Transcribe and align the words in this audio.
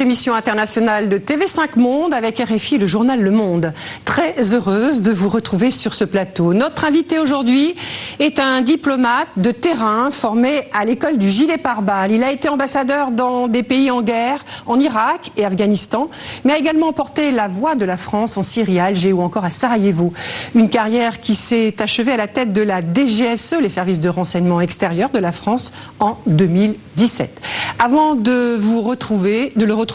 Votre 0.00 0.08
émission 0.08 0.34
internationale 0.34 1.10
de 1.10 1.18
TV5 1.18 1.78
Monde 1.78 2.14
avec 2.14 2.38
RFI 2.38 2.78
le 2.78 2.86
journal 2.86 3.20
Le 3.20 3.30
Monde. 3.30 3.74
Très 4.06 4.54
heureuse 4.54 5.02
de 5.02 5.12
vous 5.12 5.28
retrouver 5.28 5.70
sur 5.70 5.92
ce 5.92 6.04
plateau. 6.04 6.54
Notre 6.54 6.86
invité 6.86 7.18
aujourd'hui 7.18 7.74
est 8.18 8.38
un 8.38 8.62
diplomate 8.62 9.28
de 9.36 9.50
terrain 9.50 10.10
formé 10.10 10.62
à 10.72 10.86
l'école 10.86 11.18
du 11.18 11.28
gilet 11.28 11.58
pare-balles. 11.58 12.12
Il 12.12 12.24
a 12.24 12.32
été 12.32 12.48
ambassadeur 12.48 13.10
dans 13.10 13.46
des 13.46 13.62
pays 13.62 13.90
en 13.90 14.00
guerre, 14.00 14.42
en 14.64 14.80
Irak 14.80 15.32
et 15.36 15.44
Afghanistan, 15.44 16.08
mais 16.44 16.54
a 16.54 16.58
également 16.58 16.94
porté 16.94 17.30
la 17.30 17.48
voix 17.48 17.74
de 17.74 17.84
la 17.84 17.98
France 17.98 18.38
en 18.38 18.42
Syrie, 18.42 18.78
à 18.78 18.86
Alger 18.86 19.12
ou 19.12 19.20
encore 19.20 19.44
à 19.44 19.50
Sarajevo. 19.50 20.14
Une 20.54 20.70
carrière 20.70 21.20
qui 21.20 21.34
s'est 21.34 21.74
achevée 21.78 22.12
à 22.12 22.16
la 22.16 22.26
tête 22.26 22.54
de 22.54 22.62
la 22.62 22.80
DGSE, 22.80 23.56
les 23.60 23.68
services 23.68 24.00
de 24.00 24.08
renseignement 24.08 24.62
extérieur 24.62 25.10
de 25.10 25.18
la 25.18 25.32
France, 25.32 25.72
en 25.98 26.16
2017. 26.26 27.42
Avant 27.78 28.14
de 28.14 28.56
vous 28.56 28.80
retrouver, 28.80 29.52
de 29.56 29.66
le 29.66 29.74
retrouver, 29.74 29.89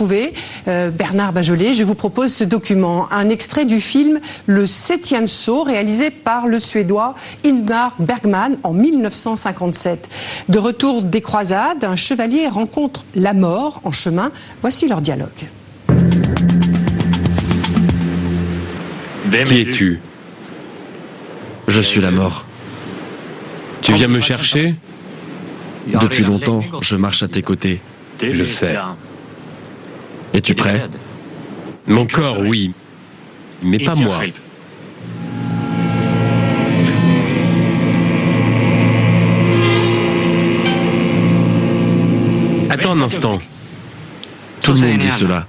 euh, 0.67 0.90
Bernard 0.90 1.34
Bajolet, 1.34 1.73
je 1.73 1.84
vous 1.84 1.95
propose 1.95 2.34
ce 2.34 2.44
document, 2.44 3.08
un 3.12 3.30
extrait 3.30 3.66
du 3.66 3.81
film 3.81 4.20
Le 4.45 4.66
Septième 4.66 5.27
Saut, 5.27 5.63
réalisé 5.63 6.09
par 6.09 6.48
le 6.48 6.59
Suédois 6.59 7.16
Ingmar 7.45 7.95
Bergman 7.99 8.58
en 8.63 8.73
1957. 8.73 10.09
De 10.49 10.59
retour 10.59 11.04
des 11.04 11.21
croisades, 11.21 11.84
un 11.84 11.95
chevalier 11.95 12.48
rencontre 12.48 13.05
la 13.15 13.34
mort 13.34 13.82
en 13.84 13.91
chemin. 13.91 14.32
Voici 14.62 14.87
leur 14.87 15.02
dialogue. 15.02 15.29
Qui 19.32 19.62
es-tu? 19.62 19.99
Je 21.68 21.82
suis 21.82 22.02
la 22.02 22.12
mort. 22.12 22.46
Tu 23.82 23.93
viens 23.93 24.07
me 24.07 24.21
chercher? 24.21 24.76
Depuis 25.87 26.24
longtemps, 26.24 26.63
je 26.82 26.96
marche 26.96 27.21
à 27.24 27.27
tes 27.27 27.41
côtés. 27.41 27.82
Je 28.21 28.46
sais. 28.46 28.76
Es-tu 30.35 30.53
prêt? 30.53 30.89
Mon 31.87 32.05
corps, 32.05 32.41
oui. 32.41 32.73
Mais 33.63 33.79
pas 33.79 33.95
moi. 33.95 34.19
Attends 42.69 42.91
un 42.91 43.01
instant. 43.01 43.39
Tout 44.61 44.73
le 44.73 44.79
monde 44.79 44.97
dit 44.97 45.09
cela. 45.09 45.47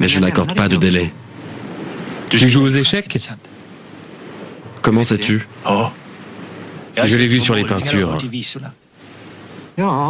Mais 0.00 0.08
je 0.08 0.18
n'accorde 0.18 0.56
pas 0.56 0.70
de 0.70 0.76
délai. 0.76 1.12
Tu 2.30 2.48
joues 2.48 2.62
aux 2.62 2.70
échecs? 2.70 3.18
Comment 4.80 5.04
sais-tu? 5.04 5.46
Je 7.04 7.16
l'ai 7.18 7.26
vu 7.26 7.42
sur 7.42 7.54
les 7.54 7.64
peintures. 7.64 8.16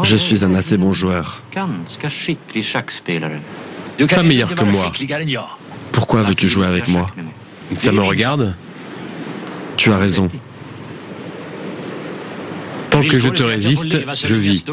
Je 0.03 0.17
suis 0.17 0.45
un 0.45 0.55
assez 0.55 0.79
bon 0.79 0.93
joueur. 0.93 1.43
Pas 4.09 4.23
meilleur 4.23 4.55
que 4.55 4.65
moi. 4.65 4.93
Pourquoi 5.93 6.23
veux-tu 6.23 6.49
jouer 6.49 6.67
avec 6.67 6.89
moi? 6.89 7.11
Ça 7.77 7.93
me 7.93 8.01
regarde? 8.01 8.55
Tu 9.77 9.93
as 9.93 9.99
raison. 9.99 10.31
Tant 12.89 13.03
que 13.03 13.19
je 13.19 13.29
te 13.29 13.43
résiste, 13.43 13.99
je 14.27 14.35
vis. 14.35 14.65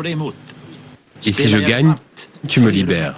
Et 1.25 1.31
si 1.33 1.49
je 1.49 1.57
gagne, 1.57 1.95
tu 2.47 2.61
me 2.61 2.69
libères. 2.69 3.15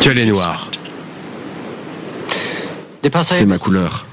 Tu 0.00 0.10
as 0.10 0.14
les 0.14 0.26
noirs. 0.26 0.70
C'est 3.22 3.46
ma 3.46 3.58
couleur. 3.58 4.06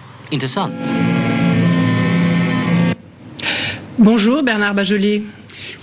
Bonjour 3.98 4.44
Bernard 4.44 4.74
Bajolet. 4.74 5.22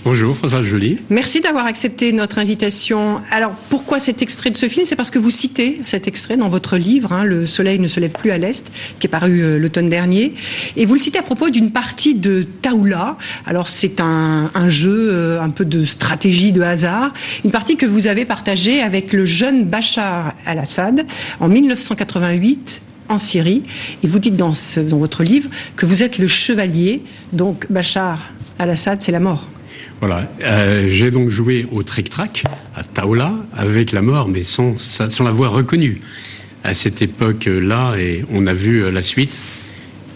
Bonjour 0.05 0.35
François 0.35 0.63
Joly. 0.63 0.97
Merci 1.09 1.41
d'avoir 1.41 1.65
accepté 1.65 2.13
notre 2.13 2.39
invitation. 2.39 3.21
Alors 3.31 3.51
pourquoi 3.69 3.99
cet 3.99 4.21
extrait 4.21 4.49
de 4.49 4.55
ce 4.57 4.69
film? 4.69 4.85
C'est 4.85 4.95
parce 4.95 5.11
que 5.11 5.19
vous 5.19 5.29
citez 5.29 5.81
cet 5.83 6.07
extrait 6.07 6.37
dans 6.37 6.47
votre 6.47 6.77
livre, 6.77 7.11
hein, 7.11 7.25
Le 7.25 7.45
Soleil 7.45 7.79
ne 7.79 7.87
se 7.87 7.99
lève 7.99 8.13
plus 8.13 8.31
à 8.31 8.37
l'Est, 8.37 8.71
qui 8.99 9.07
est 9.07 9.09
paru 9.09 9.41
euh, 9.41 9.59
l'automne 9.59 9.89
dernier. 9.89 10.33
Et 10.77 10.85
vous 10.85 10.93
le 10.93 10.99
citez 10.99 11.19
à 11.19 11.23
propos 11.23 11.49
d'une 11.49 11.71
partie 11.71 12.15
de 12.15 12.43
Taoula. 12.61 13.17
Alors 13.45 13.67
c'est 13.67 13.99
un, 13.99 14.49
un 14.53 14.69
jeu, 14.69 15.09
euh, 15.11 15.41
un 15.41 15.49
peu 15.49 15.65
de 15.65 15.83
stratégie 15.83 16.53
de 16.53 16.61
hasard. 16.61 17.13
Une 17.43 17.51
partie 17.51 17.75
que 17.75 17.85
vous 17.85 18.07
avez 18.07 18.23
partagée 18.23 18.81
avec 18.81 19.11
le 19.11 19.25
jeune 19.25 19.65
Bachar 19.65 20.33
al-Assad 20.45 21.05
en 21.41 21.49
1988 21.49 22.81
en 23.09 23.17
Syrie. 23.17 23.63
Et 24.03 24.07
vous 24.07 24.19
dites 24.19 24.35
dans, 24.37 24.53
ce- 24.53 24.79
dans 24.79 24.97
votre 24.97 25.23
livre 25.23 25.49
que 25.75 25.85
vous 25.85 26.03
êtes 26.03 26.17
le 26.19 26.27
chevalier, 26.27 27.01
donc 27.33 27.67
Bachar 27.71 28.31
al-Assad, 28.57 29.01
c'est 29.01 29.11
la 29.11 29.19
mort. 29.19 29.47
Voilà. 29.99 30.31
Euh, 30.45 30.87
J'ai 30.87 31.11
donc 31.11 31.29
joué 31.29 31.67
au 31.71 31.83
trick-track 31.83 32.43
à 32.75 32.83
Taoula 32.83 33.33
avec 33.53 33.91
la 33.91 34.01
mort, 34.01 34.27
mais 34.29 34.43
sans, 34.43 34.77
sans 34.79 35.23
l'avoir 35.23 35.51
reconnu 35.51 36.01
à 36.63 36.73
cette 36.73 37.01
époque-là. 37.01 37.95
Et 37.97 38.23
on 38.31 38.47
a 38.47 38.53
vu 38.53 38.83
euh, 38.83 38.91
la 38.91 39.01
suite. 39.01 39.33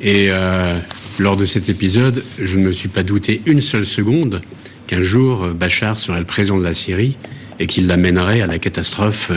Et 0.01 0.27
euh, 0.29 0.77
lors 1.19 1.37
de 1.37 1.45
cet 1.45 1.69
épisode, 1.69 2.23
je 2.41 2.57
ne 2.59 2.65
me 2.65 2.71
suis 2.71 2.89
pas 2.89 3.03
douté 3.03 3.41
une 3.45 3.61
seule 3.61 3.85
seconde 3.85 4.41
qu'un 4.87 5.01
jour 5.01 5.47
Bachar 5.49 5.97
serait 5.99 6.19
le 6.19 6.25
président 6.25 6.57
de 6.57 6.63
la 6.63 6.73
Syrie 6.73 7.17
et 7.59 7.67
qu'il 7.67 7.87
l'amènerait 7.87 8.41
à 8.41 8.47
la 8.47 8.59
catastrophe 8.59 9.31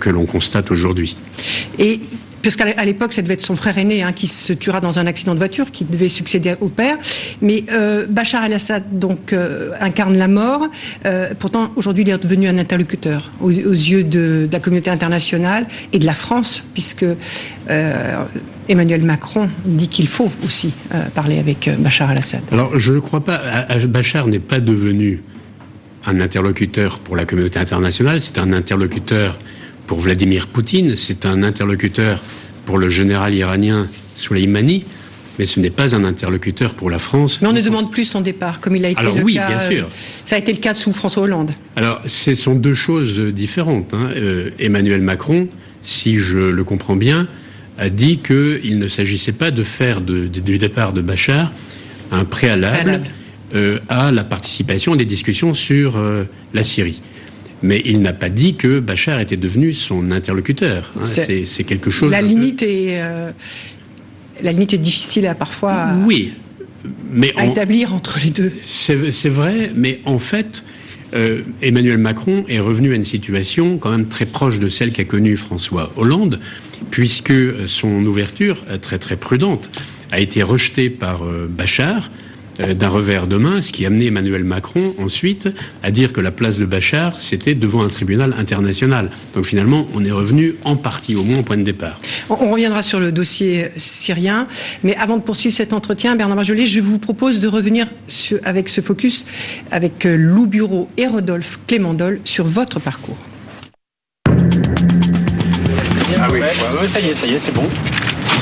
que 0.00 0.10
l'on 0.10 0.24
constate 0.26 0.70
aujourd'hui. 0.70 1.16
Et 1.78 2.00
puisqu'à 2.44 2.84
l'époque, 2.84 3.14
ça 3.14 3.22
devait 3.22 3.34
être 3.34 3.40
son 3.40 3.56
frère 3.56 3.78
aîné 3.78 4.02
hein, 4.02 4.12
qui 4.12 4.26
se 4.26 4.52
tuera 4.52 4.82
dans 4.82 4.98
un 4.98 5.06
accident 5.06 5.32
de 5.32 5.38
voiture, 5.38 5.70
qui 5.70 5.86
devait 5.86 6.10
succéder 6.10 6.54
au 6.60 6.68
père. 6.68 6.98
Mais 7.40 7.64
euh, 7.72 8.04
Bachar 8.06 8.44
el-Assad 8.44 8.98
donc 8.98 9.32
euh, 9.32 9.70
incarne 9.80 10.18
la 10.18 10.28
mort. 10.28 10.68
Euh, 11.06 11.32
pourtant, 11.38 11.72
aujourd'hui, 11.76 12.04
il 12.04 12.10
est 12.10 12.22
devenu 12.22 12.46
un 12.46 12.58
interlocuteur 12.58 13.32
aux, 13.40 13.48
yeux 13.48 14.04
de, 14.04 14.46
de 14.46 14.52
la 14.52 14.60
communauté 14.60 14.90
internationale 14.90 15.66
et 15.94 15.98
de 15.98 16.04
la 16.04 16.12
France, 16.12 16.62
puisque 16.74 17.06
Emmanuel 18.68 19.02
Macron 19.02 19.48
dit 19.64 19.88
qu'il 19.88 20.06
faut 20.06 20.30
aussi 20.44 20.74
parler 21.14 21.38
avec 21.38 21.70
Bachar 21.78 22.12
el-Assad. 22.12 22.42
Alors, 22.52 22.78
je 22.78 22.92
ne 22.92 23.00
crois 23.00 23.24
pas. 23.24 23.40
Bachar 23.88 24.26
n'est 24.26 24.38
pas 24.38 24.60
devenu 24.60 25.22
un 26.04 26.20
interlocuteur 26.20 26.98
pour 26.98 27.16
la 27.16 27.24
communauté 27.24 27.58
internationale, 27.58 28.20
c'est 28.20 28.36
un 28.36 28.52
interlocuteur 28.52 29.38
pour 29.86 30.00
Vladimir 30.00 30.46
Poutine, 30.48 30.96
c'est 30.96 31.26
un 31.26 31.42
interlocuteur 31.42 32.20
pour 32.66 32.78
le 32.78 32.88
général 32.88 33.34
iranien 33.34 33.86
Soleimani, 34.16 34.84
mais 35.38 35.46
ce 35.46 35.60
n'est 35.60 35.70
pas 35.70 35.94
un 35.94 36.04
interlocuteur 36.04 36.74
pour 36.74 36.90
la 36.90 36.98
France. 36.98 37.40
Mais 37.42 37.48
on 37.48 37.52
ne 37.52 37.60
demande 37.60 37.90
plus 37.90 38.04
son 38.04 38.20
départ, 38.20 38.60
comme 38.60 38.76
il 38.76 38.84
a 38.84 38.90
été 38.90 39.00
Alors 39.00 39.16
le 39.16 39.22
oui, 39.22 39.34
cas. 39.34 39.48
bien 39.48 39.58
euh, 39.60 39.70
sûr. 39.70 39.88
ça 40.24 40.36
a 40.36 40.38
été 40.38 40.52
le 40.52 40.58
cas 40.58 40.74
sous 40.74 40.92
François 40.92 41.24
Hollande. 41.24 41.52
Alors, 41.76 42.00
ce 42.06 42.34
sont 42.34 42.54
deux 42.54 42.74
choses 42.74 43.18
différentes. 43.20 43.92
hein. 43.92 44.10
Euh, 44.16 44.50
Emmanuel 44.58 45.02
Macron, 45.02 45.48
si 45.82 46.18
je 46.18 46.38
le 46.38 46.64
comprends 46.64 46.96
bien, 46.96 47.26
a 47.76 47.88
dit 47.90 48.18
qu'il 48.18 48.78
ne 48.78 48.86
s'agissait 48.86 49.32
pas 49.32 49.50
de 49.50 49.62
faire 49.64 50.00
de- 50.00 50.26
de- 50.28 50.40
du 50.40 50.56
départ 50.58 50.92
de 50.92 51.00
Bachar 51.02 51.52
un 52.12 52.24
préalable, 52.24 52.74
Préalable. 52.82 53.06
euh, 53.56 53.78
à 53.88 54.12
la 54.12 54.22
participation 54.22 54.94
des 54.94 55.04
discussions 55.04 55.52
sur 55.52 55.96
euh, 55.96 56.24
la 56.54 56.62
Syrie. 56.62 57.02
Mais 57.64 57.80
il 57.86 58.02
n'a 58.02 58.12
pas 58.12 58.28
dit 58.28 58.56
que 58.56 58.78
Bachar 58.78 59.20
était 59.20 59.38
devenu 59.38 59.72
son 59.72 60.10
interlocuteur. 60.10 60.92
hein. 61.00 61.04
C'est- 61.04 61.64
quelque 61.64 61.88
chose. 61.90 62.10
La 62.10 62.20
limite 62.20 62.62
est 62.62 63.00
euh, 63.00 63.30
la 64.42 64.52
limite 64.52 64.74
est 64.74 64.78
difficile 64.78 65.26
à 65.26 65.34
parfois 65.34 65.86
Oui, 66.06 66.34
mais 67.10 67.32
à 67.36 67.44
en- 67.46 67.50
établir 67.50 67.94
entre 67.94 68.18
les 68.22 68.28
deux. 68.30 68.52
C'est 68.66 68.94
vrai, 69.30 69.70
mais 69.74 70.00
en 70.04 70.18
fait, 70.18 70.62
euh, 71.14 71.40
Emmanuel 71.62 71.96
Macron 71.96 72.44
est 72.50 72.58
revenu 72.60 72.92
à 72.92 72.96
une 72.96 73.04
situation 73.04 73.78
quand 73.78 73.90
même 73.92 74.08
très 74.08 74.26
proche 74.26 74.58
de 74.58 74.68
celle 74.68 74.92
qu'a 74.92 75.04
connue 75.04 75.36
François 75.38 75.90
Hollande, 75.96 76.40
puisque 76.90 77.32
son 77.66 78.04
ouverture, 78.04 78.62
euh, 78.68 78.76
très 78.76 78.98
très 78.98 79.16
prudente, 79.16 79.70
a 80.12 80.20
été 80.20 80.42
rejetée 80.42 80.90
par 80.90 81.24
euh, 81.24 81.46
Bachar 81.48 82.10
d'un 82.58 82.88
revers 82.88 83.26
de 83.26 83.36
main, 83.36 83.60
ce 83.62 83.72
qui 83.72 83.84
a 83.84 83.88
amené 83.88 84.06
Emmanuel 84.06 84.44
Macron 84.44 84.94
ensuite 84.98 85.48
à 85.82 85.90
dire 85.90 86.12
que 86.12 86.20
la 86.20 86.30
place 86.30 86.58
de 86.58 86.64
Bachar, 86.64 87.20
c'était 87.20 87.54
devant 87.54 87.82
un 87.84 87.88
tribunal 87.88 88.34
international. 88.38 89.10
Donc 89.34 89.44
finalement, 89.46 89.86
on 89.94 90.04
est 90.04 90.10
revenu 90.10 90.54
en 90.64 90.76
partie, 90.76 91.16
au 91.16 91.22
moins 91.24 91.38
au 91.38 91.42
point 91.42 91.56
de 91.56 91.62
départ. 91.62 92.00
On, 92.30 92.34
on 92.40 92.50
reviendra 92.52 92.82
sur 92.82 93.00
le 93.00 93.10
dossier 93.12 93.70
syrien, 93.76 94.46
mais 94.82 94.94
avant 94.96 95.16
de 95.16 95.22
poursuivre 95.22 95.54
cet 95.54 95.72
entretien, 95.72 96.16
Bernard 96.16 96.36
Marjolais, 96.36 96.66
je 96.66 96.80
vous 96.80 96.98
propose 96.98 97.40
de 97.40 97.48
revenir 97.48 97.88
sur- 98.08 98.38
avec 98.44 98.68
ce 98.68 98.80
focus 98.80 99.26
avec 99.70 100.06
euh, 100.06 100.16
Lou 100.16 100.46
Bureau 100.46 100.88
et 100.96 101.06
Rodolphe 101.06 101.58
Clémendol 101.66 102.20
sur 102.24 102.44
votre 102.44 102.80
parcours. 102.80 103.18
Ah 106.20 106.28
oui, 106.32 106.40
ça 106.88 107.00
y 107.00 107.08
est, 107.10 107.14
ça 107.14 107.26
y 107.26 107.34
est, 107.34 107.38
c'est 107.38 107.54
bon. 107.54 107.64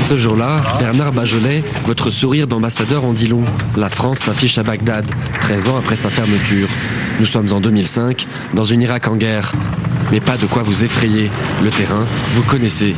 Ce 0.02 0.18
jour-là, 0.18 0.60
Bernard 0.80 1.12
Bajolet, 1.12 1.62
votre 1.86 2.10
sourire 2.10 2.48
d'ambassadeur 2.48 3.04
en 3.04 3.12
dit 3.12 3.28
long. 3.28 3.44
La 3.76 3.88
France 3.88 4.18
s'affiche 4.18 4.58
à 4.58 4.64
Bagdad, 4.64 5.06
13 5.40 5.68
ans 5.68 5.76
après 5.78 5.94
sa 5.94 6.10
fermeture. 6.10 6.68
Nous 7.20 7.26
sommes 7.26 7.52
en 7.52 7.60
2005, 7.60 8.26
dans 8.52 8.64
une 8.64 8.82
Irak 8.82 9.06
en 9.06 9.16
guerre. 9.16 9.52
Mais 10.10 10.20
pas 10.20 10.36
de 10.36 10.46
quoi 10.46 10.64
vous 10.64 10.82
effrayer. 10.82 11.30
Le 11.62 11.70
terrain, 11.70 12.04
vous 12.34 12.42
connaissez. 12.42 12.96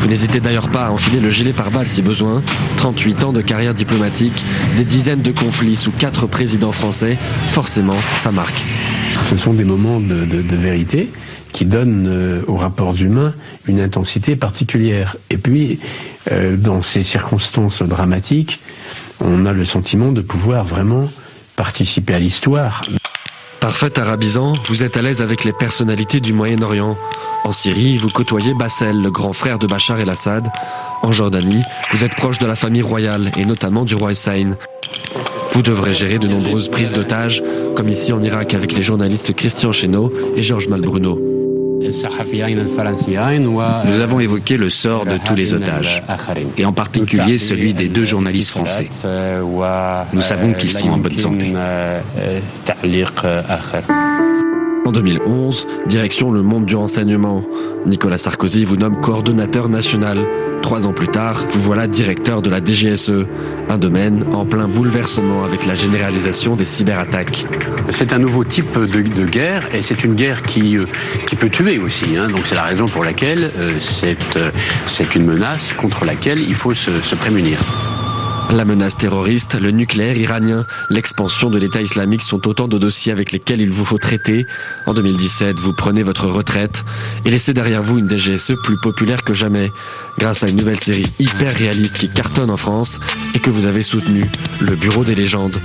Vous 0.00 0.06
n'hésitez 0.06 0.40
d'ailleurs 0.40 0.68
pas 0.68 0.86
à 0.86 0.90
enfiler 0.90 1.18
le 1.18 1.30
gilet 1.30 1.54
pare-balles 1.54 1.86
si 1.86 2.02
besoin. 2.02 2.42
38 2.76 3.24
ans 3.24 3.32
de 3.32 3.40
carrière 3.40 3.72
diplomatique, 3.72 4.44
des 4.76 4.84
dizaines 4.84 5.22
de 5.22 5.32
conflits 5.32 5.76
sous 5.76 5.92
quatre 5.92 6.26
présidents 6.26 6.72
français, 6.72 7.16
forcément, 7.48 7.96
ça 8.18 8.32
marque. 8.32 8.66
Ce 9.30 9.38
sont 9.38 9.54
des 9.54 9.64
moments 9.64 10.00
de, 10.00 10.54
vérité 10.54 11.08
qui 11.52 11.64
donnent 11.64 12.06
euh, 12.06 12.42
aux 12.48 12.56
rapports 12.56 13.00
humains 13.00 13.32
une 13.66 13.80
intensité 13.80 14.36
particulière. 14.36 15.16
Et 15.30 15.38
puis, 15.38 15.78
dans 16.30 16.82
ces 16.82 17.04
circonstances 17.04 17.82
dramatiques, 17.82 18.60
on 19.20 19.46
a 19.46 19.52
le 19.52 19.64
sentiment 19.64 20.12
de 20.12 20.20
pouvoir 20.20 20.64
vraiment 20.64 21.08
participer 21.56 22.14
à 22.14 22.18
l'histoire. 22.18 22.82
Parfait 23.60 23.98
arabisant, 23.98 24.52
vous 24.68 24.82
êtes 24.82 24.96
à 24.98 25.02
l'aise 25.02 25.22
avec 25.22 25.44
les 25.44 25.52
personnalités 25.52 26.20
du 26.20 26.32
Moyen-Orient. 26.34 26.98
En 27.44 27.52
Syrie, 27.52 27.96
vous 27.96 28.10
côtoyez 28.10 28.52
Bassel, 28.54 29.00
le 29.02 29.10
grand 29.10 29.32
frère 29.32 29.58
de 29.58 29.66
Bachar 29.66 29.98
el-Assad. 29.98 30.46
En 31.02 31.12
Jordanie, 31.12 31.62
vous 31.90 32.04
êtes 32.04 32.14
proche 32.14 32.38
de 32.38 32.46
la 32.46 32.56
famille 32.56 32.82
royale 32.82 33.30
et 33.38 33.44
notamment 33.44 33.84
du 33.84 33.94
roi 33.94 34.12
Hussein. 34.12 34.56
Vous 35.52 35.62
devrez 35.62 35.94
gérer 35.94 36.18
de 36.18 36.28
nombreuses 36.28 36.68
prises 36.68 36.92
d'otages, 36.92 37.42
comme 37.74 37.88
ici 37.88 38.12
en 38.12 38.22
Irak 38.22 38.54
avec 38.54 38.72
les 38.72 38.82
journalistes 38.82 39.34
Christian 39.34 39.72
Chesneau 39.72 40.12
et 40.36 40.42
Georges 40.42 40.68
Malbruno. 40.68 41.33
Nous 43.86 44.00
avons 44.00 44.20
évoqué 44.20 44.56
le 44.56 44.70
sort 44.70 45.06
de 45.06 45.18
tous 45.24 45.34
les 45.34 45.54
otages, 45.54 46.02
et 46.56 46.64
en 46.64 46.72
particulier 46.72 47.38
celui 47.38 47.74
des 47.74 47.88
deux 47.88 48.04
journalistes 48.04 48.50
français. 48.50 48.88
Nous 50.12 50.20
savons 50.20 50.52
qu'ils 50.52 50.72
sont 50.72 50.88
en 50.88 50.98
bonne 50.98 51.16
santé. 51.16 51.52
En 54.86 54.92
2011, 54.92 55.66
direction 55.86 56.30
le 56.30 56.42
monde 56.42 56.66
du 56.66 56.76
renseignement. 56.76 57.42
Nicolas 57.86 58.18
Sarkozy 58.18 58.64
vous 58.64 58.76
nomme 58.76 59.00
coordonnateur 59.00 59.68
national. 59.70 60.18
Trois 60.64 60.86
ans 60.86 60.94
plus 60.94 61.08
tard, 61.08 61.44
vous 61.50 61.60
voilà 61.60 61.86
directeur 61.86 62.40
de 62.40 62.48
la 62.48 62.64
DGSE, 62.64 63.26
un 63.68 63.76
domaine 63.76 64.24
en 64.32 64.46
plein 64.46 64.66
bouleversement 64.66 65.44
avec 65.44 65.66
la 65.66 65.76
généralisation 65.76 66.56
des 66.56 66.64
cyberattaques. 66.64 67.46
C'est 67.90 68.14
un 68.14 68.18
nouveau 68.18 68.44
type 68.44 68.78
de, 68.78 69.26
guerre 69.26 69.74
et 69.74 69.82
c'est 69.82 70.04
une 70.04 70.14
guerre 70.14 70.42
qui, 70.42 70.78
euh, 70.78 70.86
peut 71.38 71.50
tuer 71.50 71.78
aussi. 71.78 72.16
Hein. 72.16 72.30
Donc 72.30 72.46
c'est 72.46 72.54
la 72.54 72.62
raison 72.62 72.86
pour 72.86 73.04
laquelle 73.04 73.50
euh, 73.58 73.78
euh, 74.04 74.50
c'est 74.86 75.14
une 75.14 75.26
menace 75.26 75.74
contre 75.74 76.06
laquelle 76.06 76.40
il 76.40 76.54
faut 76.54 76.72
se 76.72 77.14
prémunir. 77.14 77.58
La 78.50 78.64
menace 78.64 78.96
terroriste, 78.96 79.60
le 79.60 79.70
nucléaire 79.70 80.16
iranien, 80.16 80.64
l'expansion 80.90 81.50
de 81.50 81.58
l'État 81.58 81.80
islamique 81.80 82.22
sont 82.22 82.46
autant 82.46 82.68
de 82.68 82.78
dossiers 82.78 83.10
avec 83.10 83.32
lesquels 83.32 83.60
il 83.60 83.70
vous 83.70 83.84
faut 83.84 83.98
traiter. 83.98 84.46
En 84.86 84.94
2017, 84.94 85.58
vous 85.58 85.72
prenez 85.72 86.02
votre 86.02 86.28
retraite 86.28 86.84
et 87.24 87.30
laissez 87.30 87.52
derrière 87.52 87.82
vous 87.82 87.98
une 87.98 88.08
DGSE 88.08 88.52
plus 88.62 88.76
populaire 88.80 89.24
que 89.24 89.34
jamais, 89.34 89.72
grâce 90.18 90.44
à 90.44 90.48
une 90.48 90.56
nouvelle 90.56 90.78
série 90.78 91.06
hyper 91.18 91.54
réaliste 91.54 91.98
qui 91.98 92.08
cartonne 92.08 92.50
en 92.50 92.56
France 92.56 93.00
et 93.34 93.38
que 93.40 93.50
vous 93.50 93.66
avez 93.66 93.82
soutenue, 93.82 94.30
le 94.60 94.76
Bureau 94.76 95.04
des 95.04 95.14
légendes. 95.14 95.56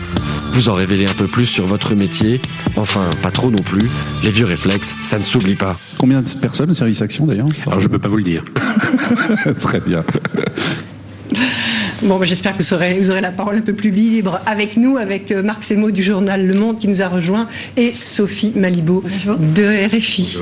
Vous 0.54 0.70
en 0.70 0.74
révélez 0.74 1.06
un 1.06 1.14
peu 1.14 1.28
plus 1.28 1.46
sur 1.46 1.66
votre 1.68 1.94
métier, 1.94 2.42
enfin 2.76 3.10
pas 3.22 3.32
trop 3.32 3.52
non 3.52 3.62
plus, 3.62 3.88
les 4.24 4.32
vieux 4.32 4.46
réflexes, 4.46 4.94
ça 5.04 5.20
ne 5.20 5.24
s'oublie 5.24 5.56
pas. 5.56 5.76
Combien 6.00 6.22
de 6.22 6.30
personnes 6.42 6.72
au 6.72 6.74
service 6.74 7.02
action 7.02 7.26
d'ailleurs? 7.26 7.48
Alors 7.68 7.80
je 7.80 7.88
peux 7.88 8.00
pas 8.00 8.10
vous 8.10 8.18
le 8.18 8.24
dire. 8.24 8.44
Très 9.60 9.80
bien. 9.80 10.04
Bon, 12.02 12.18
bah, 12.18 12.26
j'espère 12.26 12.56
que 12.56 12.64
vous 12.64 12.74
aurez, 12.74 12.98
vous 12.98 13.12
aurez 13.12 13.20
la 13.20 13.32
parole 13.32 13.58
un 13.58 13.62
peu 13.62 13.74
plus 13.74 13.92
libre 13.92 14.40
avec 14.46 14.78
nous, 14.78 14.98
avec 14.98 15.32
euh, 15.32 15.44
Marc 15.44 15.66
Semo 15.66 15.92
du 15.92 16.02
journal 16.02 16.46
Le 16.46 16.54
Monde 16.54 16.80
qui 16.80 16.88
nous 16.88 17.02
a 17.02 17.10
rejoint 17.10 17.48
et 17.76 17.94
Sophie 17.94 18.54
Malibaud 18.56 19.04
de 19.28 19.88
RFI. 19.88 20.38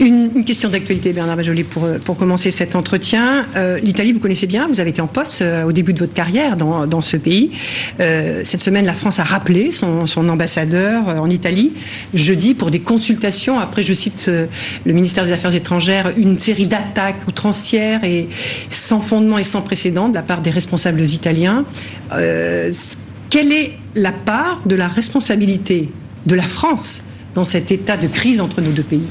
Une, 0.00 0.44
question 0.44 0.68
d'actualité, 0.68 1.12
Bernard 1.12 1.36
Bajoli, 1.36 1.62
pour, 1.62 1.86
pour 2.04 2.16
commencer 2.16 2.50
cet 2.50 2.74
entretien. 2.74 3.46
Euh, 3.56 3.78
L'Italie, 3.78 4.12
vous 4.12 4.20
connaissez 4.20 4.46
bien, 4.46 4.66
vous 4.66 4.80
avez 4.80 4.90
été 4.90 5.00
en 5.00 5.06
poste 5.06 5.42
euh, 5.42 5.64
au 5.64 5.72
début 5.72 5.92
de 5.92 6.00
votre 6.00 6.14
carrière 6.14 6.56
dans, 6.56 6.86
dans 6.86 7.00
ce 7.00 7.16
pays. 7.16 7.50
cette 7.98 8.60
semaine, 8.60 8.86
la 8.86 8.94
France 8.94 9.18
a 9.18 9.24
rappelé 9.24 9.70
son, 9.70 10.06
son 10.06 10.28
ambassadeur 10.28 11.08
en 11.08 11.30
Italie 11.30 11.72
jeudi 12.14 12.54
pour 12.54 12.70
des 12.70 12.80
consultations. 12.80 13.60
Après, 13.60 13.82
je 13.82 13.94
cite 13.94 14.28
le 14.84 14.92
ministère 14.92 15.24
des 15.24 15.32
Affaires 15.32 15.54
étrangères, 15.54 16.10
une 16.16 16.38
série 16.38 16.66
d'attaques 16.66 17.26
outrancières 17.28 18.04
et 18.04 18.28
sans 18.68 19.00
fondement 19.00 19.38
et 19.38 19.44
sans 19.44 19.62
précédent 19.62 20.08
de 20.08 20.14
la 20.14 20.22
part 20.22 20.42
des 20.42 20.50
responsables 20.50 21.02
italiens. 21.02 21.64
Euh, 22.12 22.72
quelle 23.30 23.52
est 23.52 23.72
la 23.94 24.12
part 24.12 24.62
de 24.66 24.74
la 24.74 24.88
responsabilité 24.88 25.90
de 26.26 26.34
la 26.34 26.42
France 26.42 27.02
dans 27.34 27.44
cet 27.44 27.70
état 27.70 27.96
de 27.96 28.06
crise 28.06 28.40
entre 28.40 28.60
nos 28.60 28.70
deux 28.70 28.82
pays? 28.82 29.06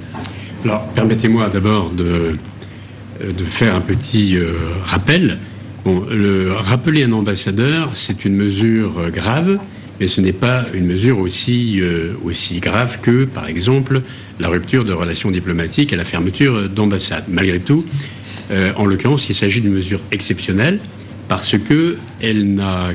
Permettez-moi 0.95 1.49
d'abord 1.49 1.89
de, 1.89 2.03
euh, 2.03 3.31
de 3.37 3.43
faire 3.43 3.75
un 3.75 3.81
petit 3.81 4.37
euh, 4.37 4.53
rappel. 4.85 5.37
Bon, 5.85 6.05
le, 6.09 6.53
rappeler 6.53 7.03
un 7.03 7.11
ambassadeur, 7.13 7.91
c'est 7.93 8.25
une 8.25 8.35
mesure 8.35 9.09
grave, 9.11 9.57
mais 9.99 10.07
ce 10.07 10.21
n'est 10.21 10.33
pas 10.33 10.65
une 10.73 10.85
mesure 10.85 11.19
aussi, 11.19 11.81
aussi 12.23 12.59
grave 12.59 12.99
que, 13.01 13.25
par 13.25 13.47
exemple, 13.47 14.01
la 14.39 14.47
rupture 14.49 14.85
de 14.85 14.93
relations 14.93 15.31
diplomatiques 15.31 15.91
et 15.91 15.95
la 15.95 16.03
fermeture 16.03 16.69
d'ambassades. 16.69 17.25
Malgré 17.29 17.59
tout, 17.59 17.83
en 18.51 18.85
l'occurrence, 18.85 19.27
il 19.29 19.35
s'agit 19.35 19.61
d'une 19.61 19.73
mesure 19.73 20.01
exceptionnelle 20.11 20.79
parce 21.27 21.57
que 21.57 21.97
elle, 22.21 22.59
a, 22.59 22.89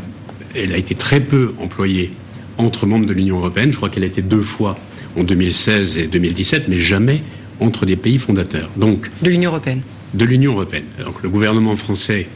elle 0.55 0.73
a 0.73 0.77
été 0.77 0.95
très 0.95 1.21
peu 1.21 1.55
employée 1.59 2.13
entre 2.59 2.87
membres 2.87 3.07
de 3.07 3.13
l'Union 3.13 3.39
européenne. 3.39 3.73
Je 3.73 3.77
crois 3.77 3.89
qu'elle 3.89 4.05
a 4.05 4.07
été 4.07 4.23
deux 4.23 4.43
fois 4.43 4.79
en 5.17 5.25
2016 5.25 5.97
et 5.97 6.07
2017, 6.07 6.69
mais 6.69 6.77
jamais 6.77 7.23
entre 7.61 7.87
des 7.87 7.97
pays 7.97 8.19
fondateurs. 8.19 8.71
Donc 8.77 9.11
de 9.23 9.31
l'Union 9.31 9.51
européenne. 9.51 9.81
De 10.15 10.25
l'Union 10.25 10.53
européenne. 10.53 10.85
Donc 11.05 11.23
le 11.23 11.29
gouvernement 11.29 11.77
français 11.77 12.27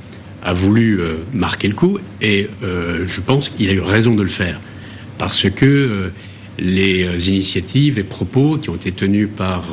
a 0.42 0.52
voulu 0.52 1.00
euh, 1.00 1.16
marquer 1.32 1.68
le 1.68 1.74
coup 1.74 1.98
et 2.20 2.48
euh, 2.62 3.04
je 3.06 3.20
pense 3.20 3.48
qu'il 3.50 3.68
a 3.68 3.72
eu 3.72 3.80
raison 3.80 4.14
de 4.14 4.22
le 4.22 4.28
faire 4.28 4.60
parce 5.18 5.48
que 5.50 5.66
euh, 5.66 6.12
les 6.58 7.28
initiatives 7.28 7.98
et 7.98 8.02
propos 8.02 8.58
qui 8.58 8.70
ont 8.70 8.74
été 8.74 8.92
tenus 8.92 9.28
par 9.34 9.64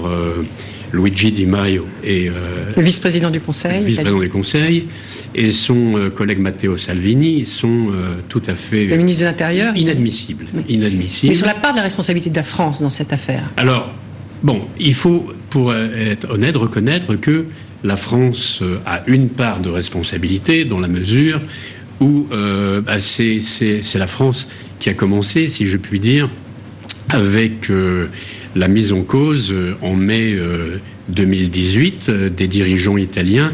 Luigi 0.93 1.33
Di 1.33 1.45
Maio 1.45 1.85
et 2.01 2.29
le 2.29 2.81
vice-président 2.81 3.29
du 3.29 3.41
Conseil, 3.41 3.83
vice-président 3.83 4.19
du 4.19 4.29
Conseil, 4.29 4.87
et 5.35 5.51
son 5.51 6.09
collègue 6.15 6.39
Matteo 6.39 6.77
Salvini 6.77 7.45
sont 7.45 7.91
tout 8.29 8.43
à 8.47 8.55
fait 8.55 8.85
le 8.85 8.95
ministre 8.95 9.23
de 9.23 9.27
l'Intérieur 9.27 9.75
inadmissibles, 9.75 10.45
inadmissibles. 10.69 11.31
Mais 11.31 11.37
sur 11.37 11.47
la 11.47 11.55
part 11.55 11.73
de 11.73 11.77
la 11.77 11.83
responsabilité 11.83 12.29
de 12.29 12.37
la 12.37 12.43
France 12.43 12.81
dans 12.81 12.89
cette 12.89 13.11
affaire. 13.11 13.51
Alors 13.57 13.89
bon, 14.41 14.61
il 14.79 14.93
faut 14.93 15.33
pour 15.49 15.73
être 15.73 16.29
honnête 16.29 16.55
reconnaître 16.55 17.15
que 17.15 17.45
la 17.83 17.95
France 17.95 18.61
a 18.85 19.03
une 19.07 19.29
part 19.29 19.59
de 19.59 19.69
responsabilité 19.69 20.65
dans 20.65 20.79
la 20.79 20.87
mesure 20.87 21.39
où 22.01 22.27
bah, 22.29 22.99
c'est 22.99 23.41
la 23.95 24.07
France 24.07 24.47
qui 24.79 24.89
a 24.89 24.93
commencé, 24.93 25.47
si 25.49 25.67
je 25.67 25.77
puis 25.77 25.99
dire, 25.99 26.29
avec 27.09 27.71
la 28.57 28.67
mise 28.67 28.91
en 28.91 29.03
cause 29.03 29.51
euh, 29.51 29.75
en 29.81 29.95
mai 29.95 30.35
2018 31.09 32.09
euh, 32.09 32.11
euh, 32.11 32.29
des 32.29 32.47
dirigeants 32.47 32.97
italiens 32.97 33.53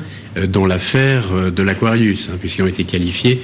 dans 0.50 0.66
l'affaire 0.66 1.52
de 1.56 1.62
l'Aquarius, 1.62 2.28
hein, 2.28 2.38
puisqu'ils 2.40 2.64
ont 2.64 2.68
été 2.68 2.86
qualifiés, 2.86 3.40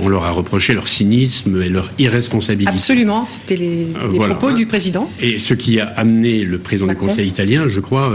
on 0.00 0.08
leur 0.08 0.24
a 0.24 0.30
reproché 0.30 0.72
leur 0.72 0.86
cynisme 0.86 1.60
et 1.60 1.68
leur 1.68 1.90
irresponsabilité. 1.98 2.70
Absolument, 2.72 3.24
c'était 3.24 3.56
les, 3.56 3.88
propos 4.12 4.52
du 4.52 4.64
président. 4.66 5.10
Et 5.20 5.40
ce 5.40 5.54
qui 5.54 5.80
a 5.80 5.86
amené 5.86 6.44
le 6.44 6.58
président 6.58 6.86
du 6.86 6.94
Conseil 6.94 7.26
italien, 7.26 7.66
je 7.66 7.80
crois, 7.80 8.14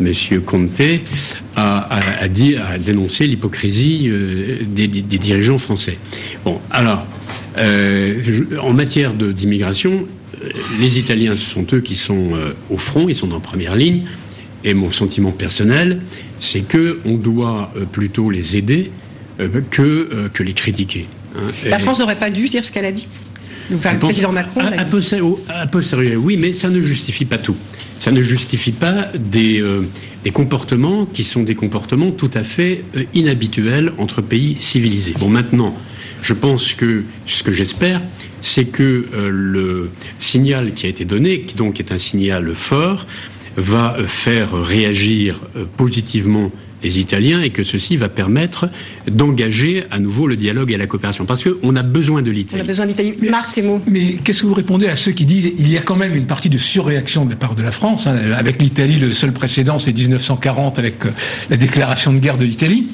Monsieur 0.00 0.40
Conte, 0.40 0.80
a, 1.56 2.28
dit, 2.28 2.56
a 2.56 2.78
dénoncé 2.78 3.26
l'hypocrisie 3.26 4.10
des, 4.66 4.88
dirigeants 4.88 5.58
français. 5.58 5.98
Bon, 6.46 6.58
alors, 6.70 7.04
en 7.58 8.72
matière 8.72 9.12
d'immigration, 9.12 10.06
les 10.80 10.98
Italiens, 10.98 11.36
ce 11.36 11.44
sont 11.44 11.66
eux 11.72 11.80
qui 11.80 11.96
sont 11.96 12.34
euh, 12.34 12.52
au 12.70 12.78
front, 12.78 13.08
ils 13.08 13.16
sont 13.16 13.32
en 13.32 13.40
première 13.40 13.76
ligne. 13.76 14.02
Et 14.64 14.74
mon 14.74 14.90
sentiment 14.90 15.32
personnel, 15.32 16.00
c'est 16.38 16.60
que 16.60 17.00
on 17.04 17.14
doit 17.14 17.72
euh, 17.76 17.84
plutôt 17.84 18.30
les 18.30 18.56
aider 18.56 18.90
euh, 19.40 19.48
que, 19.70 20.28
que 20.32 20.42
les 20.42 20.52
critiquer. 20.52 21.06
Hein. 21.36 21.48
La 21.66 21.78
France 21.78 21.98
n'aurait 21.98 22.18
pas 22.18 22.30
dû 22.30 22.48
dire 22.48 22.64
ce 22.64 22.72
qu'elle 22.72 22.84
a 22.84 22.92
dit. 22.92 23.08
le 23.70 23.98
président 23.98 24.32
Macron. 24.32 24.60
A, 25.48 25.66
posteriori, 25.66 26.16
oui, 26.16 26.36
mais 26.36 26.52
ça 26.52 26.68
ne 26.68 26.80
justifie 26.82 27.24
pas 27.24 27.38
tout. 27.38 27.56
Ça 27.98 28.10
ne 28.10 28.22
justifie 28.22 28.72
pas 28.72 29.08
des, 29.14 29.62
des 30.24 30.30
comportements 30.30 31.04
qui 31.04 31.22
sont 31.22 31.42
des 31.42 31.54
comportements 31.54 32.10
tout 32.10 32.30
à 32.32 32.42
fait 32.42 32.82
inhabituels 33.14 33.92
entre 33.98 34.22
pays 34.22 34.56
civilisés. 34.58 35.14
Bon, 35.18 35.28
maintenant, 35.28 35.76
je 36.22 36.34
pense 36.34 36.74
que 36.74 37.04
ce 37.26 37.42
que 37.42 37.52
j'espère, 37.52 38.00
c'est 38.42 38.66
que 38.66 39.06
euh, 39.14 39.30
le 39.30 39.90
signal 40.18 40.74
qui 40.74 40.86
a 40.86 40.88
été 40.88 41.04
donné, 41.04 41.42
qui 41.42 41.54
donc 41.54 41.80
est 41.80 41.92
un 41.92 41.98
signal 41.98 42.54
fort, 42.54 43.06
va 43.60 43.96
faire 44.06 44.52
réagir 44.52 45.40
positivement 45.76 46.50
les 46.82 46.98
Italiens 46.98 47.42
et 47.42 47.50
que 47.50 47.62
ceci 47.62 47.96
va 47.96 48.08
permettre 48.08 48.68
d'engager 49.10 49.84
à 49.90 49.98
nouveau 49.98 50.26
le 50.26 50.36
dialogue 50.36 50.72
et 50.72 50.76
la 50.76 50.86
coopération. 50.86 51.24
Parce 51.24 51.44
qu'on 51.44 51.76
a 51.76 51.82
besoin 51.82 52.22
de 52.22 52.30
l'Italie. 52.30 52.62
On 52.62 52.64
a 52.64 52.66
besoin 52.66 52.86
d'Italie. 52.86 53.14
Marc, 53.28 53.50
c'est 53.52 53.62
mots. 53.62 53.80
Mais 53.86 54.14
qu'est-ce 54.24 54.42
que 54.42 54.46
vous 54.46 54.54
répondez 54.54 54.86
à 54.88 54.96
ceux 54.96 55.12
qui 55.12 55.24
disent 55.24 55.52
il 55.58 55.70
y 55.70 55.76
a 55.76 55.82
quand 55.82 55.96
même 55.96 56.14
une 56.14 56.26
partie 56.26 56.48
de 56.48 56.58
surréaction 56.58 57.24
de 57.24 57.30
la 57.30 57.36
part 57.36 57.54
de 57.54 57.62
la 57.62 57.72
France 57.72 58.06
hein, 58.06 58.16
Avec 58.36 58.60
l'Italie, 58.60 58.96
le 58.96 59.10
seul 59.10 59.32
précédent, 59.32 59.78
c'est 59.78 59.92
1940 59.92 60.78
avec 60.78 61.04
euh, 61.06 61.10
la 61.50 61.56
déclaration 61.56 62.12
de 62.12 62.18
guerre 62.18 62.38
de 62.38 62.44
l'Italie. 62.44 62.86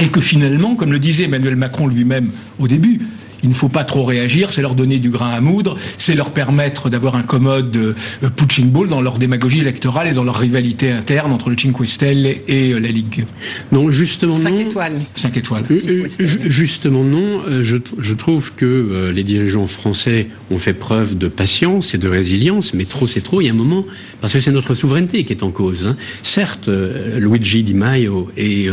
Et 0.00 0.08
que 0.08 0.20
finalement, 0.20 0.76
comme 0.76 0.92
le 0.92 0.98
disait 0.98 1.24
Emmanuel 1.24 1.56
Macron 1.56 1.86
lui-même 1.86 2.30
au 2.58 2.68
début, 2.68 3.00
il 3.42 3.48
ne 3.48 3.54
faut 3.54 3.68
pas 3.68 3.84
trop 3.84 4.04
réagir, 4.04 4.52
c'est 4.52 4.62
leur 4.62 4.74
donner 4.74 4.98
du 4.98 5.10
grain 5.10 5.30
à 5.30 5.40
moudre, 5.40 5.76
c'est 5.98 6.14
leur 6.14 6.30
permettre 6.30 6.90
d'avoir 6.90 7.14
un 7.14 7.22
commode 7.22 7.76
euh, 7.76 7.94
punching 8.36 8.70
ball 8.70 8.88
dans 8.88 9.00
leur 9.00 9.18
démagogie 9.18 9.60
électorale 9.60 10.08
et 10.08 10.12
dans 10.12 10.24
leur 10.24 10.36
rivalité 10.36 10.90
interne 10.90 11.32
entre 11.32 11.50
le 11.50 11.56
Cinque 11.56 11.86
Stelle 11.86 12.26
et 12.48 12.72
euh, 12.72 12.78
la 12.78 12.88
Ligue. 12.88 13.26
Non, 13.72 13.90
justement 13.90 14.34
Cinq 14.34 14.60
étoiles. 14.60 15.02
Cinq 15.14 15.36
étoiles. 15.36 15.64
Euh, 15.70 16.06
justement 16.18 17.04
non, 17.04 17.42
je, 17.62 17.76
je, 17.98 18.14
trouve 18.14 18.52
que 18.54 19.10
les 19.14 19.22
dirigeants 19.22 19.66
français 19.66 20.28
ont 20.50 20.58
fait 20.58 20.72
preuve 20.72 21.16
de 21.16 21.28
patience 21.28 21.94
et 21.94 21.98
de 21.98 22.08
résilience, 22.08 22.74
mais 22.74 22.84
trop 22.84 23.06
c'est 23.06 23.20
trop. 23.20 23.40
Il 23.40 23.46
y 23.46 23.48
a 23.48 23.52
un 23.52 23.56
moment, 23.56 23.84
parce 24.20 24.32
que 24.32 24.40
c'est 24.40 24.50
notre 24.50 24.74
souveraineté 24.74 25.24
qui 25.24 25.32
est 25.32 25.42
en 25.42 25.50
cause. 25.50 25.86
Hein. 25.86 25.96
Certes, 26.22 26.68
Luigi 26.68 27.62
Di 27.62 27.74
Maio 27.74 28.30
et 28.36 28.68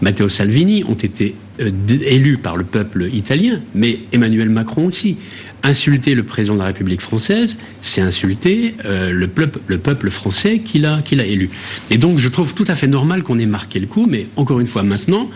Matteo 0.00 0.28
Salvini 0.28 0.84
ont 0.84 0.94
été 0.94 1.34
élu 1.60 2.38
par 2.38 2.56
le 2.56 2.64
peuple 2.64 3.08
italien, 3.12 3.60
mais 3.74 4.00
Emmanuel 4.12 4.50
Macron 4.50 4.86
aussi. 4.86 5.16
Insulter 5.62 6.14
le 6.14 6.22
président 6.22 6.54
de 6.54 6.60
la 6.60 6.66
République 6.66 7.02
française, 7.02 7.58
c'est 7.82 8.00
insulter 8.00 8.74
euh, 8.86 9.12
le, 9.12 9.28
peuple, 9.28 9.60
le 9.66 9.78
peuple 9.78 10.08
français 10.08 10.60
qu'il 10.60 10.86
a, 10.86 11.02
qu'il 11.02 11.20
a 11.20 11.26
élu. 11.26 11.50
Et 11.90 11.98
donc 11.98 12.18
je 12.18 12.28
trouve 12.28 12.54
tout 12.54 12.64
à 12.66 12.74
fait 12.74 12.86
normal 12.86 13.22
qu'on 13.22 13.38
ait 13.38 13.46
marqué 13.46 13.78
le 13.78 13.86
coup, 13.86 14.06
mais 14.08 14.26
encore 14.36 14.60
une 14.60 14.66
fois 14.66 14.82
maintenant, 14.82 15.30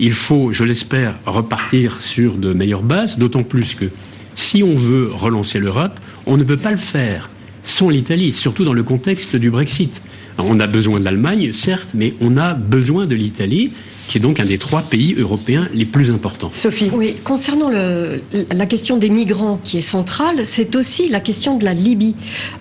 il 0.00 0.12
faut, 0.12 0.52
je 0.52 0.64
l'espère, 0.64 1.18
repartir 1.26 2.02
sur 2.02 2.34
de 2.34 2.52
meilleures 2.52 2.82
bases, 2.82 3.18
d'autant 3.18 3.44
plus 3.44 3.74
que 3.74 3.86
si 4.34 4.62
on 4.62 4.74
veut 4.74 5.10
relancer 5.12 5.58
l'Europe, 5.58 5.98
on 6.26 6.36
ne 6.36 6.44
peut 6.44 6.56
pas 6.56 6.70
le 6.70 6.76
faire 6.76 7.30
sans 7.62 7.90
l'Italie, 7.90 8.32
surtout 8.32 8.64
dans 8.64 8.72
le 8.72 8.82
contexte 8.82 9.36
du 9.36 9.50
Brexit. 9.50 10.00
on 10.38 10.58
a 10.58 10.66
besoin 10.66 10.98
de 11.00 11.04
l'Allemagne, 11.04 11.52
certes, 11.52 11.90
mais 11.94 12.14
on 12.20 12.36
a 12.36 12.54
besoin 12.54 13.06
de 13.06 13.14
l'Italie 13.14 13.72
qui 14.08 14.16
est 14.16 14.20
donc 14.20 14.40
un 14.40 14.44
des 14.44 14.56
trois 14.58 14.80
pays 14.80 15.14
européens 15.18 15.68
les 15.74 15.84
plus 15.84 16.10
importants. 16.10 16.50
Sophie. 16.54 16.90
Oui, 16.92 17.14
concernant 17.22 17.68
le, 17.68 18.22
la 18.50 18.64
question 18.64 18.96
des 18.96 19.10
migrants 19.10 19.60
qui 19.62 19.78
est 19.78 19.82
centrale, 19.82 20.46
c'est 20.46 20.74
aussi 20.74 21.10
la 21.10 21.20
question 21.20 21.58
de 21.58 21.64
la 21.64 21.74
Libye. 21.74 22.14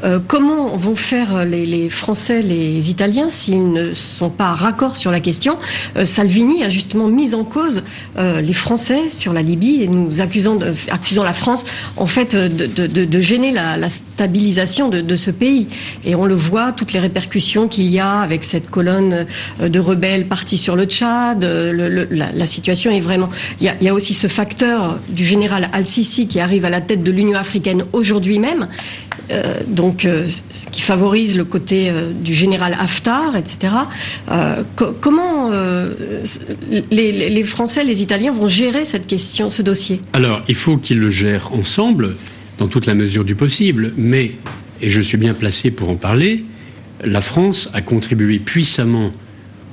Euh, 0.04 0.20
comment 0.28 0.76
vont 0.76 0.98
faire 0.98 1.46
les, 1.46 1.66
les, 1.66 1.90
Français, 1.90 2.42
les 2.42 2.90
Italiens 2.92 3.30
s'ils 3.30 3.72
ne 3.72 3.94
sont 3.94 4.30
pas 4.30 4.54
raccords 4.54 4.98
sur 4.98 5.10
la 5.10 5.22
question? 5.22 5.58
Euh, 5.96 6.04
Salvini 6.04 6.64
a 6.66 6.70
justement 6.70 7.08
mis 7.08 7.34
en 7.34 7.46
cause 7.46 7.84
euh, 8.18 8.42
les 8.42 8.54
Français 8.54 9.10
sur 9.10 9.32
la 9.32 9.42
Libye 9.42 9.84
et 9.84 9.88
nous 9.88 10.20
accusant, 10.20 10.56
de, 10.56 10.74
accusant 10.92 11.24
la 11.24 11.34
France 11.34 11.64
en 11.96 12.08
fait 12.08 12.36
de, 12.36 12.66
de, 12.66 13.06
de 13.06 13.20
gêner 13.22 13.52
la, 13.52 13.78
la 13.78 13.88
stabilisation 13.90 14.90
de, 14.90 15.16
ce 15.16 15.32
pays. 15.32 15.68
Et 16.04 16.14
on 16.14 16.26
le 16.26 16.36
voit, 16.36 16.74
toutes 16.74 16.92
les 16.92 17.00
répercussions 17.00 17.70
qu'il 17.70 17.88
y 17.88 18.00
a 18.00 18.20
avec 18.20 18.44
cette 18.44 18.70
colonne 18.70 19.26
de 19.62 19.80
rebelles 19.80 20.28
partis 20.28 20.58
sur 20.58 20.76
le 20.76 20.84
Tchad 20.84 21.37
la, 21.46 22.46
situation 22.46 22.92
est 22.92 23.00
vraiment. 23.00 23.30
Il 23.62 23.74
y, 23.82 23.88
a, 23.88 23.94
aussi 23.94 24.14
ce 24.14 24.28
facteur 24.28 25.00
du 25.10 25.26
général 25.26 25.70
Al-Sisi 25.74 26.28
qui 26.28 26.40
arrive 26.40 26.66
à 26.66 26.70
la 26.70 26.82
tête 26.82 27.04
de 27.04 27.12
l'Union 27.12 27.38
africaine 27.38 27.84
aujourd'hui 27.94 28.40
même, 28.40 28.68
euh, 29.30 29.60
donc 29.68 30.06
euh, 30.06 30.28
qui 30.72 30.82
favorise 30.82 31.36
le 31.36 31.44
côté 31.44 31.90
euh, 31.90 32.12
du 32.14 32.34
général 32.34 32.78
Haftar, 32.80 33.36
etc. 33.36 33.74
comment 35.02 35.52
les, 36.92 37.30
les, 37.30 37.44
Français, 37.44 37.84
les 37.84 38.02
Italiens 38.02 38.32
vont 38.32 38.48
gérer 38.48 38.86
cette 38.86 39.08
question, 39.08 39.50
ce 39.50 39.62
dossier? 39.62 40.02
Alors, 40.14 40.42
il 40.48 40.56
faut 40.56 40.78
qu'ils 40.78 41.00
le 41.00 41.10
gèrent 41.10 41.54
ensemble, 41.54 42.16
dans 42.58 42.68
toute 42.68 42.86
la 42.86 42.94
mesure 42.94 43.24
du 43.24 43.36
possible, 43.36 43.94
mais, 43.98 44.32
et 44.82 44.90
je 44.90 45.02
suis 45.02 45.18
bien 45.18 45.34
placé 45.34 45.72
pour 45.72 45.90
en 45.90 45.96
parler, 45.96 46.46
la 47.04 47.22
France 47.22 47.70
a 47.74 47.82
contribué 47.82 48.40
puissamment 48.40 49.12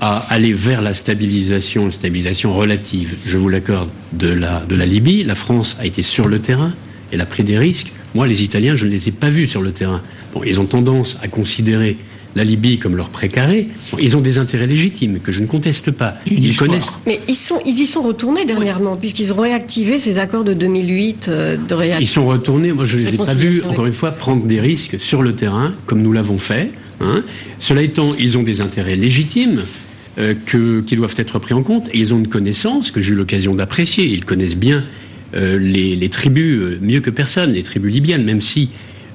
à 0.01 0.19
aller 0.29 0.53
vers 0.53 0.83
la 0.83 0.93
stabilisation, 0.93 1.87
une 1.87 1.93
stabilisation 1.93 2.55
relative, 2.55 3.17
je 3.27 3.39
vous 3.39 3.49
l'accorde, 3.49 3.91
de 4.13 4.29
la, 4.29 4.61
de 4.61 4.75
la 4.75 4.87
Libye. 4.87 5.25
La 5.25 5.35
France 5.35 5.77
a 5.81 5.87
été 5.87 6.03
sur 6.03 6.29
le 6.29 6.41
terrain, 6.41 6.75
elle 7.13 7.21
a 7.21 7.27
pris 7.27 7.45
des 7.45 7.59
risques. 7.59 7.93
Moi, 8.15 8.27
les 8.27 8.43
Italiens, 8.43 8.77
je 8.77 8.87
ne 8.87 8.91
les 8.91 9.09
ai 9.09 9.13
pas 9.13 9.31
vus 9.31 9.47
sur 9.47 9.63
le 9.63 9.73
terrain. 9.73 10.03
Bon, 10.33 10.43
ils 10.45 10.61
ont 10.61 10.67
tendance 10.67 11.17
à 11.23 11.29
considérer 11.29 11.97
la 12.37 12.45
Libye 12.45 12.79
comme 12.79 12.97
leur 12.97 13.11
précaré. 13.11 13.69
ils 14.01 14.17
ont 14.17 14.21
des 14.21 14.39
intérêts 14.39 14.67
légitimes 14.67 15.21
que 15.21 15.33
je 15.33 15.41
ne 15.41 15.47
conteste 15.47 15.91
pas. 15.91 16.15
Ils 16.27 16.57
connaissent. 16.57 16.93
Mais 17.07 17.21
ils, 17.29 17.35
sont, 17.35 17.61
ils 17.65 17.81
y 17.81 17.87
sont 17.87 18.03
retournés 18.03 18.45
dernièrement, 18.45 18.95
puisqu'ils 18.97 19.33
ont 19.33 19.41
réactivé 19.41 19.99
ces 19.99 20.19
accords 20.19 20.45
de 20.45 20.55
2008 20.55 21.27
euh, 21.29 21.57
de 21.57 21.75
réaction. 21.75 22.01
Ils 22.01 22.07
sont 22.07 22.27
retournés. 22.27 22.73
Moi, 22.73 22.87
je 22.87 22.99
ne 22.99 23.07
les 23.07 23.15
ai 23.15 23.17
pas 23.17 23.35
vus, 23.35 23.63
encore 23.69 23.87
une 23.87 23.93
fois, 23.93 24.11
prendre 24.11 24.45
des 24.45 24.61
risques 24.61 24.99
sur 24.99 25.23
le 25.23 25.35
terrain, 25.35 25.75
comme 25.87 26.03
nous 26.03 26.13
l'avons 26.13 26.39
fait. 26.39 26.73
Hein. 27.01 27.23
Cela 27.59 27.83
étant, 27.83 28.09
ils 28.19 28.37
ont 28.39 28.43
des 28.43 28.61
intérêts 28.61 28.97
légitimes. 28.97 29.63
Euh, 30.17 30.35
qui 30.87 30.95
doivent 30.95 31.17
être 31.17 31.41
pris 31.41 31.55
en 31.55 31.65
compte. 31.65 31.89
Et 31.93 31.99
ils 31.99 32.15
ont 32.15 32.19
une 32.19 32.29
connaissance 32.29 32.93
que 32.93 33.03
j'ai 33.03 33.15
eu 33.15 33.17
l'occasion 33.17 33.53
d'apprécier. 33.53 34.05
Ils 34.05 34.25
connaissent 34.25 34.57
bien 34.57 34.85
euh, 35.35 35.59
les, 35.59 36.09
tribus 36.09 36.57
euh, 36.57 36.79
mieux 36.81 37.01
que 37.01 37.11
personne, 37.11 37.53
les 37.53 37.65
tribus 37.65 37.93
libyennes, 37.93 38.23
même 38.25 38.41
si 38.41 38.71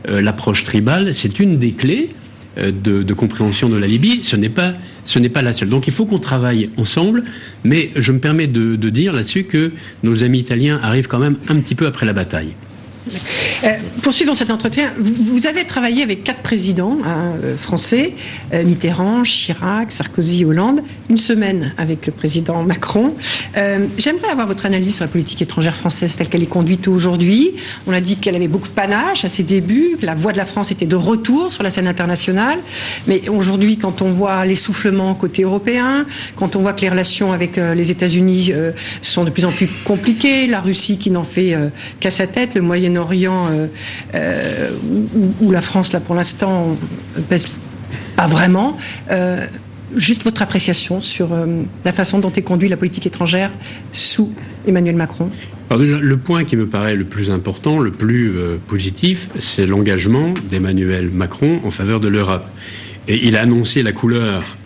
l'approche 0.06 0.64
tribale, 0.64 1.14
c'est 1.14 1.40
une 1.40 1.58
des 1.58 1.74
clés 1.74 2.10
de, 2.58 3.14
compréhension 3.14 3.68
de 3.68 3.78
la 3.78 3.86
Libye. 3.86 4.22
Ce 4.24 4.38
n'est 4.38 4.50
pas, 4.50 4.74
ce 5.04 5.20
n'est 5.20 5.30
pas 5.30 5.42
la 5.42 5.52
seule. 5.52 5.68
Donc 5.68 5.88
il 5.88 5.94
faut 5.94 6.06
qu'on 6.06 6.20
travaille 6.20 6.70
ensemble. 6.78 7.26
Mais 7.66 7.92
je 7.96 8.12
me 8.14 8.20
permets 8.20 8.48
de 8.48 8.90
dire 8.90 9.14
là-dessus 9.14 9.44
que 9.44 9.72
nos 10.04 10.24
amis 10.24 10.40
italiens 10.40 10.80
arrivent 10.82 11.08
quand 11.08 11.20
même 11.20 11.36
un 11.50 11.56
petit 11.60 11.76
peu 11.76 11.86
après 11.86 12.06
la 12.06 12.14
bataille. 12.14 12.54
Euh, 13.64 13.68
poursuivons 14.02 14.36
cet 14.36 14.52
entretien. 14.52 14.92
Vous, 14.98 15.48
avez 15.48 15.66
travaillé 15.66 16.04
avec 16.04 16.24
quatre 16.24 16.42
présidents 16.42 16.98
hein, 17.04 17.34
euh, 17.44 17.58
français, 17.58 18.14
euh, 18.54 18.64
Mitterrand, 18.64 19.24
Chirac, 19.24 19.92
Sarkozy, 19.92 20.46
Hollande, 20.46 20.82
une 21.10 21.18
semaine 21.18 21.74
avec 21.78 22.06
le 22.06 22.12
président 22.12 22.64
Macron. 22.64 23.16
J'aimerais 23.98 24.30
avoir 24.32 24.48
votre 24.48 24.66
analyse 24.66 24.96
sur 24.96 25.06
la 25.06 25.10
politique 25.10 25.42
étrangère 25.42 25.76
française 25.76 26.16
telle 26.16 26.30
qu'elle 26.30 26.44
est 26.44 26.48
conduite 26.48 26.88
aujourd'hui. 26.88 27.54
On 27.88 27.94
a 27.94 28.02
dit 28.02 28.16
qu'elle 28.16 28.36
avait 28.36 28.48
beaucoup 28.48 28.68
de 28.68 28.74
panache 28.74 29.26
à 29.26 29.30
ses 29.30 29.44
débuts, 29.44 29.98
que 30.00 30.06
la 30.06 30.16
voix 30.16 30.32
de 30.32 30.38
la 30.38 30.46
France 30.46 30.72
était 30.72 30.86
de 30.86 30.96
retour 30.96 31.52
sur 31.52 31.64
la 31.64 31.72
scène 31.72 31.88
internationale. 31.88 32.60
Mais 33.08 33.28
aujourd'hui, 33.30 33.78
quand 33.78 34.02
on 34.02 34.12
voit 34.12 34.46
l'essoufflement 34.46 35.14
côté 35.16 35.44
européen, 35.44 36.06
quand 36.36 36.56
on 36.56 36.62
voit 36.62 36.74
que 36.74 36.82
les 36.82 36.90
relations 36.90 37.34
avec 37.34 37.58
les 37.58 37.92
États-Unis 37.92 38.52
sont 39.02 39.24
de 39.24 39.30
plus 39.30 39.46
en 39.46 39.52
plus 39.52 39.70
compliquées, 39.86 40.48
la 40.48 40.62
Russie 40.62 40.98
qui 40.98 41.12
n'en 41.12 41.24
fait 41.24 41.56
qu'à 42.00 42.12
sa 42.12 42.28
tête, 42.28 42.56
le 42.56 42.62
Moyen 42.62 42.96
orient 43.00 43.48
euh, 43.50 43.68
euh, 44.14 44.70
où, 45.42 45.52
la 45.52 45.62
France, 45.62 45.94
là, 45.94 46.00
pour 46.00 46.16
l'instant, 46.16 46.78
pèse 47.30 47.58
pas 48.16 48.28
vraiment. 48.28 48.78
Euh, 49.10 49.46
juste 49.96 50.24
votre 50.24 50.42
appréciation 50.44 51.00
sur 51.00 51.30
la 51.84 51.92
façon 51.92 52.20
dont 52.20 52.32
est 52.32 52.44
conduite 52.44 52.70
la 52.70 52.78
politique 52.78 53.08
étrangère 53.08 53.50
sous 53.92 54.32
Emmanuel 54.68 54.96
Macron. 54.96 55.32
le 55.72 56.16
point 56.18 56.44
qui 56.44 56.56
me 56.56 56.68
paraît 56.68 56.96
le 56.96 57.06
plus 57.06 57.32
important, 57.32 57.80
le 57.80 57.90
plus 57.90 58.36
positif, 58.68 59.30
c'est 59.40 59.66
l'engagement 59.66 60.36
d'Emmanuel 60.48 61.10
Macron 61.10 61.60
en 61.64 61.72
faveur 61.72 62.00
de 62.00 62.08
l'Europe. 62.08 62.46
Et 63.08 63.26
il 63.26 63.36
a 63.36 63.42
annoncé 63.42 63.82
la 63.82 63.92
couleur 63.92 64.58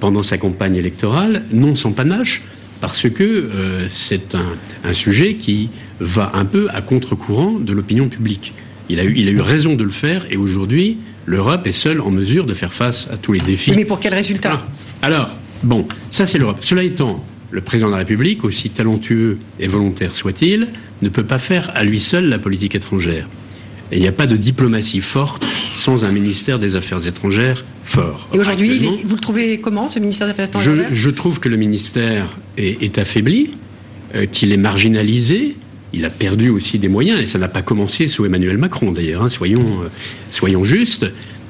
pendant 0.00 0.24
sa 0.24 0.38
campagne 0.38 0.74
électorale, 0.74 1.44
non 1.52 1.76
sans 1.76 1.92
panache, 1.92 2.42
parce 2.80 3.08
que 3.08 3.50
c'est 3.92 4.34
un, 4.34 4.56
un, 4.82 4.92
sujet 4.92 5.34
qui 5.34 5.70
va 6.00 6.32
un 6.34 6.44
peu 6.44 6.68
à 6.70 6.82
contre-courant 6.82 7.52
de 7.52 7.72
l'opinion 7.72 8.08
publique. 8.08 8.52
Il 8.88 9.00
a, 9.00 9.04
eu, 9.04 9.14
il 9.16 9.28
a 9.28 9.30
eu 9.30 9.40
raison 9.40 9.74
de 9.74 9.84
le 9.84 9.90
faire 9.90 10.26
et 10.30 10.36
aujourd'hui, 10.36 10.98
l'Europe 11.26 11.66
est 11.66 11.72
seule 11.72 12.00
en 12.00 12.10
mesure 12.10 12.44
de 12.44 12.54
faire 12.54 12.72
face 12.72 13.08
à 13.10 13.16
tous 13.16 13.32
les 13.32 13.40
défis. 13.40 13.72
Mais 13.74 13.84
pour 13.84 14.00
quel 14.00 14.14
résultat? 14.14 14.62
Alors, 15.02 15.30
bon, 15.62 15.86
ça 16.10 16.26
c'est 16.26 16.38
l'Europe. 16.38 16.58
Cela 16.60 16.82
étant, 16.82 17.24
le 17.50 17.60
président 17.60 17.86
de 17.86 17.92
la 17.92 17.98
République, 17.98 18.44
aussi 18.44 18.70
talentueux 18.70 19.38
et 19.58 19.68
volontaire 19.68 20.14
soit-il, 20.14 20.68
ne 21.02 21.08
peut 21.08 21.24
pas 21.24 21.38
faire 21.38 21.70
à 21.74 21.84
lui 21.84 22.00
seul 22.00 22.28
la 22.28 22.38
politique 22.38 22.74
étrangère. 22.74 23.28
Et 23.92 23.96
il 23.96 24.00
n'y 24.00 24.08
a 24.08 24.12
pas 24.12 24.26
de 24.26 24.36
diplomatie 24.36 25.00
forte 25.00 25.44
sans 25.76 26.04
un 26.04 26.12
ministère 26.12 26.58
des 26.58 26.76
Affaires 26.76 27.06
étrangères 27.06 27.64
fort. 27.84 28.28
Et 28.32 28.38
aujourd'hui, 28.38 28.80
vous 29.04 29.14
le 29.14 29.20
trouvez 29.20 29.60
comment, 29.60 29.88
ce 29.88 29.98
ministère 29.98 30.26
des 30.26 30.32
Affaires 30.32 30.46
étrangères? 30.46 30.88
je, 30.90 31.10
trouve 31.10 31.38
que 31.38 31.48
le 31.48 31.56
ministère 31.56 32.36
est, 32.56 32.98
affaibli, 32.98 33.50
euh, 34.14 34.26
qu'il 34.26 34.52
est 34.52 34.56
marginalisé, 34.56 35.56
il 35.94 36.04
a 36.04 36.10
perdu 36.10 36.50
aussi 36.50 36.78
des 36.78 36.88
moyens, 36.88 37.20
et 37.20 37.26
ça 37.26 37.38
n'a 37.38 37.48
pas 37.48 37.62
commencé 37.62 38.08
sous 38.08 38.24
Emmanuel 38.24 38.58
Macron 38.58 38.92
d'ailleurs, 38.92 39.22
hein, 39.22 39.28
soyons, 39.28 39.82
euh, 39.82 39.88
soyons 40.30 40.64
justes, 40.64 41.06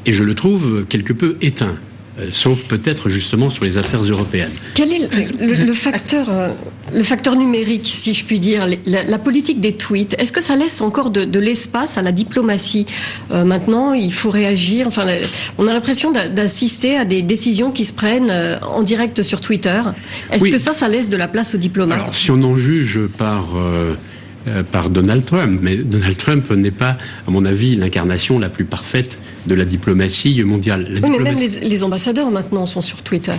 et 0.07 0.13
je 0.13 0.25
le 0.25 0.35
trouve 0.35 0.85
quelque 0.89 1.13
peu 1.13 1.37
éteint. 1.41 1.77
Euh, 2.21 2.29
sauf 2.31 2.65
peut-être 2.65 3.09
justement 3.09 3.51
sur 3.51 3.65
les 3.65 3.77
affaires 3.77 4.03
européennes. 4.03 4.53
Quel 4.75 4.93
est 4.93 5.09
le, 5.41 5.73
facteur, 5.73 6.29
euh, 6.31 6.51
le 6.95 7.03
facteur 7.03 7.35
numérique, 7.35 7.91
si 7.93 8.15
je 8.15 8.25
puis 8.25 8.39
dire, 8.39 8.69
la, 8.87 9.19
politique 9.19 9.61
des 9.61 9.73
tweets, 9.73 10.15
est-ce 10.21 10.31
que 10.31 10.41
ça 10.41 10.55
laisse 10.55 10.81
encore 10.81 11.11
de, 11.11 11.39
l'espace 11.41 11.99
à 11.99 12.03
la 12.03 12.13
diplomatie 12.13 12.87
euh, 13.33 13.43
Maintenant, 13.43 13.95
il 13.95 14.13
faut 14.13 14.31
réagir. 14.31 14.87
Enfin, 14.87 15.07
on 15.59 15.67
a 15.67 15.73
l'impression 15.73 16.13
d'assister 16.13 16.97
à 16.97 17.05
des 17.05 17.23
décisions 17.23 17.73
qui 17.73 17.85
se 17.85 17.93
prennent 17.93 18.31
en 18.63 18.83
direct 18.83 19.25
sur 19.25 19.41
Twitter. 19.41 19.81
Est-ce 20.31 20.49
que 20.49 20.59
ça, 20.59 20.73
ça 20.73 20.89
laisse 20.89 21.09
de 21.09 21.17
la 21.17 21.27
place 21.27 21.57
aux 21.57 21.59
diplomates? 21.59 22.03
Alors, 22.03 22.15
Si 22.15 22.31
on 22.31 22.41
en 22.45 22.57
juge 22.57 23.01
par 23.19 23.57
par 24.71 24.91
Donald 24.91 25.25
Trump, 25.25 25.61
mais 25.63 25.77
Donald 25.77 26.17
Trump 26.17 26.51
n'est 26.51 26.71
pas, 26.71 26.99
à 27.27 27.31
mon 27.31 27.45
avis, 27.45 27.77
l'incarnation 27.77 28.39
la 28.39 28.49
plus 28.49 28.65
parfaite 28.65 29.19
de 29.47 29.55
la 29.55 29.65
diplomatie 29.65 30.43
mondiale. 30.45 31.01
oui, 31.03 31.11
mais 31.11 31.19
même 31.19 31.39
les 31.39 31.83
ambassadeurs 31.83 32.31
maintenant 32.31 32.67
sont 32.67 32.83
sur 32.83 33.03
Twitter. 33.03 33.37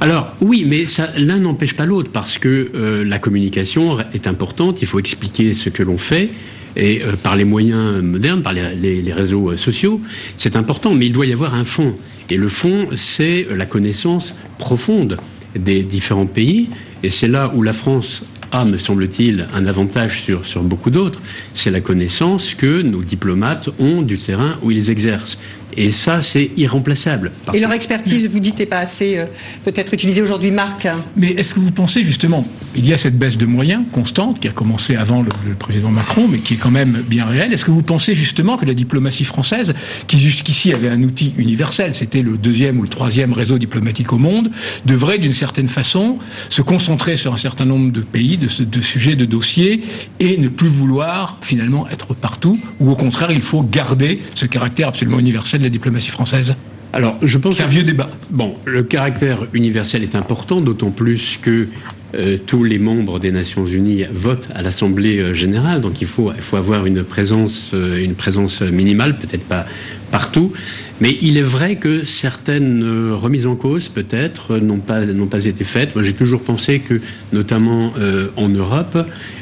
Alors 0.00 0.34
oui, 0.40 0.64
mais 0.66 0.84
l'un 1.16 1.38
n'empêche 1.38 1.74
pas 1.74 1.86
l'autre 1.86 2.10
parce 2.12 2.36
que 2.36 2.70
euh, 2.74 3.04
la 3.04 3.18
communication 3.18 3.98
est 4.12 4.26
importante. 4.26 4.82
Il 4.82 4.86
faut 4.86 4.98
expliquer 4.98 5.54
ce 5.54 5.70
que 5.70 5.82
l'on 5.82 5.96
fait 5.96 6.28
et 6.76 7.00
euh, 7.02 7.16
par 7.16 7.34
les 7.34 7.44
moyens 7.44 8.02
modernes, 8.02 8.42
par 8.42 8.52
les, 8.52 9.12
réseaux 9.12 9.52
euh, 9.52 9.56
sociaux, 9.56 10.00
c'est 10.36 10.54
important. 10.54 10.92
Mais 10.92 11.06
il 11.06 11.12
doit 11.12 11.24
y 11.24 11.32
avoir 11.32 11.54
un 11.54 11.64
fond 11.64 11.94
et 12.28 12.36
le 12.36 12.48
fond, 12.48 12.88
c'est 12.94 13.46
la 13.50 13.64
connaissance 13.64 14.34
profonde 14.58 15.16
des 15.54 15.82
différents 15.82 16.26
pays. 16.26 16.68
Et 17.02 17.08
c'est 17.08 17.28
là 17.28 17.52
où 17.54 17.62
la 17.62 17.72
France 17.72 18.22
a, 18.52 18.64
me 18.64 18.78
semble-t-il, 18.78 19.46
un 19.54 19.66
avantage 19.66 20.24
sur, 20.42 20.62
beaucoup 20.62 20.90
d'autres, 20.90 21.20
c'est 21.54 21.70
la 21.70 21.80
connaissance 21.80 22.54
que 22.54 22.82
nos 22.82 23.02
diplomates 23.02 23.68
ont 23.78 24.02
du 24.02 24.18
terrain 24.18 24.58
où 24.62 24.70
ils 24.70 24.90
exercent. 24.90 25.38
Et 25.76 25.90
ça, 25.90 26.22
c'est 26.22 26.50
irremplaçable. 26.56 27.32
Et 27.52 27.60
leur 27.60 27.72
expertise, 27.72 28.26
vous 28.28 28.40
dites, 28.40 28.58
n'est 28.58 28.66
pas 28.66 28.78
assez 28.78 29.18
euh, 29.18 29.26
peut-être 29.64 29.92
utilisée 29.92 30.22
aujourd'hui, 30.22 30.50
Marc 30.50 30.88
Mais 31.16 31.32
est-ce 31.32 31.54
que 31.54 31.60
vous 31.60 31.70
pensez 31.70 32.02
justement, 32.02 32.46
il 32.74 32.86
y 32.86 32.94
a 32.94 32.98
cette 32.98 33.18
baisse 33.18 33.36
de 33.36 33.44
moyens 33.44 33.82
constante 33.92 34.40
qui 34.40 34.48
a 34.48 34.52
commencé 34.52 34.96
avant 34.96 35.22
le, 35.22 35.54
président 35.58 35.90
Macron, 35.90 36.28
mais 36.28 36.38
qui 36.38 36.54
est 36.54 36.56
quand 36.56 36.70
même 36.70 37.04
bien 37.06 37.26
réelle? 37.26 37.52
Est-ce 37.52 37.64
que 37.64 37.70
vous 37.70 37.82
pensez 37.82 38.14
justement 38.14 38.56
que 38.56 38.64
la 38.64 38.74
diplomatie 38.74 39.24
française, 39.24 39.74
qui 40.06 40.18
jusqu'ici 40.18 40.72
avait 40.72 40.88
un 40.88 41.02
outil 41.02 41.34
universel, 41.36 41.94
c'était 41.94 42.22
le 42.22 42.38
deuxième 42.38 42.78
ou 42.78 42.82
le 42.82 42.88
troisième 42.88 43.32
réseau 43.32 43.58
diplomatique 43.58 44.12
au 44.12 44.18
monde, 44.18 44.50
devrait 44.86 45.18
d'une 45.18 45.34
certaine 45.34 45.68
façon 45.68 46.18
se 46.48 46.62
concentrer 46.62 47.16
sur 47.16 47.34
un 47.34 47.38
certain 47.38 47.66
nombre 47.66 47.92
de 47.92 48.00
pays, 48.00 48.38
de, 48.38 48.48
de 48.64 48.80
sujets, 48.80 49.14
de 49.14 49.26
dossiers, 49.26 49.82
et 50.20 50.38
ne 50.38 50.48
plus 50.48 50.68
vouloir 50.68 51.38
finalement 51.42 51.86
être 51.90 52.14
partout, 52.14 52.58
ou 52.80 52.90
au 52.90 52.96
contraire, 52.96 53.30
il 53.30 53.42
faut 53.42 53.62
garder 53.62 54.20
ce 54.34 54.46
caractère 54.46 54.88
absolument 54.88 55.18
universel 55.18 55.65
la 55.66 55.70
diplomatie 55.70 56.10
française 56.10 56.54
alors, 56.92 57.18
je 57.20 57.36
pense 57.36 57.56
c'est 57.58 57.62
un 57.62 57.66
vieux 57.66 57.82
débat. 57.82 58.08
Bon, 58.30 58.54
le 58.64 58.82
caractère 58.82 59.46
universel 59.52 60.02
est 60.02 60.14
important, 60.14 60.62
d'autant 60.62 60.90
plus 60.90 61.38
que 61.42 61.68
euh, 62.14 62.38
tous 62.46 62.64
les 62.64 62.78
membres 62.78 63.20
des 63.20 63.32
Nations 63.32 63.66
Unies 63.66 64.04
votent 64.10 64.48
à 64.54 64.62
l'Assemblée 64.62 65.18
euh, 65.18 65.34
générale, 65.34 65.82
donc 65.82 66.00
il 66.00 66.06
faut, 66.06 66.32
il 66.34 66.40
faut 66.40 66.56
avoir 66.56 66.86
une 66.86 67.02
présence, 67.02 67.72
euh, 67.74 68.02
une 68.02 68.14
présence 68.14 68.62
minimale, 68.62 69.18
peut-être 69.18 69.44
pas 69.44 69.66
partout, 70.10 70.52
mais 71.00 71.18
il 71.20 71.36
est 71.36 71.42
vrai 71.42 71.76
que 71.76 72.06
certaines 72.06 73.10
remises 73.12 73.46
en 73.46 73.56
cause, 73.56 73.90
peut-être, 73.90 74.56
n'ont 74.56 74.78
pas, 74.78 75.04
n'ont 75.04 75.26
pas 75.26 75.44
été 75.44 75.64
faites. 75.64 75.94
Moi, 75.96 76.04
j'ai 76.04 76.14
toujours 76.14 76.40
pensé 76.40 76.78
que, 76.78 77.00
notamment 77.32 77.92
en 78.36 78.48
Europe, 78.48 78.96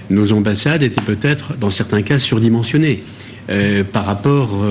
nos 0.08 0.32
ambassades 0.32 0.82
étaient 0.82 1.02
peut-être, 1.02 1.56
dans 1.58 1.68
certains 1.68 2.00
cas, 2.00 2.18
surdimensionnées. 2.18 3.04
Par 3.92 4.06
rapport, 4.06 4.64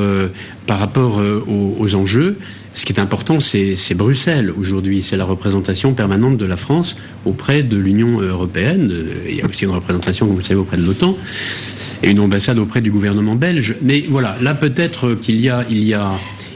par 0.66 0.80
rapport 0.80 1.20
euh, 1.20 1.44
aux, 1.48 1.96
enjeux. 1.96 2.38
Ce 2.74 2.86
qui 2.86 2.94
est 2.94 3.00
important, 3.00 3.40
c'est 3.40 3.94
Bruxelles 3.94 4.52
aujourd'hui. 4.58 5.04
C'est 5.04 5.18
la 5.18 5.26
représentation 5.26 5.94
permanente 5.94 6.38
de 6.38 6.46
la 6.46 6.58
France 6.58 6.96
auprès 7.26 7.62
de 7.62 7.78
l'Union 7.78 8.20
européenne. 8.20 8.92
Il 9.30 9.36
y 9.36 9.42
a 9.42 9.46
aussi 9.46 9.66
une 9.66 9.72
représentation, 9.72 10.26
comme 10.26 10.36
vous 10.36 10.42
le 10.42 10.46
savez, 10.46 10.60
auprès 10.60 10.78
de 10.78 10.84
l'OTAN 10.84 11.16
et 12.02 12.10
une 12.10 12.20
ambassade 12.20 12.58
auprès 12.58 12.82
du 12.82 12.90
gouvernement 12.90 13.36
belge. 13.36 13.76
Mais 13.82 14.06
voilà, 14.08 14.38
là 14.42 14.56
peut-être 14.56 15.14
qu'il 15.14 15.40
y 15.40 15.50
a, 15.50 15.66
il 15.70 15.84
y 15.84 15.94
a, 15.94 16.12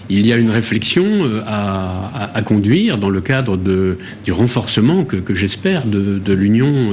il 0.09 0.25
y 0.25 0.31
a 0.31 0.37
une 0.37 0.51
réflexion 0.51 1.05
à, 1.45 2.31
à, 2.33 2.41
conduire 2.41 2.97
dans 2.97 3.09
le 3.09 3.21
cadre 3.21 3.57
du 3.57 4.31
renforcement 4.31 5.03
que, 5.03 5.35
j'espère 5.35 5.85
de, 5.85 6.33
l'Union 6.33 6.91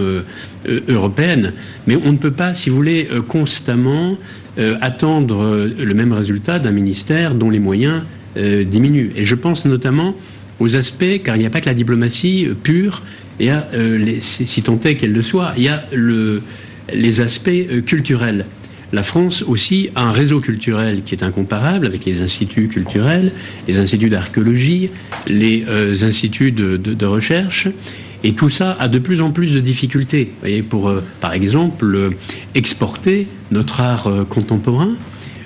européenne. 0.89 1.53
Mais 1.87 1.97
on 1.97 2.13
ne 2.13 2.19
peut 2.19 2.33
pas, 2.33 2.55
si 2.55 2.71
vous 2.71 2.77
voulez, 2.77 3.09
constamment 3.29 4.17
euh, 4.57 4.77
attendre 4.81 5.43
euh, 5.43 5.69
le 5.77 5.95
même 5.95 6.13
résultat 6.13 6.61
d'un 6.61 6.71
ministère 6.71 7.35
dont 7.35 7.51
les 7.51 7.59
moyens 7.59 8.03
euh, 8.37 8.63
diminuent. 8.63 9.11
Et 9.17 9.25
je 9.25 9.35
pense 9.35 9.65
notamment 9.65 10.15
aux 10.61 10.77
aspects, 10.77 11.23
car 11.25 11.35
il 11.35 11.41
n'y 11.41 11.47
a 11.47 11.51
pas 11.51 11.61
que 11.61 11.67
la 11.67 11.75
diplomatie 11.75 12.47
pure, 12.63 13.03
il 13.41 13.53
si 14.21 14.63
tant 14.63 14.79
est 14.85 14.95
qu'elle 14.95 15.13
le 15.13 15.23
soit, 15.23 15.55
il 15.57 15.65
y 15.65 15.69
a 15.69 15.85
le, 15.93 16.41
les 16.93 17.21
aspects 17.21 17.51
culturels. 17.85 18.47
La 18.95 19.03
France 19.03 19.43
aussi 19.43 19.91
a 19.97 20.05
un 20.05 20.13
réseau 20.13 20.39
culturel 20.39 21.03
qui 21.03 21.17
est 21.17 21.25
incomparable 21.25 21.85
avec 21.85 22.05
les 22.05 22.23
instituts 22.23 22.69
culturels, 22.69 23.33
les 23.67 23.77
instituts 23.77 24.09
d'archéologie, 24.09 24.89
les 25.27 25.65
instituts 26.05 26.53
de, 26.53 27.05
recherche. 27.05 27.67
Et 28.23 28.35
tout 28.35 28.51
ça 28.51 28.77
a 28.79 28.87
de 28.87 29.01
plus 29.01 29.21
en 29.21 29.33
plus 29.33 29.53
de 29.53 29.59
difficultés. 29.59 30.31
Voyez, 30.39 30.63
pour, 30.63 30.89
euh, 30.89 31.03
par 31.21 31.33
exemple, 31.33 31.93
euh, 31.93 32.11
exporter 32.55 33.27
notre 33.51 33.81
art 33.81 34.07
euh, 34.07 34.25
contemporain, 34.25 34.95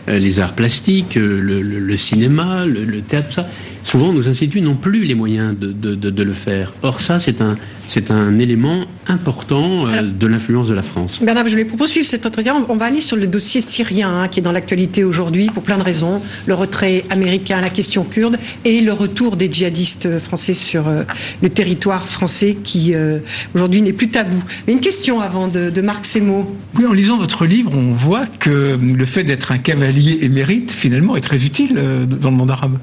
les 0.08 0.40
arts 0.40 0.54
plastiques, 0.54 1.16
le, 1.16 1.96
cinéma, 1.96 2.64
le, 2.64 3.00
théâtre, 3.02 3.28
tout 3.28 3.34
ça. 3.34 3.48
Souvent, 3.84 4.12
nos 4.12 4.28
instituts 4.28 4.60
n'ont 4.60 4.74
plus 4.76 5.04
les 5.04 5.14
moyens 5.14 5.54
de, 5.58 5.94
de 5.94 6.22
le 6.22 6.32
faire. 6.32 6.74
Or, 6.82 7.00
ça, 7.00 7.18
c'est 7.18 7.40
un, 7.40 7.56
c'est 7.88 8.10
un 8.10 8.38
élément 8.38 8.84
important 9.06 9.86
euh, 9.86 10.02
de 10.02 10.26
l'influence 10.26 10.68
de 10.68 10.74
la 10.74 10.82
France. 10.82 11.20
Bernard, 11.22 11.48
je 11.48 11.56
vais 11.56 11.64
poursuivre 11.64 12.06
cet 12.06 12.26
entretien. 12.26 12.54
On 12.68 12.76
va 12.76 12.86
aller 12.86 13.00
sur 13.00 13.16
le 13.16 13.26
dossier 13.26 13.60
syrien 13.60 14.22
hein, 14.22 14.28
qui 14.28 14.40
est 14.40 14.42
dans 14.42 14.52
l'actualité 14.52 15.04
aujourd'hui 15.04 15.46
pour 15.46 15.62
plein 15.62 15.78
de 15.78 15.82
raisons. 15.82 16.20
Le 16.46 16.54
retrait 16.54 17.04
américain, 17.10 17.60
la 17.60 17.70
question 17.70 18.04
kurde 18.04 18.36
et 18.64 18.82
le 18.82 18.92
retour 18.92 19.36
des 19.36 19.50
djihadistes 19.50 20.18
français 20.18 20.52
sur 20.52 20.86
euh, 20.86 21.04
le 21.42 21.48
territoire 21.48 22.08
français 22.08 22.58
qui 22.62 22.94
euh, 22.94 23.20
aujourd'hui 23.54 23.80
n'est 23.80 23.94
plus 23.94 24.08
tabou. 24.10 24.42
Mais 24.66 24.74
une 24.74 24.80
question 24.80 25.20
avant 25.20 25.48
de, 25.48 25.70
de 25.70 25.80
Marc 25.80 26.04
Semo. 26.04 26.54
Oui, 26.76 26.84
en 26.84 26.92
lisant 26.92 27.16
votre 27.16 27.46
livre, 27.46 27.72
on 27.74 27.92
voit 27.92 28.26
que 28.26 28.78
le 28.80 29.06
fait 29.06 29.24
d'être 29.24 29.50
un 29.50 29.58
cavalier 29.58 30.18
émérite 30.22 30.72
finalement 30.72 31.16
est 31.16 31.20
très 31.22 31.42
utile 31.44 31.74
dans 32.20 32.30
le 32.30 32.36
monde 32.36 32.50
arabe. 32.50 32.78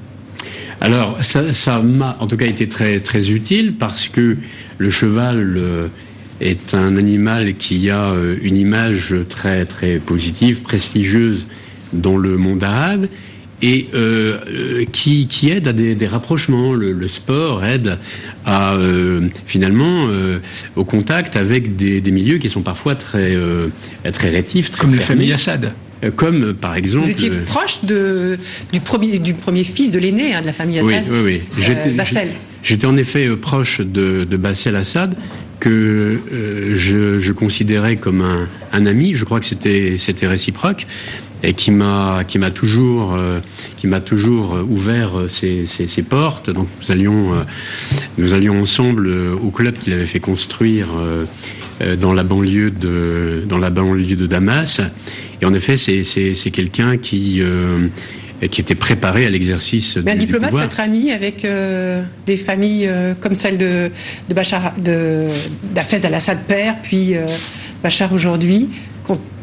Alors, 0.80 1.18
ça 1.22 1.82
m'a 1.82 2.16
en 2.20 2.26
tout 2.26 2.36
cas 2.36 2.46
été 2.46 2.68
très, 2.68 3.00
très 3.00 3.30
utile 3.30 3.74
parce 3.78 4.08
que 4.08 4.36
le 4.78 4.90
cheval 4.90 5.54
euh, 5.56 5.88
est 6.40 6.74
un 6.74 6.96
animal 6.96 7.54
qui 7.54 7.88
a 7.90 8.10
euh, 8.10 8.36
une 8.42 8.56
image 8.56 9.14
très, 9.28 9.64
très 9.64 9.96
positive, 9.96 10.62
prestigieuse 10.62 11.46
dans 11.92 12.16
le 12.16 12.36
monde 12.36 12.62
arabe 12.62 13.08
et 13.62 13.88
euh, 13.94 14.84
qui, 14.92 15.26
qui, 15.28 15.50
aide 15.50 15.66
à 15.66 15.72
des, 15.72 16.06
rapprochements. 16.06 16.74
Le, 16.74 17.08
sport 17.08 17.64
aide 17.64 17.96
à 18.44 18.76
finalement 19.46 20.08
au 20.76 20.84
contact 20.84 21.36
avec 21.36 21.74
des, 21.74 22.02
milieux 22.10 22.36
qui 22.36 22.50
sont 22.50 22.60
parfois 22.60 22.96
très 22.96 23.34
très 24.12 24.28
rétifs, 24.28 24.70
très 24.70 24.82
comme 24.82 24.94
la 24.94 25.00
famille 25.00 25.32
Assad. 25.32 25.72
Euh, 26.06 26.10
comme 26.10 26.44
euh, 26.44 26.52
par 26.54 26.76
exemple. 26.76 27.06
Vous 27.06 27.10
étiez 27.10 27.30
euh, 27.30 27.44
proche 27.46 27.84
de, 27.84 28.38
du, 28.72 28.80
premier, 28.80 29.18
du 29.18 29.34
premier 29.34 29.64
fils 29.64 29.90
de 29.90 29.98
l'aîné 29.98 30.34
hein, 30.34 30.40
de 30.40 30.46
la 30.46 30.52
famille 30.52 30.78
Assad. 30.78 31.04
Oui, 31.10 31.22
oui, 31.24 31.40
oui. 31.58 31.92
Bassel. 31.94 32.28
J'étais 32.62 32.86
en 32.86 32.96
effet 32.96 33.28
proche 33.36 33.80
de, 33.80 34.24
de 34.24 34.36
Bassel 34.36 34.76
Assad 34.76 35.14
que 35.60 36.20
je, 36.74 37.18
je, 37.18 37.32
considérais 37.32 37.96
comme 37.96 38.20
un, 38.20 38.48
un, 38.72 38.86
ami. 38.86 39.14
Je 39.14 39.24
crois 39.24 39.40
que 39.40 39.46
c'était 39.46 39.96
c'était 39.98 40.26
réciproque 40.26 40.86
et 41.42 41.54
qui 41.54 41.70
m'a 41.70 42.24
qui 42.26 42.38
m'a 42.38 42.50
toujours 42.50 43.16
qui 43.76 43.86
m'a 43.86 44.00
toujours 44.00 44.58
ouvert 44.68 45.12
ses, 45.28 45.64
ses, 45.66 45.86
ses, 45.86 46.02
portes. 46.02 46.50
Donc 46.50 46.66
nous 46.82 46.92
allions 46.92 47.32
nous 48.18 48.34
allions 48.34 48.60
ensemble 48.60 49.08
au 49.08 49.50
club 49.50 49.78
qu'il 49.78 49.92
avait 49.92 50.04
fait 50.04 50.20
construire 50.20 50.88
dans 52.00 52.12
la 52.12 52.24
banlieue 52.24 52.70
de 52.70 53.44
dans 53.48 53.58
la 53.58 53.70
banlieue 53.70 54.16
de 54.16 54.26
Damas. 54.26 54.80
Et 55.42 55.46
en 55.46 55.54
effet, 55.54 55.76
c'est 55.76 56.50
quelqu'un 56.50 56.96
qui 56.96 57.40
euh, 57.40 57.88
qui 58.50 58.60
était 58.60 58.74
préparé 58.74 59.24
à 59.26 59.30
l'exercice 59.30 59.96
du, 59.96 60.10
un 60.10 60.14
diplomate 60.14 60.50
peut 60.50 60.60
être 60.60 60.80
ami 60.80 61.10
avec 61.10 61.44
euh, 61.44 62.02
des 62.26 62.36
familles 62.36 62.86
euh, 62.86 63.14
comme 63.18 63.34
celle 63.34 63.56
de, 63.56 63.90
de 64.28 64.34
Bachar, 64.34 64.74
de 64.78 65.26
d'Afez 65.74 66.04
al-Assad 66.04 66.42
père, 66.46 66.76
puis 66.82 67.14
Bachar 67.82 68.12
aujourd'hui 68.12 68.68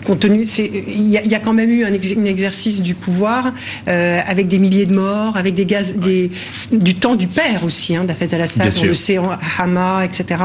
compte 0.03 0.19
tenu, 0.19 0.43
il 0.43 1.09
y, 1.09 1.35
a 1.35 1.39
quand 1.39 1.53
même 1.53 1.69
eu 1.69 1.83
un, 1.83 1.93
exercice 1.93 2.81
du 2.81 2.95
pouvoir 2.95 3.53
euh, 3.87 4.19
avec 4.27 4.47
des 4.47 4.59
milliers 4.59 4.85
de 4.85 4.93
morts, 4.93 5.37
avec 5.37 5.55
des 5.55 5.65
gaz, 5.65 5.95
des, 5.95 6.31
du 6.71 6.95
temps 6.95 7.15
du 7.15 7.27
père 7.27 7.63
aussi, 7.63 7.95
hein, 7.95 8.03
d'Afez 8.03 8.33
al-Assad, 8.33 8.71
on 8.81 8.85
le 8.85 8.93
sait, 8.93 9.17
Hama, 9.57 10.05
etc. 10.05 10.41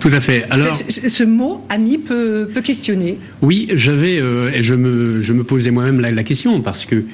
Tout 0.00 0.10
à 0.12 0.20
fait. 0.20 0.44
Alors, 0.50 0.74
ce, 0.74 1.24
mot 1.24 1.64
ami 1.68 1.98
peut, 1.98 2.48
peut 2.52 2.60
questionner? 2.60 3.18
Oui, 3.42 3.68
j'avais 3.74 4.18
euh, 4.18 4.50
je 4.60 4.74
me 4.74 5.22
je 5.22 5.32
me 5.32 5.44
posais 5.44 5.70
moi-même 5.70 6.00
la, 6.00 6.22
question 6.22 6.60
parce 6.60 6.84
que 6.84 7.04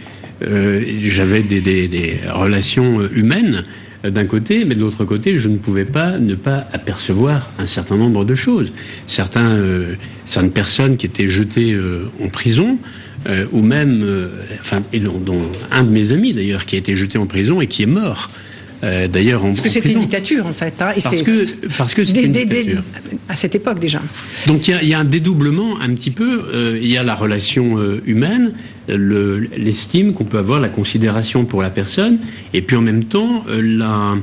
euh, 0.42 0.83
j'avais 1.00 1.42
des, 1.42 1.61
des, 1.61 1.88
des, 1.88 2.18
relations 2.33 3.00
humaines 3.09 3.64
d'un 4.05 4.27
côté, 4.27 4.64
mais 4.64 4.75
de 4.75 4.81
l'autre 4.81 5.05
côté, 5.05 5.38
je 5.38 5.49
ne 5.49 5.57
pouvais 5.57 5.85
pas 5.85 6.19
ne 6.19 6.35
pas 6.35 6.67
apercevoir 6.73 7.51
un 7.59 7.67
certain 7.67 7.97
nombre 7.97 8.25
de 8.25 8.35
choses. 8.35 8.73
Certains, 9.07 9.59
certaines 10.27 10.53
personnes 10.53 10.97
qui 10.97 11.07
étaient 11.07 11.29
jetées 11.29 11.75
en 12.23 12.29
prison, 12.29 12.79
ou 13.53 13.62
même, 13.62 14.31
enfin, 14.61 14.83
et 14.93 15.01
dont, 15.01 15.21
un 15.71 15.85
de 15.85 15.90
mes 15.90 16.12
amis 16.12 16.35
d'ailleurs, 16.35 16.67
qui 16.67 16.77
a 16.77 16.79
été 16.79 16.95
jeté 16.95 17.17
en 17.17 17.27
prison 17.27 17.61
et 17.61 17.67
qui 17.67 17.83
est 17.83 17.87
mort. 17.87 18.29
Euh, 18.85 19.09
d'ailleurs, 19.09 19.42
parce 19.42 19.61
que 19.62 19.68
c'était 19.68 19.92
une 19.92 20.01
dictature 20.01 20.47
en 20.47 20.53
fait. 20.53 20.75
Hein, 20.81 20.92
parce, 21.03 21.23
que, 21.23 21.66
parce 21.79 21.94
que 21.94 22.05
c'était 22.05 22.25
une 22.25 22.33
dictature. 22.33 22.83
à 23.29 23.37
cette 23.37 23.55
époque 23.55 23.79
déjà. 23.79 24.01
Donc 24.47 24.68
il 24.68 24.88
y, 24.88 24.94
a 24.94 24.99
un 24.99 25.05
dédoublement 25.05 25.81
un 25.81 25.94
petit 25.94 26.11
peu. 26.11 26.42
Euh, 26.53 26.79
il 26.81 26.90
y 26.90 26.99
a 26.99 27.03
la 27.03 27.14
relation 27.14 27.79
euh, 27.79 28.03
humaine, 28.05 28.53
l'estime 28.88 30.12
qu'on 30.12 30.25
peut 30.25 30.38
avoir, 30.38 30.61
la 30.61 30.68
considération 30.68 31.44
pour 31.44 31.62
la 31.62 31.70
personne, 31.70 32.18
et 32.53 32.61
puis 32.62 32.77
en 32.77 32.83
même 32.83 33.05
temps 33.05 33.44
la 33.49 34.16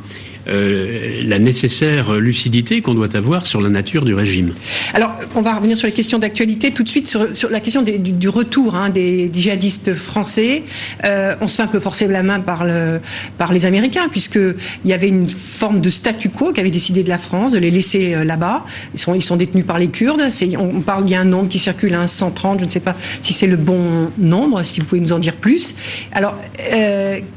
euh, 0.47 1.21
la 1.23 1.39
nécessaire 1.39 2.13
lucidité 2.13 2.81
qu'on 2.81 2.93
doit 2.93 3.15
avoir 3.15 3.45
sur 3.45 3.61
la 3.61 3.69
nature 3.69 4.05
du 4.05 4.13
régime. 4.13 4.53
Alors, 4.93 5.11
on 5.35 5.41
va 5.41 5.55
revenir 5.55 5.77
sur 5.77 5.87
les 5.87 5.93
questions 5.93 6.19
d'actualité 6.19 6.71
tout 6.71 6.83
de 6.83 6.89
suite 6.89 7.07
sur, 7.07 7.49
la 7.49 7.59
question 7.59 7.83
du, 7.83 8.29
retour 8.29 8.75
hein, 8.75 8.89
des, 8.89 9.29
djihadistes 9.31 9.93
français. 9.93 10.63
Euh, 11.03 11.35
on 11.41 11.47
se 11.47 11.57
fait 11.57 11.63
un 11.63 11.67
peu 11.67 11.79
forcer 11.79 12.07
la 12.07 12.23
main 12.23 12.39
par, 12.39 12.65
le, 12.65 13.01
par 13.37 13.53
les 13.53 13.65
Américains, 13.65 14.07
puisqu'il 14.09 14.55
y 14.85 14.93
avait 14.93 15.09
une 15.09 15.29
forme 15.29 15.79
de 15.79 15.89
statu 15.89 16.29
quo 16.29 16.53
qui 16.53 16.59
avait 16.59 16.71
décidé 16.71 17.03
de 17.03 17.09
la 17.09 17.17
France 17.17 17.51
de 17.51 17.59
les 17.59 17.71
laisser 17.71 18.13
euh, 18.13 18.23
là-bas. 18.23 18.65
Ils 18.93 19.21
sont, 19.21 19.35
détenus 19.35 19.65
par 19.65 19.79
les 19.79 19.87
Kurdes. 19.87 20.21
On 20.57 20.81
parle, 20.81 21.03
il 21.05 21.11
y 21.11 21.15
a 21.15 21.21
un 21.21 21.25
nombre 21.25 21.49
qui 21.49 21.59
circule, 21.59 21.93
un 21.93 22.07
130, 22.07 22.59
je 22.59 22.65
ne 22.65 22.69
sais 22.69 22.79
pas 22.79 22.95
si 23.21 23.33
c'est 23.33 23.47
le 23.47 23.57
bon 23.57 24.09
nombre, 24.17 24.63
si 24.63 24.79
vous 24.79 24.85
pouvez 24.85 25.01
nous 25.01 25.13
en 25.13 25.19
dire 25.19 25.35
plus. 25.35 25.75
Alors, 26.11 26.35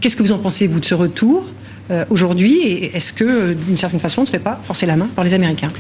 qu'est-ce 0.01 0.17
que 0.17 0.23
vous 0.23 0.33
en 0.33 0.39
pensez, 0.39 0.67
vous, 0.67 0.81
de 0.81 0.85
ce 0.85 0.95
retour? 0.95 1.45
Euh, 1.91 2.05
aujourd'hui 2.09 2.91
est-ce 2.95 3.13
que, 3.13 3.53
d'une 3.53 3.77
certaine 3.77 4.01
façon, 4.01 4.23
on 4.23 4.25
ne 4.25 4.29
fait 4.29 4.39
pas 4.39 4.59
forcer 4.63 4.87
la 4.87 4.97
main 4.97 5.09
par 5.15 5.25
les 5.25 5.35
Américains 5.35 5.71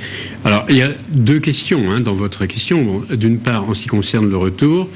Alors, 0.44 0.66
il 0.68 0.76
y 0.76 0.82
a 0.82 0.90
deux 1.10 1.40
questions 1.40 1.90
hein, 1.90 2.00
dans 2.00 2.12
votre 2.12 2.44
question. 2.44 3.02
D'une 3.10 3.38
part, 3.38 3.68
en 3.68 3.74
ce 3.74 3.82
qui 3.82 3.88
concerne 3.88 4.28
le 4.28 4.36
retour, 4.36 4.90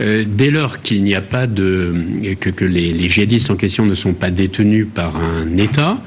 euh, 0.00 0.24
dès 0.26 0.50
lors 0.50 0.82
qu'il 0.82 1.04
n'y 1.04 1.14
a 1.14 1.20
pas 1.20 1.46
de 1.46 1.94
que, 2.40 2.64
les, 2.64 3.08
djihadistes 3.08 3.50
en 3.50 3.56
question 3.56 3.86
ne 3.86 3.94
sont 3.94 4.14
pas 4.14 4.30
détenus 4.30 4.86
par 4.92 5.16
un 5.16 5.56
État 5.56 5.98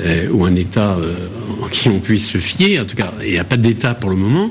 euh, 0.00 0.28
ou 0.30 0.44
un 0.44 0.54
État 0.56 0.98
en 1.62 1.66
qui 1.68 1.88
on 1.88 2.00
puisse 2.00 2.30
se 2.30 2.38
fier, 2.38 2.80
en 2.80 2.84
tout 2.84 2.96
cas, 2.96 3.12
il 3.24 3.32
n'y 3.32 3.38
a 3.38 3.44
pas 3.44 3.56
d'État 3.56 3.94
pour 3.94 4.10
le 4.10 4.16
moment. 4.16 4.50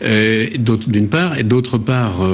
d'une 0.00 1.08
part, 1.10 1.38
et 1.38 1.42
d'autre 1.42 1.76
part, 1.76 2.26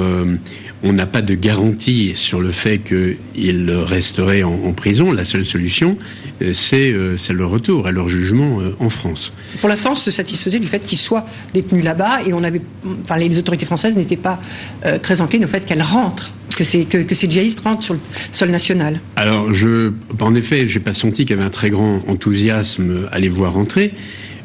on 0.83 0.93
n'a 0.93 1.05
pas 1.05 1.21
de 1.21 1.33
garantie 1.33 2.13
sur 2.15 2.39
le 2.39 2.51
fait 2.51 2.79
qu'ils 2.79 3.71
resteraient 3.71 4.43
en, 4.43 4.71
prison. 4.73 5.11
La 5.11 5.25
seule 5.25 5.45
solution, 5.45 5.97
euh, 6.41 6.53
euh, 6.73 7.15
c'est 7.17 7.33
le 7.33 7.45
retour 7.45 7.87
à 7.87 7.91
leur 7.91 8.07
jugement 8.07 8.61
euh, 8.61 8.75
en 8.79 8.89
France. 8.89 9.33
Pour 9.59 9.69
l'instant, 9.69 9.91
on 9.93 9.95
se 9.95 10.11
satisfaisait 10.11 10.59
du 10.59 10.67
fait 10.67 10.79
qu'ils 10.79 10.97
soient 10.97 11.25
détenus 11.53 11.83
là-bas 11.83 12.21
et 12.25 12.33
on 12.33 12.43
avait, 12.43 12.61
enfin, 13.03 13.17
les 13.17 13.37
autorités 13.37 13.65
françaises 13.65 13.97
n'étaient 13.97 14.15
pas 14.15 14.39
très 15.01 15.21
enclines 15.21 15.43
au 15.43 15.47
fait 15.47 15.65
qu'elles 15.65 15.81
rentrent. 15.81 16.31
Que, 16.49 16.83
que, 16.83 16.97
que, 17.03 17.15
ces 17.15 17.29
djihadistes 17.29 17.59
rentrent 17.61 17.83
sur 17.83 17.93
le 17.93 17.99
sol 18.31 18.49
national 18.49 18.99
Alors, 19.15 19.53
je, 19.53 19.91
en 20.19 20.33
effet, 20.35 20.67
j'ai 20.67 20.79
pas 20.79 20.93
senti 20.93 21.25
qu'il 21.25 21.35
y 21.35 21.39
avait 21.39 21.47
un 21.47 21.51
très 21.51 21.69
grand 21.69 22.01
enthousiasme 22.07 23.07
à 23.11 23.19
les 23.19 23.29
voir 23.29 23.53
rentrer 23.53 23.93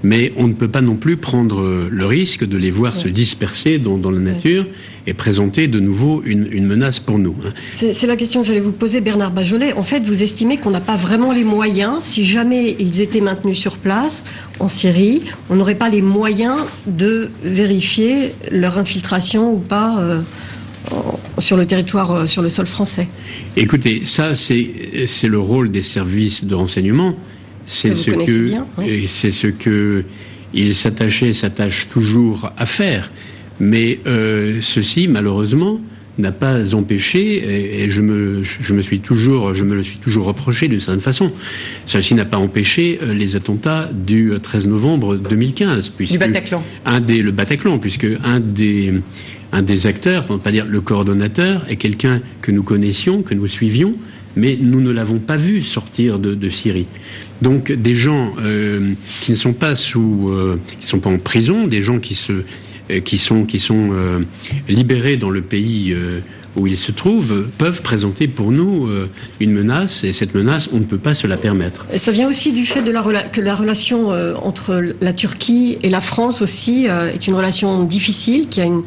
mais 0.05 0.33
on 0.37 0.47
ne 0.47 0.53
peut 0.53 0.69
pas 0.69 0.83
non 0.83 0.97
plus 0.97 1.17
prendre 1.17 1.89
le 1.91 2.07
risque 2.07 2.45
de 2.45 2.57
les 2.59 2.71
voir 2.71 2.95
se 2.95 3.09
disperser 3.09 3.79
dans, 3.79 4.11
la 4.11 4.21
nature 4.21 4.67
et 5.07 5.15
présenter 5.15 5.67
de 5.67 5.81
nouveau 5.81 6.23
une, 6.25 6.67
menace 6.67 7.01
pour 7.01 7.19
nous. 7.19 7.35
Hein. 7.45 7.53
C'est 7.73 8.07
la 8.07 8.17
question 8.17 8.43
que 8.43 8.47
j'allais 8.47 8.61
vous 8.61 8.73
poser, 8.73 9.01
Bernard 9.01 9.33
Bajolet. 9.33 9.73
En 9.73 9.83
fait, 9.83 10.01
vous 10.01 10.23
estimez 10.23 10.59
qu'on 10.59 10.71
n'a 10.71 10.81
pas 10.81 10.97
vraiment 10.97 11.33
les 11.33 11.43
moyens, 11.43 12.05
si 12.05 12.25
jamais 12.25 12.77
ils 12.79 13.01
étaient 13.01 13.23
maintenus 13.23 13.59
sur 13.59 13.79
place 13.79 14.25
en 14.61 14.69
Syrie, 14.69 15.23
on 15.49 15.57
n'aurait 15.57 15.75
pas 15.75 15.89
les 15.89 16.03
moyens 16.03 16.59
de 16.87 17.31
vérifier 17.43 18.35
leur 18.51 18.79
infiltration 18.79 19.55
ou 19.55 19.59
pas 19.59 19.99
euh, 19.99 20.21
sur 21.39 21.57
le 21.57 21.67
territoire, 21.67 22.11
euh, 22.13 22.27
sur 22.27 22.43
le 22.43 22.51
sol 22.51 22.67
français? 22.67 23.09
Écoutez, 23.57 24.03
ça, 24.05 24.35
c'est 24.35 24.69
le 25.25 25.39
rôle 25.39 25.71
des 25.71 25.83
services 25.83 26.45
de 26.45 26.55
renseignement 26.55 27.15
c'est 27.67 27.95
ce 27.95 28.11
que 28.11 28.51
c'est 29.07 29.31
ce 29.31 29.47
que 29.47 30.05
il 30.55 30.75
s'attachait, 30.75 31.33
s'attache 31.33 31.89
toujours 31.91 32.53
à 32.57 32.67
faire. 32.67 33.11
Mais 33.61 33.99
euh, 34.07 34.59
ceci, 34.61 35.09
malheureusement, 35.09 35.81
n'a 36.17 36.31
pas 36.31 36.75
empêché, 36.77 37.83
et, 37.83 37.91
je, 37.91 38.01
me, 38.01 38.41
je 38.43 38.73
me 38.73 38.81
suis 38.81 39.01
toujours, 39.01 39.53
je 39.53 39.65
me 39.65 39.75
le 39.75 39.83
suis 39.83 39.99
toujours 39.99 40.27
reproché 40.27 40.69
d'une 40.69 40.79
certaine 40.79 41.01
façon. 41.01 41.33
Ceci 41.87 42.15
n'a 42.15 42.25
pas 42.25 42.37
empêché 42.37 43.01
euh, 43.03 43.13
les 43.13 43.35
attentats 43.35 43.91
du 43.93 44.33
13 44.41 44.69
novembre 44.69 45.17
2015, 45.17 45.89
puisque 45.91 46.13
du 46.13 46.19
Bataclan. 46.19 46.63
Un 46.85 47.01
des, 47.01 47.21
le 47.21 47.33
Bataclan, 47.33 47.79
puisque 47.79 48.07
un 48.23 48.39
des 48.39 48.95
un 49.53 49.63
des 49.63 49.87
acteurs, 49.87 50.27
pour 50.27 50.35
ne 50.35 50.41
pas 50.41 50.51
dire 50.51 50.67
le 50.67 50.81
coordonnateur, 50.81 51.65
est 51.69 51.77
quelqu'un 51.77 52.21
que 52.43 52.51
nous 52.51 52.65
connaissions, 52.65 53.23
que 53.23 53.35
nous 53.35 53.47
suivions, 53.47 53.95
mais 54.37 54.59
nous 54.61 54.81
ne 54.81 54.91
l'avons 54.91 55.19
pas 55.19 55.37
vu 55.37 55.63
sortir 55.63 56.19
de, 56.19 56.49
Syrie. 56.49 56.87
Donc 57.43 57.73
des 57.73 57.97
gens 57.97 58.33
euh, 58.41 58.93
qui 59.23 59.33
ne 59.33 59.37
sont 59.37 59.53
pas 59.53 59.75
sous, 59.75 60.29
euh, 60.31 60.61
qui 60.81 60.87
sont 60.87 61.01
pas 61.01 61.11
en 61.11 61.19
prison, 61.19 61.67
des 61.67 61.83
gens 61.83 61.99
qui 61.99 62.15
se, 62.15 62.33
euh, 62.91 63.01
qui 63.01 63.19
sont, 63.19 63.45
qui 63.45 63.59
sont 63.59 63.91
libérés 64.69 65.17
dans 65.17 65.31
le 65.31 65.43
pays 65.43 65.95
où 66.57 66.69
ils 66.69 66.79
se 66.79 66.93
trouvent 66.93 67.49
peuvent 67.59 67.83
présenter 67.83 68.29
pour 68.29 68.53
nous 68.53 68.89
une 69.41 69.51
menace 69.51 70.05
et 70.05 70.13
cette 70.13 70.35
menace, 70.35 70.69
on 70.73 70.79
ne 70.79 70.85
peut 70.85 70.99
pas 70.99 71.15
se 71.15 71.27
la 71.27 71.37
permettre. 71.37 71.87
Ça 71.97 72.13
vient 72.13 72.29
aussi 72.29 72.53
du 72.53 72.65
fait 72.65 72.85
que 73.33 73.41
la 73.41 73.55
relation 73.55 74.11
entre 74.41 74.95
la 75.01 75.13
Turquie 75.13 75.79
et 75.83 75.91
la 75.91 76.01
France 76.01 76.43
aussi 76.43 76.87
est 76.87 77.27
une 77.27 77.35
relation 77.35 77.83
difficile, 77.83 78.49
qui 78.49 78.61
a 78.61 78.65
une, 78.65 78.83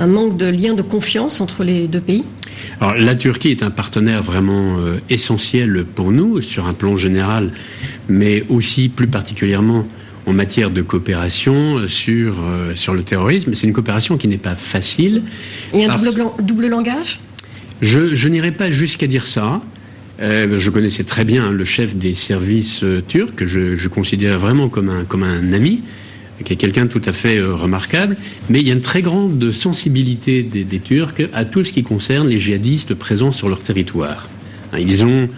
un 0.00 0.06
manque 0.06 0.36
de 0.36 0.46
lien 0.46 0.74
de 0.74 0.82
confiance 0.82 1.40
entre 1.40 1.62
les 1.62 1.86
deux 1.86 2.00
pays 2.00 2.24
Alors, 2.80 2.94
la 2.94 3.14
Turquie 3.14 3.50
est 3.50 3.62
un 3.62 3.70
partenaire 3.70 4.22
vraiment 4.22 4.78
euh, 4.78 4.98
essentiel 5.10 5.84
pour 5.84 6.10
nous 6.10 6.40
sur 6.40 6.66
un 6.66 6.72
plan 6.72 6.96
général, 6.96 7.52
mais 8.08 8.44
aussi 8.48 8.88
plus 8.88 9.06
particulièrement 9.06 9.86
en 10.26 10.32
matière 10.32 10.70
de 10.70 10.80
coopération 10.80 11.76
euh, 11.76 11.88
sur, 11.88 12.36
euh, 12.40 12.74
sur 12.74 12.94
le 12.94 13.02
terrorisme. 13.02 13.54
C'est 13.54 13.66
une 13.66 13.74
coopération 13.74 14.16
qui 14.16 14.26
n'est 14.26 14.38
pas 14.38 14.54
facile. 14.54 15.22
Et 15.74 15.84
un 15.84 15.98
double, 15.98 16.24
double, 16.42 16.66
langage? 16.68 17.20
Je, 17.82 18.16
je 18.16 18.28
n'irai 18.28 18.52
pas 18.52 18.70
jusqu'à 18.70 19.06
dire 19.06 19.26
ça. 19.26 19.60
je 20.18 20.70
connaissais 20.70 21.04
très 21.04 21.24
bien 21.24 21.50
le 21.50 21.64
chef 21.64 21.94
des 21.94 22.14
services 22.14 22.84
turcs, 23.08 23.34
que 23.36 23.46
je, 23.46 23.76
je, 23.76 23.88
considère 23.88 24.38
vraiment 24.38 24.68
comme 24.68 24.88
un, 24.88 25.04
comme 25.04 25.22
un 25.22 25.52
ami 25.52 25.82
qui 26.44 26.52
est 26.52 26.56
quelqu'un 26.56 26.86
de 26.86 26.90
tout 26.90 27.02
à 27.04 27.12
fait 27.12 27.38
euh, 27.38 27.54
remarquable, 27.54 28.16
mais 28.48 28.60
il 28.60 28.66
y 28.66 28.70
a 28.70 28.74
une 28.74 28.80
très 28.80 29.02
grande 29.02 29.50
sensibilité 29.52 30.42
des, 30.42 30.64
des 30.64 30.80
Turcs 30.80 31.28
à 31.32 31.44
tout 31.44 31.64
ce 31.64 31.72
qui 31.72 31.82
concerne 31.82 32.28
les 32.28 32.40
djihadistes 32.40 32.94
présents 32.94 33.32
sur 33.32 33.48
leur 33.48 33.60
territoire. 33.60 34.28
Hein, 34.72 34.78
ils 34.80 35.04
ont 35.04 35.28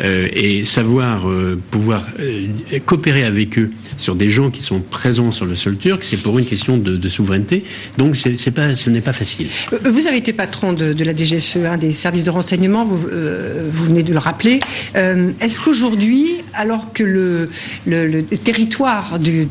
euh, 0.00 0.28
et 0.32 0.64
savoir 0.64 1.28
euh, 1.28 1.60
pouvoir 1.70 2.06
euh, 2.20 2.46
coopérer 2.86 3.24
avec 3.24 3.58
eux 3.58 3.72
sur 3.96 4.14
des 4.14 4.30
gens 4.30 4.50
qui 4.50 4.62
sont 4.62 4.78
présents 4.78 5.32
sur 5.32 5.44
le 5.44 5.56
sol 5.56 5.76
turc, 5.76 6.04
c'est 6.04 6.22
pour 6.22 6.38
une 6.38 6.44
question 6.44 6.76
de, 6.76 7.08
souveraineté. 7.08 7.64
Donc 7.96 8.14
ce 8.14 8.90
n'est 8.90 9.00
pas 9.00 9.12
facile. 9.12 9.48
Vous 9.84 10.06
avez 10.06 10.18
été 10.18 10.32
patron 10.32 10.72
de, 10.72 11.02
la 11.02 11.16
DGSE, 11.16 11.64
un 11.64 11.78
des 11.78 11.92
services 11.92 12.24
de 12.24 12.30
renseignement, 12.30 12.84
vous, 12.84 12.98
venez 12.98 14.02
de 14.02 14.12
le 14.12 14.18
rappeler. 14.18 14.60
Est-ce 14.94 15.60
qu'aujourd'hui, 15.60 16.26
alors 16.54 16.92
que 16.92 17.02
le, 17.02 18.22
territoire 18.44 19.18
du, 19.18 19.46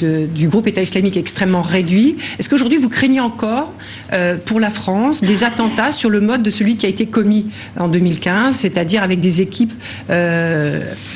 groupe 0.48 0.68
État 0.68 0.82
islamique 0.82 1.18
est 1.18 1.22
extrêmement 1.22 1.62
réduit, 1.62 2.16
est-ce 2.38 2.50
qu'aujourd'hui 2.50 2.78
vous 2.78 2.90
craignez 2.90 3.20
encore 3.20 3.74
pour 4.46 4.60
la 4.60 4.70
France 4.70 5.22
des 5.22 5.44
attentats 5.44 5.92
sur 5.92 6.10
le 6.10 6.22
mode 6.22 6.44
de 6.44 6.52
celui 6.52 6.78
qui 6.78 6.86
a 6.86 6.90
été 6.90 7.08
commis 7.08 7.48
en 7.78 7.88
2015, 7.88 8.56
c'est-à-dire 8.56 9.04
avec 9.04 9.20
des 9.20 9.42
équipes 9.42 9.74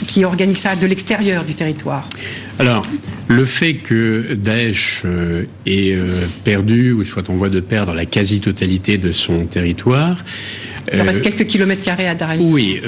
qui 0.07 0.25
organise 0.25 0.57
ça 0.57 0.75
de 0.75 0.85
l'extérieur 0.85 1.43
du 1.43 1.53
territoire 1.53 2.07
Alors, 2.59 2.85
le 3.27 3.45
fait 3.45 3.75
que 3.75 4.33
Daesh 4.33 5.03
euh, 5.05 5.45
ait 5.65 5.93
euh, 5.93 6.09
perdu, 6.43 6.91
ou 6.91 7.03
soit 7.05 7.29
en 7.29 7.33
voie 7.33 7.49
de 7.49 7.59
perdre 7.59 7.93
la 7.93 8.05
quasi-totalité 8.05 8.97
de 8.97 9.11
son 9.11 9.45
territoire... 9.45 10.23
Il 10.93 10.99
reste 10.99 11.21
quelques 11.21 11.45
kilomètres 11.45 11.83
carrés 11.83 12.07
à 12.07 12.15
Dar 12.15 12.29
Oui, 12.39 12.81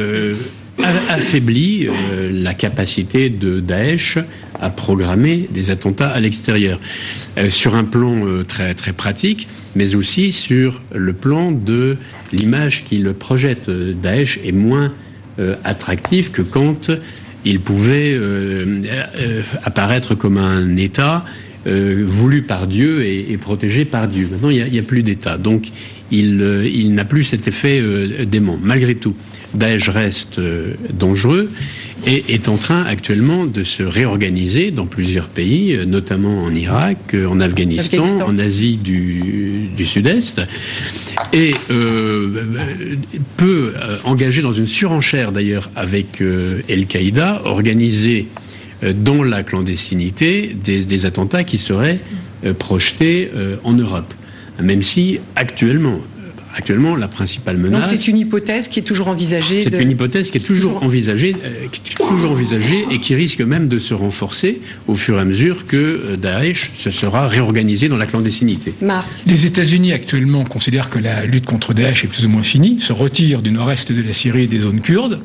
affaiblit 1.09 1.87
la 2.29 2.53
capacité 2.53 3.29
de 3.29 3.59
Daesh 3.59 4.17
à 4.59 4.69
programmer 4.69 5.47
des 5.51 5.69
attentats 5.69 6.09
à 6.09 6.19
l'extérieur. 6.19 6.79
sur 7.49 7.75
un 7.75 7.83
plan 7.83 8.43
très, 8.47 8.73
très 8.73 8.93
pratique, 8.93 9.47
mais 9.75 9.95
aussi 9.95 10.33
sur 10.33 10.81
le 10.93 11.13
plan 11.13 11.51
de 11.51 11.97
l'image 12.33 12.83
qu'il 12.83 13.13
projette. 13.13 13.69
Daesh 13.69 14.39
est 14.43 14.51
moins 14.51 14.91
euh, 15.39 15.55
attractif 15.63 16.31
que 16.31 16.43
quand 16.43 16.91
il 17.43 17.59
pouvait 17.59 18.13
euh, 18.13 18.83
euh, 19.17 19.41
apparaître 19.63 20.13
comme 20.13 20.37
un 20.37 20.75
État 20.75 21.25
voulu 21.65 22.41
par 22.41 22.67
Dieu 22.67 23.05
et, 23.05 23.37
protégé 23.37 23.85
par 23.85 24.09
Dieu. 24.09 24.27
Maintenant, 24.29 24.49
il 24.49 24.65
n'y 24.65 24.79
a, 24.79 24.81
plus 24.83 25.01
d'État. 25.01 25.37
Donc, 25.37 25.67
il, 26.13 26.71
il 26.71 26.93
n'a 26.93 27.05
plus 27.05 27.23
cet 27.23 27.47
effet 27.47 27.81
démon. 28.25 28.59
Malgré 28.61 28.95
tout, 28.95 29.15
Daesh 29.53 29.89
reste 29.89 30.39
dangereux 30.93 31.49
et 32.05 32.33
est 32.33 32.49
en 32.49 32.57
train 32.57 32.83
actuellement 32.83 33.45
de 33.45 33.63
se 33.63 33.81
réorganiser 33.83 34.71
dans 34.71 34.85
plusieurs 34.85 35.27
pays, 35.27 35.77
notamment 35.87 36.43
en 36.43 36.53
Irak, 36.53 37.15
en 37.27 37.39
Afghanistan, 37.39 38.03
en 38.25 38.37
Asie 38.39 38.77
du, 38.77 39.69
du 39.75 39.85
Sud-Est, 39.85 40.41
et 41.33 41.53
euh, 41.71 42.29
peut 43.37 43.73
engager 44.03 44.41
dans 44.41 44.51
une 44.51 44.67
surenchère 44.67 45.31
d'ailleurs 45.31 45.71
avec 45.75 46.21
Al-Qaïda, 46.69 47.41
organiser 47.45 48.27
dans 48.95 49.23
la 49.23 49.43
clandestinité 49.43 50.55
des, 50.61 50.83
des 50.83 51.05
attentats 51.05 51.43
qui 51.43 51.57
seraient 51.57 51.99
projetés 52.59 53.29
en 53.63 53.73
Europe. 53.73 54.13
Même 54.61 54.83
si 54.83 55.19
actuellement, 55.35 55.99
actuellement 56.55 56.95
la 56.95 57.07
principale 57.07 57.57
menace. 57.57 57.89
Donc 57.89 57.99
c'est 57.99 58.07
une 58.07 58.17
hypothèse 58.17 58.67
qui 58.67 58.79
est 58.79 58.83
toujours 58.83 59.07
envisagée. 59.07 59.61
C'est 59.61 59.81
une 59.81 59.89
hypothèse 59.89 60.29
qui 60.31 60.37
est 60.37 60.41
toujours, 60.41 60.83
envisagée, 60.83 61.35
euh, 61.43 61.67
qui 61.71 61.91
est 61.91 61.95
toujours 61.95 62.31
envisagée 62.31 62.85
et 62.91 62.99
qui 62.99 63.15
risque 63.15 63.41
même 63.41 63.67
de 63.67 63.79
se 63.79 63.93
renforcer 63.93 64.61
au 64.87 64.95
fur 64.95 65.17
et 65.17 65.21
à 65.21 65.25
mesure 65.25 65.65
que 65.65 65.77
euh, 65.77 66.17
Daesh 66.17 66.71
se 66.77 66.91
sera 66.91 67.27
réorganisé 67.27 67.89
dans 67.89 67.97
la 67.97 68.05
clandestinité. 68.05 68.73
Marc. 68.81 69.07
Les 69.25 69.45
États-Unis 69.45 69.93
actuellement 69.93 70.45
considèrent 70.45 70.89
que 70.89 70.99
la 70.99 71.25
lutte 71.25 71.45
contre 71.45 71.73
Daesh 71.73 72.03
est 72.03 72.07
plus 72.07 72.25
ou 72.25 72.29
moins 72.29 72.43
finie, 72.43 72.79
se 72.79 72.93
retirent 72.93 73.41
du 73.41 73.51
nord-est 73.51 73.91
de 73.91 74.01
la 74.01 74.13
Syrie 74.13 74.43
et 74.43 74.47
des 74.47 74.59
zones 74.59 74.81
kurdes. 74.81 75.21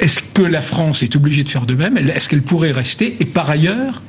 Est-ce 0.00 0.20
que 0.34 0.42
la 0.42 0.60
France 0.60 1.02
est 1.02 1.14
obligée 1.16 1.44
de 1.44 1.48
faire 1.48 1.66
de 1.66 1.74
même? 1.74 1.96
Est-ce 1.96 2.28
qu'elle 2.28 2.42
pourrait 2.42 2.72
rester? 2.72 3.16
Et 3.20 3.24
par 3.24 3.48
ailleurs, 3.48 4.02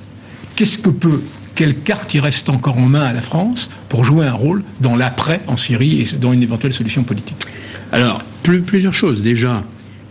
qu'est-ce 0.55 0.77
que 0.77 0.89
peut 0.89 1.21
quelle 1.55 1.75
carte 1.75 2.13
il 2.13 2.19
reste 2.19 2.49
encore 2.49 2.77
en 2.77 2.85
main 2.85 3.03
à 3.03 3.13
la 3.13 3.21
France 3.21 3.69
pour 3.89 4.03
jouer 4.03 4.25
un 4.25 4.33
rôle 4.33 4.63
dans 4.81 4.95
l'après 4.95 5.41
en 5.47 5.57
Syrie 5.57 6.01
et 6.01 6.17
dans 6.17 6.33
une 6.33 6.43
éventuelle 6.43 6.73
solution 6.73 7.03
politique 7.03 7.37
Alors, 7.91 8.21
plusieurs 8.43 8.93
choses. 8.93 9.21
Déjà, 9.21 9.63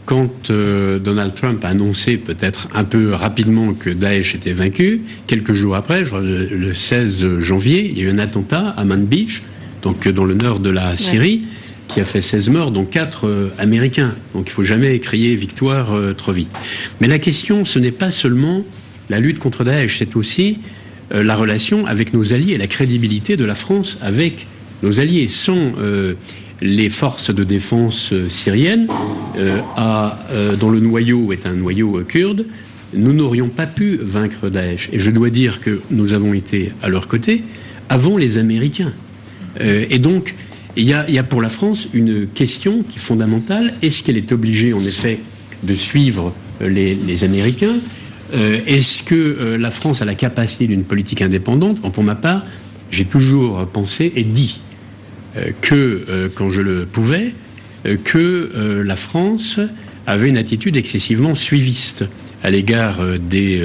quand 0.07 0.50
euh, 0.50 0.98
Donald 0.98 1.35
Trump 1.35 1.64
a 1.64 1.68
annoncé 1.68 2.16
peut-être 2.16 2.68
un 2.74 2.85
peu 2.85 3.12
rapidement 3.12 3.74
que 3.74 3.90
Daesh 3.90 4.35
était 4.35 4.52
vaincu, 4.52 5.02
quelques 5.26 5.52
jours 5.52 5.76
après, 5.76 6.02
le 6.02 6.74
16 6.74 7.38
janvier, 7.38 7.90
il 7.90 7.98
y 7.98 8.02
a 8.02 8.04
eu 8.04 8.11
un 8.11 8.18
attentat 8.18 8.70
à 8.76 8.85
Manbij, 8.85 9.42
donc 9.83 10.07
euh, 10.07 10.12
dans 10.12 10.24
le 10.24 10.35
nord 10.35 10.61
de 10.61 10.70
la 10.70 10.96
Syrie, 10.96 11.44
qui 11.88 12.00
a 12.00 12.04
fait 12.04 12.22
16 12.22 12.48
morts, 12.48 12.70
dont 12.70 12.87
4 12.87 13.26
euh, 13.26 13.50
Américains. 13.59 14.14
Donc 14.35 14.46
il 14.46 14.50
ne 14.50 14.54
faut 14.54 14.64
jamais 14.64 14.98
crier 14.98 15.37
victoire 15.37 15.94
trop 16.16 16.33
vite. 16.33 16.50
Mais 17.00 17.09
la 17.09 17.18
question, 17.18 17.66
ce 17.66 17.78
n'est 17.78 17.92
pas 17.92 18.11
seulement 18.11 18.64
la 19.11 19.20
lutte 19.20 19.38
contre 19.38 19.64
Daesh, 19.64 19.98
c'est 19.98 20.16
aussi 20.16 20.59
euh, 20.59 20.84
la 21.11 21.37
relation 21.37 21.87
avec 21.87 22.14
nos 22.14 22.33
alliés, 22.33 22.57
la 22.57 22.67
crédibilité 22.67 23.37
de 23.37 23.45
la 23.45 23.55
France 23.55 23.99
avec 24.01 24.47
nos 24.83 25.01
alliés. 25.01 25.29
Sans 25.29 25.73
euh, 25.79 26.14
les 26.61 26.88
forces 26.88 27.35
de 27.35 27.45
défense 27.45 28.12
euh, 28.12 28.29
syriennes, 28.29 28.87
dont 29.37 30.71
le 30.71 30.81
noyau 30.81 31.33
est 31.33 31.47
un 31.47 31.55
noyau 31.55 32.03
kurde, 32.07 32.47
nous 32.95 33.12
n'aurions 33.12 33.49
pas 33.49 33.67
pu 33.67 33.99
vaincre 34.01 34.49
Daesh. 34.49 34.88
Et 34.93 34.99
je 34.99 35.11
dois 35.11 35.31
dire 35.31 35.61
que 35.61 35.81
nous 35.90 36.12
avons 36.12 36.33
été 36.33 36.73
à 36.83 36.88
leur 36.88 37.09
côté 37.09 37.43
avant 37.88 38.17
les 38.17 38.38
Américains. 38.38 38.93
et 39.61 39.99
donc, 39.99 40.35
il 40.77 40.85
y, 40.85 40.93
a, 40.93 41.23
pour 41.23 41.43
la 41.43 41.51
France 41.51 41.88
une 41.93 42.27
question 42.27 42.83
qui 42.88 42.99
est 42.99 43.01
fondamentale. 43.03 43.75
Est-ce 43.83 44.03
qu'elle 44.03 44.17
est 44.17 44.33
obligée, 44.33 44.73
en 44.73 44.81
effet, 44.81 45.21
de 45.62 45.75
suivre 45.75 46.33
les 46.61 47.25
Américains? 47.25 47.77
Euh, 48.33 48.61
est-ce 48.67 49.03
que 49.03 49.15
euh, 49.15 49.59
la 49.59 49.71
France 49.71 50.03
a 50.03 50.05
la 50.05 50.15
capacité 50.15 50.67
d'une 50.67 50.85
politique 50.85 51.23
indépendante 51.23 51.81
Pour 51.81 52.03
ma 52.03 52.15
part, 52.15 52.45
j'ai 52.91 53.05
toujours 53.05 53.67
pensé 53.69 54.13
et 54.17 54.25
dit 54.25 54.61
euh, 55.37 55.51
que, 55.61 56.31
quand 56.35 56.51
je 56.51 56.61
le 56.61 56.87
pouvais, 56.87 57.35
que 58.03 58.83
la 58.83 58.97
France 58.97 59.61
avait 60.07 60.31
une 60.31 60.39
attitude 60.39 60.77
excessivement 60.77 61.35
suiviste 61.35 62.05
à 62.43 62.51
l'égard 62.51 62.99
des 63.19 63.63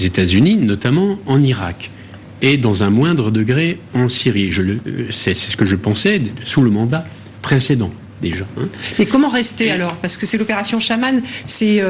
États-Unis, 0.00 0.56
notamment 0.56 1.20
en 1.26 1.40
Irak, 1.40 1.90
et 2.40 2.56
dans 2.56 2.82
un 2.82 2.90
moindre 2.90 3.30
degré 3.30 3.78
en 3.94 4.08
Syrie. 4.08 4.50
C'est 5.12 5.34
ce 5.34 5.56
que 5.56 5.64
je 5.64 5.76
pensais 5.76 6.20
sous 6.44 6.62
le 6.62 6.70
mandat 6.70 7.06
précédent. 7.40 7.92
Déjà. 8.20 8.44
Hein. 8.58 8.68
Et 8.98 9.06
comment 9.06 9.28
rester 9.28 9.70
alors? 9.70 9.94
Parce 9.96 10.16
que 10.16 10.26
c'est 10.26 10.38
l'opération 10.38 10.80
Chaman, 10.80 11.22
c'est 11.46 11.82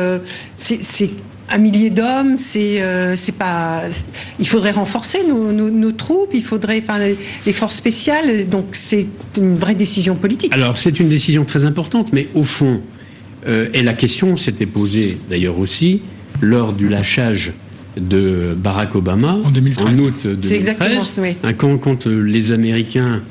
un 1.52 1.58
millier 1.58 1.90
d'hommes, 1.90 2.38
c'est 2.38 2.82
euh, 2.82 3.14
c'est 3.14 3.34
pas. 3.34 3.82
Il 4.38 4.48
faudrait 4.48 4.70
renforcer 4.70 5.18
nos, 5.26 5.92
troupes, 5.92 6.30
il 6.32 6.42
faudrait, 6.42 6.82
enfin, 6.82 6.98
les, 7.46 7.52
forces 7.52 7.76
spéciales. 7.76 8.48
Donc 8.48 8.68
c'est 8.72 9.06
une 9.36 9.56
vraie 9.56 9.74
décision 9.74 10.14
politique. 10.14 10.54
Alors 10.54 10.76
c'est 10.76 10.98
une 10.98 11.08
décision 11.08 11.44
très 11.44 11.64
importante, 11.64 12.12
mais 12.12 12.28
au 12.34 12.42
fond, 12.42 12.80
euh, 13.46 13.68
et 13.74 13.82
la 13.82 13.92
question 13.92 14.36
s'était 14.36 14.66
posée 14.66 15.18
d'ailleurs 15.28 15.58
aussi 15.58 16.02
lors 16.40 16.72
du 16.72 16.88
lâchage 16.88 17.52
de 17.96 18.56
Barack 18.56 18.94
Obama 18.94 19.38
en, 19.44 19.50
2013. 19.50 19.86
en 19.86 19.98
août 19.98 20.14
2013, 20.24 20.48
c'est 20.48 20.56
exactement 20.56 21.00
oui. 21.18 21.54
quand, 21.58 21.76
quand 21.76 22.06
euh, 22.06 22.20
les 22.22 22.52
Américains, 22.52 23.22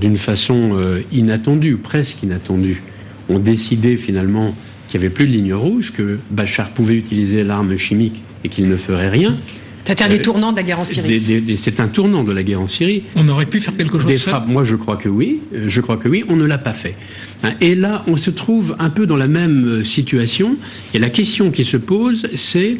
d'une 0.00 0.16
façon 0.16 0.78
inattendue, 1.10 1.74
presque 1.74 2.22
inattendue, 2.22 2.84
ont 3.28 3.40
décidé 3.40 3.96
finalement 3.96 4.54
qu'il 4.88 5.00
n'y 5.00 5.06
avait 5.06 5.14
plus 5.14 5.26
de 5.26 5.32
ligne 5.32 5.54
rouge, 5.54 5.92
que 5.92 6.18
Bachar 6.30 6.70
pouvait 6.70 6.94
utiliser 6.94 7.44
l'arme 7.44 7.76
chimique 7.76 8.22
et 8.44 8.48
qu'il 8.48 8.68
ne 8.68 8.76
ferait 8.76 9.08
rien. 9.08 9.38
C'est 9.86 10.02
un 10.02 10.08
des 10.08 10.18
euh, 10.18 10.22
tournants 10.22 10.50
de 10.50 10.56
la 10.56 10.62
guerre 10.64 10.80
en 10.80 10.84
Syrie. 10.84 11.56
C'est 11.56 11.78
un 11.78 11.86
tournant 11.86 12.24
de 12.24 12.32
la 12.32 12.42
guerre 12.42 12.60
en 12.60 12.68
Syrie. 12.68 13.04
On 13.14 13.28
aurait 13.28 13.46
pu 13.46 13.60
faire 13.60 13.76
quelque 13.76 13.98
chose. 13.98 14.06
Des 14.06 14.18
frappes, 14.18 14.48
moi 14.48 14.64
je 14.64 14.74
crois 14.74 14.96
que 14.96 15.08
oui. 15.08 15.40
Euh, 15.54 15.64
je 15.68 15.80
crois 15.80 15.96
que 15.96 16.08
oui. 16.08 16.24
On 16.28 16.34
ne 16.34 16.44
l'a 16.44 16.58
pas 16.58 16.72
fait. 16.72 16.96
Hein, 17.44 17.52
et 17.60 17.76
là, 17.76 18.04
on 18.08 18.16
se 18.16 18.30
trouve 18.30 18.74
un 18.80 18.90
peu 18.90 19.06
dans 19.06 19.16
la 19.16 19.28
même 19.28 19.64
euh, 19.64 19.84
situation. 19.84 20.56
Et 20.92 20.98
la 20.98 21.08
question 21.08 21.52
qui 21.52 21.64
se 21.64 21.76
pose, 21.76 22.26
c'est 22.34 22.78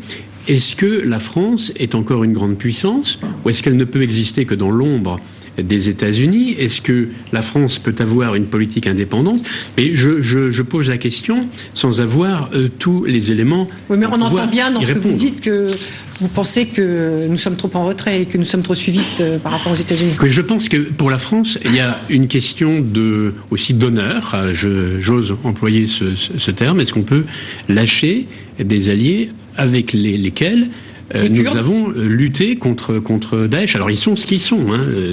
est-ce 0.48 0.74
que 0.74 0.86
la 0.86 1.20
France 1.20 1.72
est 1.76 1.94
encore 1.94 2.24
une 2.24 2.32
grande 2.32 2.58
puissance 2.58 3.20
ou 3.44 3.50
est-ce 3.50 3.62
qu'elle 3.62 3.76
ne 3.76 3.84
peut 3.84 4.02
exister 4.02 4.44
que 4.44 4.54
dans 4.54 4.70
l'ombre 4.70 5.20
des 5.62 5.88
États-Unis 5.88 6.56
Est-ce 6.58 6.80
que 6.80 7.08
la 7.32 7.42
France 7.42 7.78
peut 7.78 7.94
avoir 7.98 8.34
une 8.34 8.46
politique 8.46 8.86
indépendante? 8.86 9.40
Mais 9.76 9.96
je, 9.96 10.62
pose 10.62 10.88
la 10.88 10.98
question 10.98 11.46
sans 11.74 12.00
avoir 12.00 12.50
euh, 12.52 12.68
tous 12.78 13.04
les 13.04 13.30
éléments. 13.30 13.68
Oui, 13.88 13.96
mais 13.98 14.06
on 14.06 14.20
entend 14.20 14.46
bien 14.46 14.70
dans 14.70 14.82
ce 14.82 14.92
que 14.92 14.98
vous 14.98 15.12
dites 15.12 15.40
que 15.40 15.68
vous 16.20 16.28
pensez 16.28 16.66
que 16.66 17.26
nous 17.28 17.36
sommes 17.36 17.56
trop 17.56 17.70
en 17.74 17.84
retrait 17.84 18.22
et 18.22 18.24
que 18.24 18.38
nous 18.38 18.44
sommes 18.44 18.62
trop 18.62 18.74
suivistes 18.74 19.20
euh, 19.20 19.38
par 19.38 19.52
rapport 19.52 19.72
aux 19.72 19.76
États-Unis 19.76 20.14
Je 20.24 20.40
pense 20.40 20.68
que 20.68 20.78
pour 20.78 21.10
la 21.10 21.18
France, 21.18 21.58
il 21.64 21.74
y 21.74 21.80
a 21.80 22.00
une 22.08 22.26
question 22.26 22.80
de, 22.80 23.34
aussi 23.50 23.74
d'honneur. 23.74 24.32
Euh, 24.34 24.98
j'ose 24.98 25.36
employer 25.44 25.86
ce, 25.86 26.50
terme. 26.50 26.80
Est-ce 26.80 26.92
qu'on 26.92 27.02
peut 27.02 27.24
lâcher 27.68 28.26
des 28.58 28.88
alliés 28.88 29.28
avec 29.56 29.92
lesquels 29.92 30.68
euh, 31.14 31.28
nous 31.28 31.46
avons 31.56 31.90
euh, 31.90 32.08
lutté 32.08 32.56
contre 32.56 32.98
contre 32.98 33.46
Daesh. 33.46 33.76
Alors 33.76 33.90
ils 33.90 33.96
sont 33.96 34.16
ce 34.16 34.26
qu'ils 34.26 34.40
sont. 34.40 34.72
Hein. 34.72 34.80
Euh, 34.80 35.12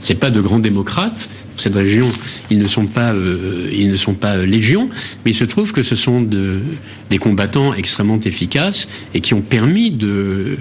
c'est 0.00 0.14
pas 0.14 0.30
de 0.30 0.40
grands 0.40 0.60
démocrates. 0.60 1.28
Pour 1.52 1.60
cette 1.60 1.74
région, 1.74 2.06
ils 2.50 2.58
ne 2.58 2.66
sont 2.66 2.86
pas 2.86 3.12
ils 3.72 3.90
ne 3.90 3.96
sont 3.96 4.14
pas 4.14 4.38
légion, 4.38 4.88
mais 5.24 5.32
il 5.32 5.34
se 5.34 5.44
trouve 5.44 5.72
que 5.72 5.82
ce 5.82 5.96
sont 5.96 6.22
de, 6.22 6.60
des 7.10 7.18
combattants 7.18 7.74
extrêmement 7.74 8.20
efficaces 8.20 8.88
et 9.14 9.20
qui 9.20 9.34
ont 9.34 9.42
permis 9.42 9.90
de 9.90 10.58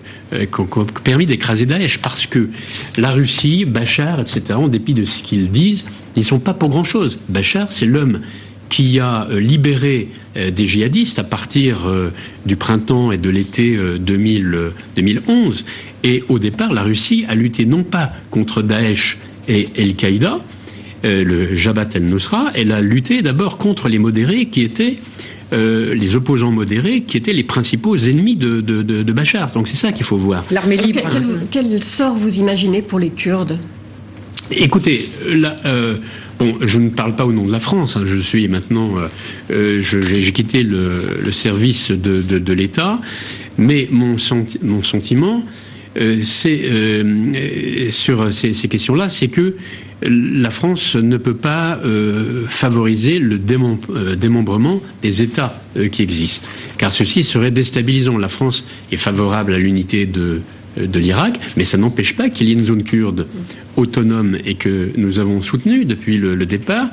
permis 1.03 1.25
d'écraser 1.25 1.65
Daesh 1.65 1.99
parce 1.99 2.25
que 2.25 2.49
la 2.97 3.11
Russie, 3.11 3.65
Bachar, 3.65 4.19
etc. 4.19 4.41
En 4.55 4.67
dépit 4.67 4.93
de 4.93 5.05
ce 5.05 5.21
qu'ils 5.21 5.51
disent, 5.51 5.85
ils 6.15 6.25
sont 6.25 6.39
pas 6.39 6.53
pour 6.53 6.69
grand 6.69 6.83
chose. 6.83 7.19
Bachar, 7.29 7.71
c'est 7.71 7.85
l'homme 7.85 8.19
qui 8.69 8.99
a 8.99 9.27
euh, 9.29 9.39
libéré 9.39 10.09
euh, 10.37 10.51
des 10.51 10.67
djihadistes 10.67 11.19
à 11.19 11.23
partir 11.23 11.87
euh, 11.87 12.11
du 12.45 12.55
printemps 12.55 13.11
et 13.11 13.17
de 13.17 13.29
l'été 13.29 13.77
2011. 13.99 15.65
Et 16.03 16.23
au 16.29 16.39
départ, 16.39 16.71
la 16.71 16.83
Russie 16.83 17.25
a 17.27 17.35
lutté 17.35 17.65
non 17.65 17.83
pas 17.83 18.13
contre 18.29 18.61
Daesh 18.61 19.17
et 19.47 19.67
Al-Qaïda, 19.77 20.39
le 21.03 21.55
Jabhat 21.55 21.89
el-Nusra, 21.95 22.51
elle 22.53 22.71
a 22.71 22.81
lutté 22.81 23.21
d'abord 23.21 23.57
contre 23.57 23.89
les 23.89 23.99
modérés 23.99 24.45
qui 24.45 24.61
étaient 24.61 24.99
les 25.51 26.15
opposants 26.15 26.51
modérés 26.51 27.01
qui 27.01 27.17
étaient 27.17 27.33
les 27.33 27.43
principaux 27.43 27.95
ennemis 27.97 28.35
de, 28.35 29.11
Bachar. 29.11 29.51
Donc 29.51 29.67
c'est 29.67 29.77
ça 29.77 29.91
qu'il 29.91 30.05
faut 30.05 30.17
voir. 30.17 30.43
L'armée 30.51 30.77
libre. 30.77 31.01
Quel, 31.51 31.81
sort 31.83 32.13
vous 32.13 32.39
imaginez 32.39 32.81
pour 32.81 32.99
les 32.99 33.09
Kurdes? 33.09 33.57
Écoutez, 34.51 35.09
là, 35.27 35.57
Bon, 36.39 36.55
je 36.61 36.79
ne 36.79 36.89
parle 36.89 37.17
pas 37.17 37.25
au 37.25 37.33
nom 37.33 37.45
de 37.45 37.51
la 37.51 37.59
France. 37.59 37.97
Hein. 37.97 38.03
Je 38.05 38.15
suis 38.15 38.47
maintenant, 38.47 38.97
euh, 38.97 39.07
euh 39.51 39.79
j'ai 39.81 40.31
quitté 40.31 40.63
le, 40.63 41.31
service 41.31 41.91
de, 41.91 42.53
l'État, 42.53 43.01
mais 43.57 43.89
mon, 43.91 44.15
mon 44.63 44.81
sentiment, 44.81 45.43
euh, 45.99 46.21
c'est 46.23 46.61
euh, 46.63 47.91
sur 47.91 48.33
ces, 48.33 48.53
questions-là, 48.53 49.09
c'est 49.09 49.27
que 49.27 49.55
la 50.01 50.49
France 50.49 50.95
ne 50.95 51.17
peut 51.17 51.35
pas 51.35 51.77
favoriser 52.47 53.19
le 53.19 53.37
démembrement 53.37 54.81
des 55.01 55.21
États 55.21 55.61
qui 55.91 56.03
existent, 56.03 56.47
car 56.77 56.93
ceci 56.93 57.25
serait 57.25 57.51
déstabilisant. 57.51 58.17
La 58.17 58.29
France 58.29 58.63
est 58.93 58.97
favorable 58.97 59.53
à 59.53 59.57
l'unité 59.57 60.05
de 60.05 60.39
de 60.79 60.99
l'Irak, 60.99 61.39
mais 61.57 61.65
ça 61.65 61.77
n'empêche 61.77 62.15
pas 62.15 62.29
qu'il 62.29 62.47
y 62.47 62.51
ait 62.51 62.53
une 62.53 62.65
zone 62.65 62.83
kurde 62.83 63.27
autonome 63.75 64.37
et 64.45 64.55
que 64.55 64.91
nous 64.97 65.19
avons 65.19 65.41
soutenu 65.41 65.85
depuis 65.85 66.17
le, 66.17 66.45
départ. 66.45 66.89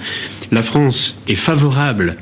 La 0.53 0.63
France 0.63 1.17
est 1.29 1.35
favorable 1.35 2.17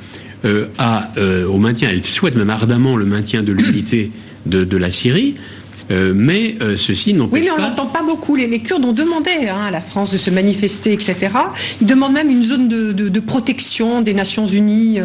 à, 0.79 1.11
au 1.49 1.59
maintien, 1.59 1.89
elle 1.91 2.05
souhaite 2.05 2.37
même 2.37 2.51
ardemment 2.51 2.97
le 2.97 3.05
maintien 3.05 3.43
de 3.43 3.53
l'unité 3.53 4.11
de, 4.47 4.77
la 4.77 4.91
Syrie. 4.91 5.37
Euh, 5.91 6.13
mais 6.15 6.57
euh, 6.63 6.77
ceci 6.77 7.13
n'empêche 7.13 7.45
pas... 7.45 7.51
Oui, 7.53 7.53
mais 7.57 7.63
on 7.63 7.69
n'entend 7.69 7.87
pas 7.87 8.03
beaucoup. 8.03 8.37
Les, 8.37 8.59
Kurdes 8.61 8.85
ont 8.85 8.93
demandé 8.93 9.31
hein, 9.49 9.67
à 9.67 9.71
la 9.71 9.83
France 9.83 10.13
de 10.13 10.17
se 10.17 10.31
manifester, 10.31 10.93
etc. 10.93 11.29
Ils 11.81 11.87
demandent 11.87 12.15
même 12.15 12.31
une 12.31 12.43
zone 12.43 12.69
de, 12.69 13.21
protection 13.21 14.01
des 14.01 14.15
Nations 14.15 14.47
Unies. 14.47 15.01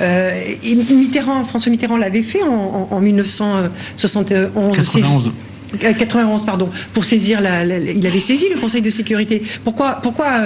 Euh, 0.00 0.54
et 0.62 0.74
Mitterrand, 0.74 1.44
François 1.44 1.70
Mitterrand 1.70 1.96
l'avait 1.96 2.22
fait 2.22 2.42
en, 2.42 2.88
en, 2.90 3.00
1971. 3.00 4.76
91. 4.76 5.32
91, 5.78 6.44
pardon, 6.44 6.70
pour 6.92 7.04
saisir 7.04 7.40
la, 7.40 7.64
il 7.64 8.06
avait 8.06 8.20
saisi 8.20 8.46
le 8.52 8.60
Conseil 8.60 8.82
de 8.82 8.90
sécurité. 8.90 9.42
Pourquoi, 9.64 10.00
pourquoi 10.02 10.40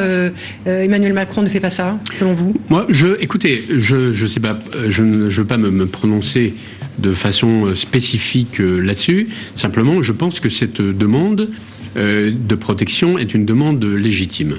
Emmanuel 0.67 1.13
Macron 1.13 1.43
ne 1.43 1.49
fait 1.49 1.61
pas 1.61 1.71
ça, 1.71 1.99
selon 2.19 2.35
vous? 2.35 2.55
Moi, 2.69 2.87
je, 2.91 3.21
écoutez, 3.21 3.63
je, 3.79 4.13
je 4.13 4.27
sais 4.27 4.41
pas, 4.41 4.59
je 4.89 5.03
ne 5.03 5.29
veux 5.29 5.45
pas 5.45 5.57
me, 5.57 5.71
me 5.71 5.87
prononcer 5.87 6.55
de 6.99 7.13
façon 7.13 7.67
euh, 7.67 7.75
spécifique 7.75 8.61
euh, 8.61 8.81
là-dessus. 8.81 9.29
Simplement, 9.57 10.03
je 10.03 10.13
pense 10.13 10.41
que 10.41 10.49
cette 10.49 10.81
demande 10.81 11.51
euh, 11.97 12.33
de 12.33 12.55
protection 12.55 13.19
est 13.19 13.35
une 13.35 13.45
demande 13.45 13.85
légitime. 13.85 14.59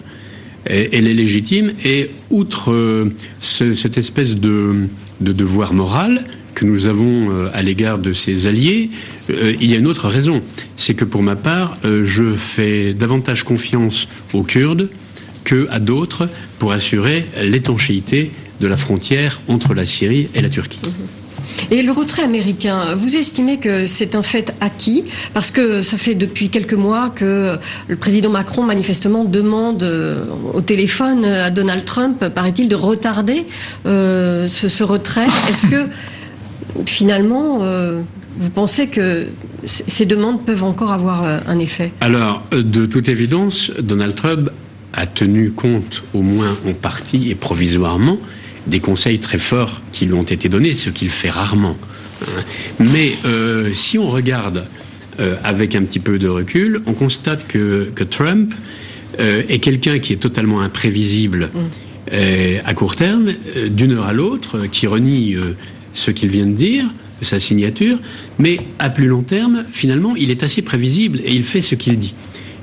Elle 0.68 1.08
est 1.08 1.14
légitime 1.14 1.74
et 1.86 2.10
outre 2.32 2.74
cette 3.40 4.00
espèce 4.00 4.34
de, 4.34 4.88
devoir 5.22 5.76
moral 5.76 6.26
que 6.56 6.66
nous 6.66 6.88
avons 6.88 7.30
à 7.54 7.62
l'égard 7.62 8.00
de 8.00 8.14
ces 8.14 8.48
alliés, 8.48 8.90
il 9.30 9.70
y 9.70 9.74
a 9.76 9.78
une 9.78 9.88
autre 9.88 10.08
raison. 10.08 10.42
C'est 10.78 10.94
que 10.94 11.06
pour 11.06 11.22
ma 11.22 11.36
part, 11.36 11.78
je 11.84 12.34
fais 12.34 12.94
davantage 12.94 13.44
confiance 13.44 14.08
aux 14.34 14.44
Kurdes 14.44 14.90
qu'à 15.44 15.80
d'autres 15.80 16.28
pour 16.58 16.72
assurer 16.72 17.26
l'étanchéité 17.42 18.32
de 18.60 18.68
la 18.68 18.78
frontière 18.78 19.42
entre 19.48 19.74
la 19.74 19.86
Syrie 19.86 20.30
et 20.34 20.42
la 20.42 20.50
Turquie. 20.50 20.80
Et 21.72 21.82
le 21.82 21.92
retrait 21.92 22.24
américain, 22.24 22.96
vous 22.96 23.16
estimez 23.16 23.58
que 23.58 23.88
c'est 23.88 24.16
un 24.16 24.24
fait 24.24 24.52
acquis? 24.62 25.06
Parce 25.34 25.52
que 25.52 25.82
ça 25.82 25.98
fait 25.98 26.16
depuis 26.16 26.50
quelques 26.50 26.74
mois 26.74 27.10
que 27.10 27.58
le 27.88 27.96
président 27.96 28.30
Macron, 28.30 28.64
manifestement, 28.64 29.24
demande 29.24 29.84
euh, 29.84 30.26
au 30.54 30.62
téléphone 30.62 31.26
à 31.26 31.50
Donald 31.50 31.86
Trump, 31.86 32.28
paraît-il, 32.30 32.68
de 32.68 32.76
retarder 32.76 33.46
euh, 33.86 34.48
ce, 34.48 34.84
retrait. 34.84 35.28
Est-ce 35.50 35.68
que, 35.68 35.88
finalement, 36.86 37.60
euh, 37.62 38.02
vous 38.38 38.50
pensez 38.50 38.88
que 38.88 39.28
ces 39.66 40.06
demandes 40.06 40.46
peuvent 40.46 40.64
encore 40.64 40.92
avoir 40.92 41.24
un 41.24 41.60
effet? 41.60 41.92
Alors, 42.02 42.44
de 42.52 42.86
toute 42.86 43.10
évidence, 43.10 43.72
Donald 43.80 44.16
Trump 44.16 44.50
a 44.94 45.06
tenu 45.06 45.52
compte, 45.52 46.04
au 46.14 46.22
moins 46.22 46.56
en 46.68 46.74
partie 46.74 47.30
et 47.30 47.36
provisoirement, 47.36 48.18
des 48.68 48.80
conseils 48.80 49.20
très 49.20 49.38
forts 49.38 49.82
qui 49.92 50.06
lui 50.06 50.14
ont 50.14 50.24
été 50.24 50.50
donnés, 50.50 50.74
ce 50.74 50.90
qu'il 50.90 51.10
fait 51.10 51.30
rarement. 51.30 51.78
Hein. 52.22 52.42
Mais 52.80 53.14
euh, 53.26 53.72
si 53.74 53.98
on 53.98 54.10
regarde 54.10 54.66
euh, 55.20 55.36
avec 55.44 55.76
un 55.76 55.84
petit 55.84 56.00
peu 56.00 56.18
de 56.18 56.28
recul, 56.28 56.82
on 56.86 56.94
constate 56.94 57.48
que, 57.48 57.90
Trump 58.10 58.54
euh, 59.20 59.44
est 59.50 59.60
quelqu'un 59.60 60.00
qui 60.00 60.14
est 60.14 60.18
totalement 60.18 60.62
imprévisible 60.62 61.50
mm. 61.54 62.18
à 62.66 62.74
court 62.74 62.96
terme, 62.96 63.34
d'une 63.70 63.94
heure 63.94 64.06
à 64.06 64.14
l'autre, 64.14 64.66
qui 64.68 64.88
renie 64.88 65.36
ce 65.96 66.12
qu'il 66.12 66.30
vient 66.30 66.46
de 66.46 66.54
dire, 66.54 66.86
sa 67.22 67.40
signature, 67.40 67.98
mais 68.38 68.60
à 68.80 68.90
plus 68.90 69.08
long 69.08 69.24
terme, 69.24 69.66
finalement, 69.72 70.16
il 70.16 70.32
est 70.32 70.44
assez 70.44 70.62
prévisible 70.62 71.20
et 71.26 71.34
il 71.34 71.44
fait 71.44 71.62
ce 71.62 71.76
qu'il 71.76 71.98
dit. 71.98 72.14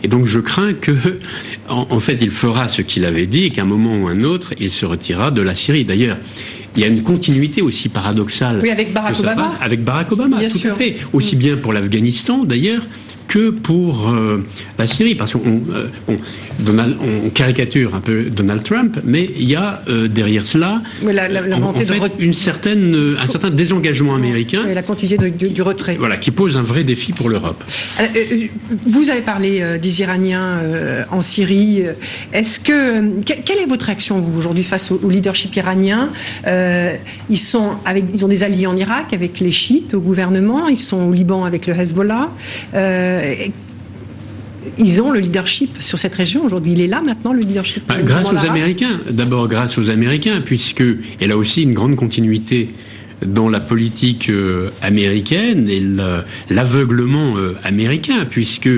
Et 0.04 0.08
donc 0.08 0.26
je 0.26 0.40
crains 0.40 0.74
que, 0.74 0.92
en, 1.68 2.00
fait, 2.00 2.18
il 2.20 2.30
fera 2.30 2.68
ce 2.68 2.82
qu'il 2.82 3.04
avait 3.04 3.26
dit 3.26 3.44
et 3.44 3.50
qu'à 3.50 3.62
un 3.62 3.66
moment 3.66 3.96
ou 3.96 4.08
un 4.08 4.22
autre, 4.22 4.54
il 4.58 4.70
se 4.70 4.86
retirera 4.86 5.30
de 5.30 5.42
la 5.42 5.54
Syrie. 5.54 5.84
D'ailleurs, 5.84 6.18
il 6.76 6.82
y 6.82 6.84
a 6.84 6.88
une 6.88 7.02
continuité 7.02 7.60
aussi 7.60 7.88
paradoxale. 7.88 8.60
Oui, 8.62 8.70
avec 8.70 8.92
Barack 8.92 9.18
Obama. 9.20 9.52
avec 9.60 9.84
Barack 9.84 10.12
Obama, 10.12 10.38
tout 10.38 10.68
à 10.68 10.74
fait. 10.74 10.96
Aussi 11.12 11.36
bien 11.36 11.56
pour 11.56 11.72
l'Afghanistan, 11.72 12.44
d'ailleurs, 12.44 12.86
que 13.32 13.48
pour 13.48 14.10
euh, 14.10 14.44
la 14.78 14.86
Syrie, 14.86 15.14
parce 15.14 15.32
qu'on 15.32 15.62
euh, 15.72 15.88
on, 16.06 17.30
caricature 17.30 17.94
un 17.94 18.00
peu 18.00 18.24
Donald 18.24 18.62
Trump, 18.62 18.98
mais 19.04 19.30
il 19.38 19.48
y 19.48 19.56
a 19.56 19.82
euh, 19.88 20.06
derrière 20.06 20.46
cela 20.46 20.82
en, 21.02 21.72
fait, 21.72 22.12
une 22.18 22.34
certaine, 22.34 23.16
un 23.18 23.26
certain 23.26 23.48
désengagement 23.48 24.14
américain. 24.14 24.66
Et 24.68 24.74
la 24.74 24.82
continuité 24.82 25.30
du, 25.30 25.62
retrait. 25.62 25.96
Voilà, 25.98 26.18
qui 26.18 26.30
pose 26.30 26.58
un 26.58 26.62
vrai 26.62 26.84
défi 26.84 27.12
pour 27.12 27.30
l'Europe. 27.30 27.64
vous 28.84 29.08
avez 29.08 29.22
parlé 29.22 29.78
des 29.80 30.00
Iraniens 30.02 30.60
en 31.10 31.22
Syrie. 31.22 31.84
Est-ce 32.34 32.60
que 32.60 33.22
quelle 33.22 33.60
est 33.60 33.66
votre 33.66 33.86
réaction 33.86 34.20
vous 34.20 34.38
aujourd'hui 34.38 34.64
face 34.64 34.90
au, 34.90 35.08
leadership 35.08 35.56
iranien 35.56 36.10
Ils 36.44 37.38
sont 37.38 37.70
avec, 37.86 38.04
ils 38.12 38.24
ont 38.26 38.28
des 38.28 38.42
alliés 38.42 38.66
en 38.66 38.76
Irak 38.76 39.14
avec 39.14 39.40
les 39.40 39.52
chiites 39.52 39.94
au 39.94 40.00
gouvernement. 40.00 40.68
Ils 40.68 40.76
sont 40.76 41.04
au 41.04 41.12
Liban 41.12 41.46
avec 41.46 41.66
le 41.66 41.74
Hezbollah. 41.74 42.28
Euh, 42.74 43.21
ils 44.78 45.02
ont 45.02 45.10
le 45.10 45.20
leadership 45.20 45.80
sur 45.80 45.98
cette 45.98 46.14
région 46.14 46.44
aujourd'hui. 46.44 46.72
Il 46.72 46.80
est 46.80 46.86
là 46.86 47.02
maintenant, 47.02 47.32
le 47.32 47.40
leadership. 47.40 47.84
Bah, 47.88 48.02
grâce 48.02 48.32
aux 48.32 48.46
Américains. 48.46 49.00
D'abord 49.10 49.48
grâce 49.48 49.78
aux 49.78 49.90
Américains, 49.90 50.40
puisque 50.44 50.84
elle 51.20 51.32
a 51.32 51.36
aussi 51.36 51.62
une 51.62 51.74
grande 51.74 51.96
continuité 51.96 52.70
dans 53.24 53.48
la 53.48 53.60
politique 53.60 54.28
euh, 54.30 54.70
américaine 54.82 55.68
et 55.68 55.82
l'aveuglement 56.50 57.36
euh, 57.36 57.54
américain, 57.62 58.26
puisque 58.28 58.68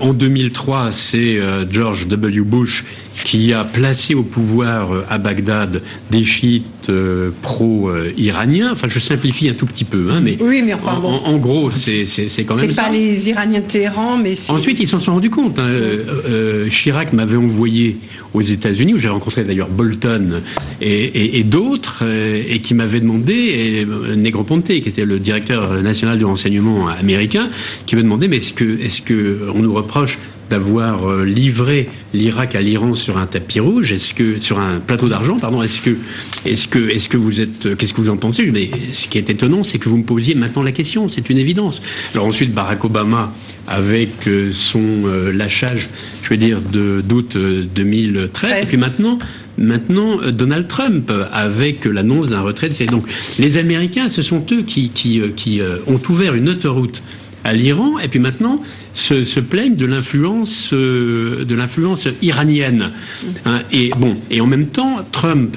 en 0.00 0.12
2003, 0.12 0.92
c'est 0.92 1.38
George 1.70 2.06
W. 2.08 2.40
Bush 2.40 2.84
qui 3.24 3.52
a 3.52 3.64
placé 3.64 4.14
au 4.14 4.22
pouvoir 4.22 4.92
euh, 4.92 5.04
à 5.10 5.18
Bagdad 5.18 5.82
des 6.10 6.24
chiites 6.24 6.88
euh, 6.88 7.30
pro-iraniens. 7.42 8.70
Enfin, 8.72 8.88
je 8.88 8.98
simplifie 8.98 9.48
un 9.48 9.54
tout 9.54 9.66
petit 9.66 9.84
peu, 9.84 10.08
hein, 10.10 10.20
mais, 10.22 10.36
oui, 10.40 10.62
mais 10.64 10.74
enfin, 10.74 11.00
en, 11.02 11.36
gros, 11.36 11.70
c'est 11.70 12.04
quand 12.44 12.56
même. 12.56 12.70
C'est 12.70 12.76
pas 12.76 12.90
les 12.90 13.28
Iraniens 13.28 13.60
de 13.60 13.66
Téhéran, 13.66 14.16
mais. 14.16 14.34
Ensuite, 14.48 14.80
ils 14.80 14.88
s'en 14.88 14.98
sont 14.98 15.14
rendus 15.14 15.30
compte. 15.30 15.58
Hein. 15.58 15.66
Euh, 15.66 16.68
Chirac 16.68 17.12
m'avait 17.12 17.36
envoyé 17.36 17.96
aux 18.34 18.42
États-Unis, 18.42 18.94
où 18.94 18.98
j'ai 18.98 19.10
rencontré 19.10 19.44
d'ailleurs 19.44 19.68
Bolton 19.68 20.40
et, 20.80 21.44
d'autres, 21.44 22.02
et 22.02 22.60
qui 22.60 22.72
m'avait 22.72 23.00
demandé, 23.00 23.34
et 23.34 24.16
Negroponte, 24.16 24.64
qui 24.64 24.88
était 24.88 25.04
le 25.04 25.18
directeur 25.18 25.82
national 25.82 26.16
du 26.16 26.24
renseignement 26.24 26.88
américain, 26.88 27.50
qui 27.84 27.94
m'a 27.94 28.02
demandé, 28.02 28.28
mais 28.28 28.38
est-ce 28.38 28.54
que, 28.54 28.80
est-ce 28.80 29.02
que 29.02 29.50
on 29.54 29.58
nous 29.58 29.71
reproche 29.72 30.18
d'avoir 30.52 31.08
euh, 31.08 31.24
livré 31.24 31.88
l'Irak 32.12 32.54
à 32.54 32.60
l'Iran 32.60 32.92
sur 32.92 33.16
un 33.16 33.24
tapis 33.24 33.58
rouge 33.58 33.90
Est-ce 33.90 34.12
que 34.12 34.38
sur 34.38 34.58
un 34.58 34.80
plateau 34.80 35.08
d'argent, 35.08 35.38
pardon 35.38 35.62
Est-ce 35.62 35.80
que, 35.80 35.96
est-ce 36.44 36.68
que, 36.68 36.90
est-ce 36.90 37.08
que 37.08 37.16
vous 37.16 37.40
êtes, 37.40 37.64
euh, 37.64 37.74
qu'est-ce 37.74 37.94
que 37.94 38.02
vous 38.02 38.10
en 38.10 38.18
pensez? 38.18 38.44
Mais 38.52 38.70
ce 38.92 39.08
qui 39.08 39.16
est 39.16 39.30
étonnant, 39.30 39.62
c'est 39.62 39.78
que 39.78 39.88
vous 39.88 39.96
me 39.96 40.04
posiez 40.04 40.34
maintenant 40.34 40.62
la 40.62 40.72
question. 40.72 41.08
C'est 41.08 41.30
une 41.30 41.38
évidence. 41.38 41.80
Alors 42.12 42.26
ensuite, 42.26 42.52
Barack 42.52 42.84
Obama, 42.84 43.32
avec 43.66 44.28
euh, 44.28 44.50
son 44.52 45.06
lâchage, 45.32 45.88
je 46.22 46.28
veux 46.28 46.36
dire, 46.36 46.60
de 46.60 47.00
d'août 47.00 47.34
2013, 47.74 48.62
et 48.62 48.66
puis 48.66 48.76
maintenant. 48.76 49.18
Maintenant, 49.58 50.18
Donald 50.30 50.66
Trump, 50.66 51.12
avec 51.30 51.84
l'annonce 51.84 52.30
d'un 52.30 52.40
retrait. 52.40 52.70
Donc, 52.90 53.04
les 53.38 53.58
Américains, 53.58 54.08
ce 54.08 54.22
sont 54.22 54.42
eux 54.50 54.62
qui, 54.62 54.88
qui, 54.88 55.20
qui 55.36 55.60
ont 55.86 56.00
ouvert 56.08 56.34
une 56.34 56.48
autoroute 56.48 57.02
à 57.44 57.52
l'Iran, 57.52 57.98
et 57.98 58.08
puis 58.08 58.20
maintenant 58.20 58.62
se, 58.94 59.24
se 59.24 59.40
plaignent 59.40 59.76
de 59.76 59.86
l'influence 59.86 60.70
euh, 60.72 61.44
de 61.44 61.54
l'influence 61.54 62.08
iranienne. 62.20 62.90
Hein, 63.44 63.62
et 63.72 63.90
bon, 63.96 64.16
et 64.30 64.40
en 64.40 64.46
même 64.46 64.66
temps, 64.66 64.98
Trump 65.10 65.56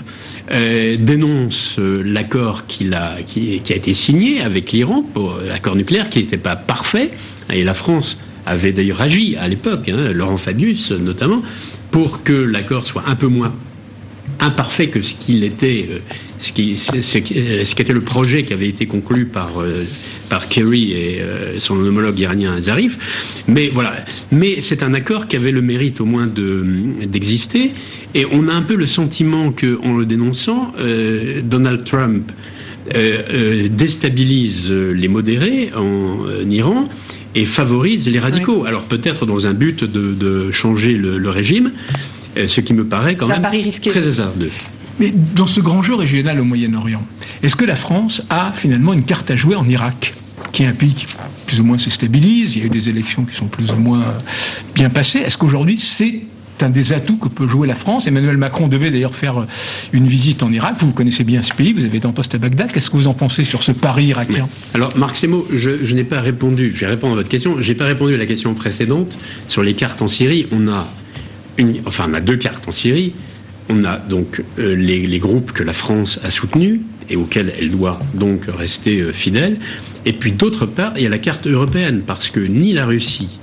euh, 0.52 0.98
dénonce 0.98 1.78
euh, 1.80 2.02
l'accord 2.04 2.66
qui, 2.68 2.94
a 2.94 3.20
été 3.20 3.94
signé 3.94 4.42
avec 4.42 4.72
l'Iran 4.72 5.02
pour 5.02 5.38
l'accord 5.48 5.76
nucléaire, 5.76 6.10
qui 6.10 6.20
n'était 6.20 6.38
pas 6.38 6.56
parfait, 6.56 7.12
et 7.54 7.64
la 7.64 7.74
France 7.74 8.18
avait 8.46 8.72
d'ailleurs 8.72 9.02
agi 9.02 9.36
à 9.38 9.48
l'époque, 9.48 9.90
hein, 9.90 10.12
Laurent 10.14 10.38
Fabius 10.38 10.92
notamment, 10.92 11.42
pour 11.92 12.24
que 12.24 12.34
l'accord 12.34 12.86
soit 12.86 13.04
un 13.08 13.16
peu 13.16 13.28
moins 13.28 13.54
imparfait 14.40 14.88
que 14.88 15.02
ce 15.02 15.14
qu'il 15.16 15.44
était, 15.44 15.88
euh, 15.90 16.00
ce 16.40 16.52
qui, 16.54 16.78
ce, 16.78 17.02
ce 17.02 17.76
qu'était 17.76 17.94
le 17.94 18.02
projet 18.02 18.44
qui 18.44 18.54
avait 18.54 18.68
été 18.68 18.86
conclu 18.86 19.26
par 19.26 19.60
euh, 19.60 19.84
par 20.30 20.48
Kerry 20.48 20.94
et 20.94 21.22
euh, 21.22 21.60
son 21.60 21.76
homologue 21.76 22.20
iranien 22.20 22.60
Zarif. 22.62 23.44
Mais 23.48 23.70
voilà, 23.72 23.94
mais 24.32 24.62
c'est 24.62 24.84
un 24.84 24.94
accord 24.94 25.28
qui 25.28 25.36
avait 25.36 25.52
le 25.52 25.62
mérite 25.62 26.02
au 26.02 26.06
moins 26.06 26.28
de 26.28 26.66
d'exister. 27.06 27.72
Et 28.14 28.26
on 28.32 28.48
a 28.48 28.54
un 28.54 28.62
peu 28.62 28.76
le 28.76 28.86
sentiment 28.86 29.52
que, 29.52 29.80
en 29.84 29.98
le 29.98 30.06
dénonçant, 30.06 30.74
Donald 31.44 31.84
Trump 31.84 32.32
déstabilise 33.72 34.72
les 34.72 35.08
modérés 35.08 35.72
en 35.76 36.50
Iran 36.50 36.88
et 37.36 37.46
favorise 37.46 38.08
les 38.08 38.20
radicaux. 38.20 38.64
Alors 38.66 38.84
peut-être 38.84 39.26
dans 39.26 39.46
un 39.46 39.54
but 39.54 39.84
de, 39.84 40.14
de 40.14 40.52
changer 40.52 40.94
le, 40.94 41.18
le 41.18 41.30
régime, 41.30 41.72
euh, 41.72 42.15
ce 42.36 42.62
qui 42.62 42.74
me 42.74 42.86
paraît 42.86 43.16
quand 43.16 43.28
même 43.28 43.42
très 43.42 44.08
hasardeux. 44.08 44.52
Mais 45.00 45.14
dans 45.36 45.48
ce 45.48 45.60
grand 45.60 45.82
jeu 45.82 45.96
régional 45.96 46.40
au 46.40 46.46
Moyen-Orient, 46.46 47.06
est-ce 47.44 47.56
que 47.56 47.66
la 47.66 47.76
France 47.76 48.24
a 48.30 48.54
finalement 48.54 48.94
une 48.94 49.04
carte 49.04 49.30
à 49.30 49.36
jouer 49.36 49.56
en 49.56 49.68
Irak 49.68 50.14
qui 50.52 50.64
est 50.64 50.68
un 50.68 50.74
pays 50.74 50.94
qui 50.94 51.06
plus 51.46 51.60
ou 51.60 51.64
moins 51.64 51.78
se 51.78 51.90
stabilise. 51.90 52.56
Il 52.56 52.60
y 52.60 52.64
a 52.64 52.66
eu 52.68 52.70
des 52.70 52.90
élections 52.90 53.24
qui 53.24 53.36
sont 53.36 53.48
plus 53.48 53.72
ou 53.72 53.78
moins 53.78 54.04
bien 54.74 54.90
passées. 54.90 55.20
Est-ce 55.20 55.38
qu'aujourd'hui 55.38 55.78
c'est 55.78 56.22
un 56.62 56.70
des 56.70 56.94
atouts 56.94 57.18
que 57.18 57.28
peut 57.28 57.48
jouer 57.48 57.68
la 57.68 57.76
France? 57.76 58.08
Emmanuel 58.08 58.38
Macron 58.38 58.68
devait 58.68 58.90
d'ailleurs 58.90 59.16
faire 59.16 59.46
une 59.92 60.08
visite 60.08 60.44
en 60.44 60.52
Irak. 60.52 60.76
Vous 60.80 60.92
connaissez 60.92 61.24
bien 61.24 61.42
ce 61.42 61.54
pays, 61.54 61.74
vous 61.74 61.84
avez 61.84 61.98
été 61.98 62.08
en 62.08 62.14
poste 62.14 62.36
à 62.36 62.38
Bagdad. 62.38 62.72
Qu'est-ce 62.72 62.90
que 62.90 62.96
vous 62.96 63.08
en 63.08 63.14
pensez 63.14 63.44
sur 63.44 63.64
ce 63.64 63.74
pari 63.74 64.06
irakien? 64.06 64.48
Alors, 64.74 64.96
Marc 64.98 65.18
Semo, 65.18 65.46
je, 65.52 65.94
n'ai 65.94 66.06
pas 66.06 66.22
répondu, 66.22 66.72
je 66.74 66.82
vais 66.82 66.88
répondre 66.88 67.14
à 67.14 67.16
votre 67.18 67.30
question, 67.30 67.62
je 67.62 67.68
n'ai 67.68 67.76
pas 67.76 67.86
répondu 67.86 68.16
à 68.16 68.18
la 68.18 68.26
question 68.26 68.54
précédente. 68.54 69.18
Sur 69.48 69.64
les 69.64 69.74
cartes 69.74 70.02
en 70.02 70.08
Syrie, 70.08 70.48
on 70.52 70.68
a, 70.70 70.88
enfin, 71.86 72.08
on 72.10 72.14
a 72.14 72.22
deux 72.22 72.38
cartes 72.38 72.68
en 72.68 72.72
Syrie. 72.72 73.14
On 73.70 73.84
a 73.84 73.98
donc 73.98 74.44
euh, 74.60 74.76
les, 74.76 75.20
groupes 75.20 75.52
que 75.52 75.64
la 75.64 75.74
France 75.74 76.20
a 76.24 76.30
soutenus 76.30 76.82
et 77.10 77.16
auxquels 77.16 77.52
elle 77.60 77.72
doit 77.72 78.00
donc 78.14 78.44
rester 78.48 79.00
euh, 79.00 79.12
fidèle. 79.12 79.58
Et 80.06 80.14
puis 80.14 80.32
d'autre 80.32 80.66
part, 80.68 80.94
il 80.98 81.04
y 81.04 81.06
a 81.08 81.10
la 81.10 81.18
carte 81.18 81.48
européenne, 81.48 82.04
parce 82.06 82.30
que 82.30 82.40
ni 82.40 82.74
la 82.74 82.86
Russie 82.86 83.40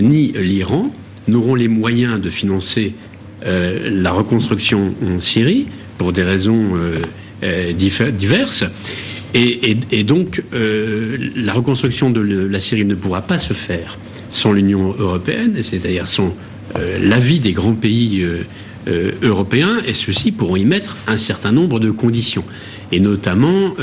ni 0.00 0.30
l'Iran 0.32 0.94
n'auront 1.26 1.56
les 1.56 1.66
moyens 1.66 2.20
de 2.20 2.30
financer 2.30 2.94
euh, 3.44 3.90
la 3.92 4.12
reconstruction 4.12 4.94
en 5.04 5.20
Syrie 5.20 5.66
pour 5.98 6.12
des 6.12 6.22
raisons 6.22 6.76
diverses. 7.76 8.64
Et, 9.34 10.04
donc, 10.04 10.40
la 10.52 11.52
reconstruction 11.52 12.10
de 12.10 12.20
la 12.20 12.60
Syrie 12.60 12.84
ne 12.84 12.94
pourra 12.94 13.22
pas 13.22 13.38
se 13.38 13.52
faire 13.52 13.98
sans 14.30 14.52
l'Union 14.52 14.94
européenne, 14.96 15.58
c'est-à-dire 15.64 16.06
sans 16.06 16.32
l'avis 17.00 17.40
des 17.40 17.52
grands 17.52 17.74
pays 17.74 18.24
européens, 19.22 19.78
et 19.86 19.94
ceux-ci 19.94 20.32
pourront 20.32 20.56
y 20.56 20.64
mettre 20.64 20.96
un 21.06 21.16
certain 21.16 21.52
nombre 21.52 21.80
de 21.80 21.90
conditions, 21.90 22.44
et 22.92 23.00
notamment 23.00 23.74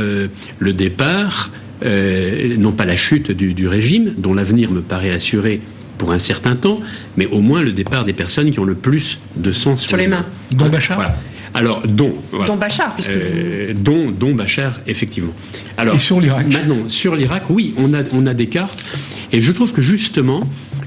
le 0.59 0.73
départ, 0.73 1.51
non 1.83 2.71
pas 2.71 2.85
la 2.85 2.95
chute 2.95 3.31
du 3.31 3.67
régime, 3.67 4.13
dont 4.17 4.33
l'avenir 4.33 4.71
me 4.71 4.81
paraît 4.81 5.11
assuré 5.11 5.61
pour 5.97 6.11
un 6.11 6.19
certain 6.19 6.55
temps, 6.55 6.79
mais 7.17 7.25
au 7.27 7.39
moins 7.39 7.61
le 7.61 7.71
départ 7.71 8.03
des 8.03 8.13
personnes 8.13 8.51
qui 8.51 8.59
ont 8.59 8.65
le 8.65 8.75
plus 8.75 9.19
de 9.35 9.51
sang 9.51 9.77
sur, 9.77 9.97
les 9.97 10.07
mains. 10.07 10.25
Dont 10.51 10.69
Bachar 10.69 10.97
voilà. 10.97 11.15
Alors, 11.53 11.83
dont. 11.87 12.13
Dont 12.45 12.57
Bachar, 12.57 12.93
puisque. 12.93 13.11
Euh, 13.11 13.73
dont, 13.73 14.11
dont, 14.11 14.35
Bachar, 14.35 14.81
effectivement. 14.87 15.31
Alors, 15.77 15.95
et 15.95 15.99
sur 15.99 16.19
l'Irak 16.19 16.47
Maintenant, 16.47 16.89
sur 16.89 17.15
l'Irak, 17.15 17.43
oui, 17.49 17.73
on 17.77 17.93
a, 17.93 18.03
on 18.11 18.27
a 18.27 18.33
des 18.33 18.47
cartes. 18.47 18.83
Et 19.31 19.41
je 19.41 19.51
trouve 19.53 19.71
que 19.71 19.81
justement, 19.81 20.41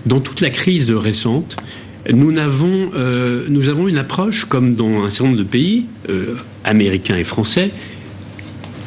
dans 0.05 0.21
toute 0.21 0.43
la 0.43 0.51
crise 0.51 0.91
récente, 0.91 1.57
nous 2.13 2.37
avons, 2.39 2.91
euh, 2.95 3.47
nous 3.49 3.69
avons 3.69 3.89
une 3.89 3.99
approche, 3.99 4.45
comme 4.45 4.75
dans 4.75 5.05
un 5.05 5.11
certain 5.11 5.25
nombre 5.31 5.39
de 5.39 5.45
pays, 5.45 5.87
euh, 6.09 6.35
américains 6.65 7.17
et 7.17 7.25
français, 7.25 7.71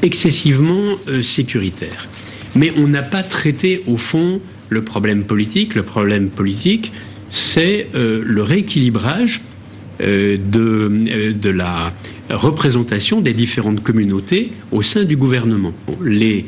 excessivement 0.02 0.96
sécuritaire. 1.22 2.08
Mais 2.56 2.74
on 2.78 2.88
n'a 2.88 3.04
pas 3.04 3.22
traité, 3.22 3.84
au 3.86 3.98
fond, 3.98 4.42
le 4.72 4.84
problème 4.84 5.24
politique. 5.26 5.76
Le 5.76 5.84
problème 5.84 6.30
politique, 6.30 6.92
c'est 7.30 7.88
euh, 7.94 8.22
le 8.24 8.42
rééquilibrage 8.42 9.42
euh, 10.02 10.38
de, 10.38 10.92
euh, 11.10 11.34
de, 11.34 11.50
la 11.50 11.94
représentation 12.30 13.22
des 13.22 13.34
différentes 13.34 13.84
communautés 13.84 14.52
au 14.72 14.82
sein 14.82 15.04
du 15.04 15.18
gouvernement. 15.18 15.74
les 16.04 16.46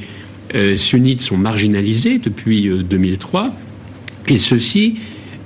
sunnites 0.78 1.22
sont 1.22 1.38
marginalisés 1.38 2.20
depuis 2.20 2.70
2003 2.70 3.55
et 4.28 4.38
ceci 4.38 4.97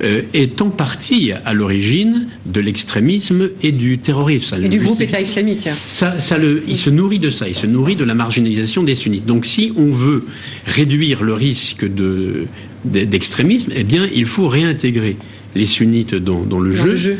euh, 0.04 0.22
est 0.34 0.62
en 0.62 0.70
partie 0.70 1.32
à 1.32 1.54
l'origine 1.54 2.28
de 2.46 2.62
l'extrémisme 2.62 3.50
et 3.64 3.72
du 3.72 3.98
terrorisme. 3.98 4.64
et 4.64 4.70
du 4.70 4.80
groupe 4.80 5.02
État 5.02 5.20
islamique. 5.20 5.68
Ça, 5.74 6.20
ça 6.20 6.38
le, 6.38 6.64
il 6.68 6.78
se 6.78 6.90
nourrit 6.90 7.18
de 7.18 7.32
ça, 7.32 7.48
il 7.48 7.56
se 7.56 7.66
nourrit 7.66 7.96
de 7.96 8.04
la 8.04 8.14
marginalisation 8.14 8.84
des 8.84 8.94
sunnites. 8.94 9.26
Donc 9.26 9.46
si 9.46 9.74
on 9.76 9.90
veut 9.90 10.26
réduire 10.66 11.24
le 11.24 11.34
risque 11.34 11.86
de, 11.86 12.46
d'extrémisme, 12.86 13.72
eh 13.76 13.84
bien 13.84 14.08
il 14.14 14.26
faut 14.26 14.48
réintégrer 14.48 15.18
les 15.56 15.66
sunnites 15.66 16.14
dans, 16.14 16.44
dans 16.44 16.60
le, 16.60 16.74
jeu. 16.74 17.18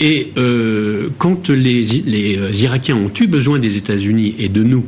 Et 0.00 0.32
euh, 0.36 1.08
quand 1.18 1.48
les, 1.48 1.84
les 1.84 2.62
Irakiens 2.62 2.96
ont 2.96 3.12
eu 3.20 3.28
besoin 3.28 3.58
des 3.60 3.76
États-Unis 3.76 4.34
et 4.38 4.48
de 4.48 4.64
nous, 4.64 4.84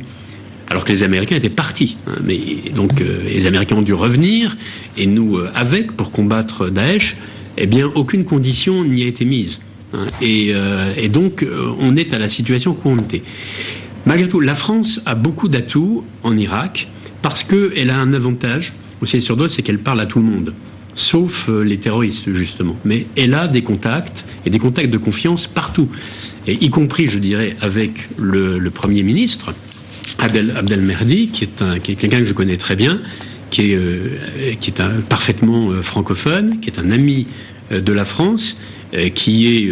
alors 0.69 0.85
que 0.85 0.91
les 0.91 1.03
Américains 1.03 1.35
étaient 1.35 1.49
partis. 1.49 1.97
Hein, 2.07 2.15
mais 2.23 2.39
donc 2.73 3.01
euh, 3.01 3.23
les 3.23 3.47
Américains 3.47 3.75
ont 3.75 3.81
dû 3.81 3.93
revenir 3.93 4.55
et 4.97 5.05
nous 5.05 5.37
euh, 5.37 5.49
avec 5.55 5.93
pour 5.93 6.11
combattre 6.11 6.69
Daesh. 6.69 7.17
Eh 7.57 7.65
bien, 7.65 7.91
aucune 7.95 8.23
condition 8.23 8.85
n'y 8.85 9.03
a 9.03 9.07
été 9.07 9.25
mise. 9.25 9.59
Hein, 9.93 10.05
euh, 10.21 10.93
et, 10.95 11.09
donc 11.09 11.45
on 11.79 11.95
est 11.95 12.13
à 12.13 12.19
la 12.19 12.29
situation 12.29 12.73
qu'on 12.73 12.97
était. 12.97 13.23
Malgré 14.05 14.29
tout, 14.29 14.39
la 14.39 14.55
France 14.55 15.01
a 15.05 15.15
beaucoup 15.15 15.49
d'atouts 15.49 16.05
en 16.23 16.37
Irak 16.37 16.87
parce 17.21 17.43
qu'elle 17.43 17.89
a 17.89 17.97
un 17.97 18.13
avantage 18.13 18.73
aussi 19.01 19.21
sur 19.21 19.35
d'autres, 19.35 19.53
c'est 19.53 19.61
qu'elle 19.61 19.79
parle 19.79 19.99
à 19.99 20.05
tout 20.05 20.19
le 20.19 20.25
monde 20.25 20.53
sauf 20.95 21.47
les 21.47 21.77
terroristes 21.77 22.33
justement. 22.33 22.75
Mais 22.83 23.05
elle 23.15 23.33
a 23.33 23.47
des 23.47 23.61
contacts 23.61 24.25
et 24.45 24.49
des 24.49 24.59
contacts 24.59 24.89
de 24.89 24.97
confiance 24.97 25.47
partout, 25.47 25.87
y 26.45 26.69
compris, 26.69 27.07
je 27.07 27.19
dirais, 27.19 27.55
avec 27.61 28.09
le 28.17 28.69
Premier 28.69 29.03
ministre, 29.03 29.53
Abdel, 30.21 30.53
Abdel 30.55 30.81
Merdi, 30.81 31.27
qui 31.27 31.45
est, 31.45 31.79
quelqu'un 31.81 32.19
que 32.19 32.25
je 32.25 32.33
connais 32.33 32.57
très 32.57 32.75
bien, 32.75 32.99
qui 33.49 33.71
est, 33.71 33.75
euh, 33.75 34.09
qui 34.59 34.69
est 34.69 34.79
un, 34.79 35.01
parfaitement 35.01 35.71
euh, 35.71 35.81
francophone, 35.81 36.59
qui 36.59 36.69
est 36.69 36.79
un 36.79 36.91
ami 36.91 37.27
euh, 37.71 37.81
de 37.81 37.93
la 37.93 38.05
France, 38.05 38.57
qui 39.13 39.47
est 39.47 39.69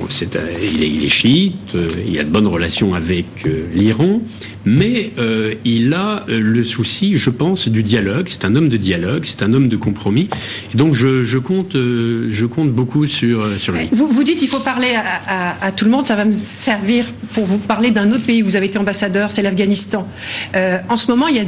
il, 0.00 1.04
est, 1.04 1.08
chiite, 1.08 1.74
euh, 1.74 1.88
il 2.06 2.18
a 2.18 2.24
de 2.24 2.28
bonnes 2.28 2.46
relations 2.46 2.94
avec 2.94 3.26
l'Iran, 3.74 4.20
mais 4.66 5.12
euh, 5.18 5.54
il 5.64 5.94
a 5.94 6.24
le 6.28 6.62
souci, 6.64 7.16
je 7.16 7.30
pense, 7.30 7.68
du 7.68 7.82
dialogue. 7.82 8.26
C'est 8.28 8.44
un 8.44 8.54
homme 8.54 8.68
de 8.68 8.76
dialogue, 8.76 9.24
c'est 9.24 9.42
un 9.42 9.52
homme 9.52 9.68
de 9.68 9.76
compromis. 9.76 10.28
Donc 10.74 10.94
je, 10.94 11.38
compte, 11.38 11.74
je 11.74 12.46
compte 12.46 12.70
beaucoup 12.70 13.06
sur, 13.06 13.46
lui. 13.46 13.88
Vous, 13.92 14.24
dites 14.24 14.38
qu'il 14.38 14.48
faut 14.48 14.60
parler 14.60 14.88
à, 15.28 15.72
tout 15.72 15.84
le 15.84 15.90
monde. 15.90 16.06
Ça 16.06 16.16
va 16.16 16.24
me 16.24 16.32
servir 16.32 17.06
pour 17.32 17.46
vous 17.46 17.58
parler 17.58 17.90
d'un 17.90 18.10
autre 18.10 18.24
pays 18.24 18.42
où 18.42 18.46
vous 18.46 18.56
avez 18.56 18.66
été 18.66 18.78
ambassadeur, 18.78 19.30
c'est 19.30 19.42
l'Afghanistan. 19.42 20.08
en 20.54 20.96
ce 20.96 21.06
moment, 21.08 21.28
il 21.28 21.36
y 21.36 21.40
a 21.40 21.44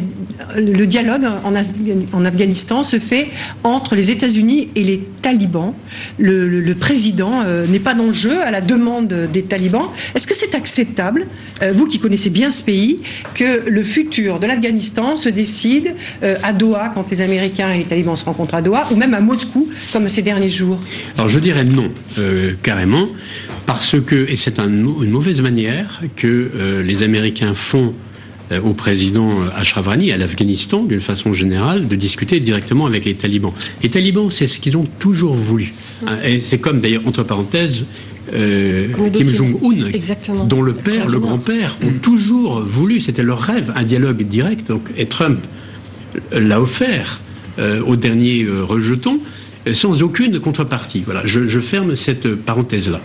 le 0.56 0.86
dialogue 0.86 1.26
en, 1.44 2.24
Afghanistan 2.24 2.82
se 2.82 2.98
fait 2.98 3.28
entre 3.64 3.94
les 3.94 4.10
États-Unis 4.10 4.68
et 4.76 4.84
les 4.84 5.00
talibans. 5.22 5.74
Le, 6.18 6.72
président 6.74 7.42
n'est 7.68 7.80
pas 7.80 7.94
dans 7.94 8.06
le 8.06 8.12
jeu 8.12 8.40
à 8.42 8.50
la 8.50 8.60
demande 8.60 9.12
des 9.32 9.42
talibans. 9.42 9.88
Est-ce 10.14 10.26
que 10.26 10.34
c'est 10.34 10.54
acceptable, 10.54 11.26
euh, 11.62 11.72
vous 11.74 11.86
qui 11.86 11.98
connaissez 11.98 12.30
bien 12.30 12.50
ce 12.50 12.62
pays, 12.62 13.00
que 13.34 13.68
le 13.68 13.82
futur 13.82 14.38
de 14.38 14.46
l'Afghanistan 14.46 15.16
se 15.16 15.28
décide 15.28 15.94
euh, 16.22 16.36
à 16.42 16.52
Doha 16.52 16.90
quand 16.94 17.10
les 17.10 17.20
Américains 17.20 17.70
et 17.72 17.78
les 17.78 17.84
talibans 17.84 18.16
se 18.16 18.24
rencontrent 18.24 18.54
à 18.54 18.62
Doha, 18.62 18.88
ou 18.90 18.96
même 18.96 19.14
à 19.14 19.20
Moscou 19.20 19.68
comme 19.92 20.08
ces 20.08 20.22
derniers 20.22 20.50
jours 20.50 20.78
Alors 21.16 21.28
je 21.28 21.38
dirais 21.38 21.64
non, 21.64 21.90
euh, 22.18 22.52
carrément, 22.62 23.08
parce 23.66 23.96
que, 24.00 24.28
et 24.28 24.36
c'est 24.36 24.58
une 24.58 25.10
mauvaise 25.10 25.40
manière 25.42 26.02
que 26.16 26.82
les 26.82 27.02
Américains 27.02 27.54
font 27.54 27.94
au 28.64 28.72
président 28.72 29.30
Ashraf 29.54 29.88
Ghani 29.88 30.10
à 30.10 30.16
l'Afghanistan, 30.16 30.84
d'une 30.84 31.00
façon 31.00 31.34
générale, 31.34 31.86
de 31.86 31.96
discuter 31.96 32.40
directement 32.40 32.86
avec 32.86 33.04
les 33.04 33.14
talibans. 33.14 33.52
Les 33.82 33.90
talibans, 33.90 34.30
c'est 34.30 34.46
ce 34.46 34.58
qu'ils 34.58 34.78
ont 34.78 34.86
toujours 34.98 35.34
voulu. 35.34 35.74
Hein, 36.06 36.16
et 36.24 36.40
c'est 36.40 36.58
comme, 36.58 36.80
d'ailleurs, 36.80 37.06
entre 37.06 37.22
parenthèses, 37.22 37.84
euh, 38.32 38.88
Kim 39.12 39.26
Jong-un, 39.26 40.44
dont 40.44 40.62
le 40.62 40.74
père, 40.74 41.08
le 41.08 41.18
grand-père, 41.18 41.76
ont 41.82 41.90
mm. 41.90 41.98
toujours 41.98 42.60
voulu, 42.60 43.00
c'était 43.00 43.22
leur 43.22 43.40
rêve, 43.40 43.72
un 43.74 43.84
dialogue 43.84 44.22
direct. 44.22 44.68
Donc, 44.68 44.82
et 44.96 45.06
Trump 45.06 45.38
l'a 46.32 46.60
offert 46.60 47.20
euh, 47.58 47.82
au 47.82 47.96
dernier 47.96 48.44
euh, 48.44 48.64
rejeton 48.64 49.20
sans 49.72 50.02
aucune 50.02 50.40
contrepartie. 50.40 51.02
Voilà, 51.04 51.22
je, 51.26 51.60
ferme 51.60 51.94
cette 51.96 52.34
parenthèse-là. 52.36 53.00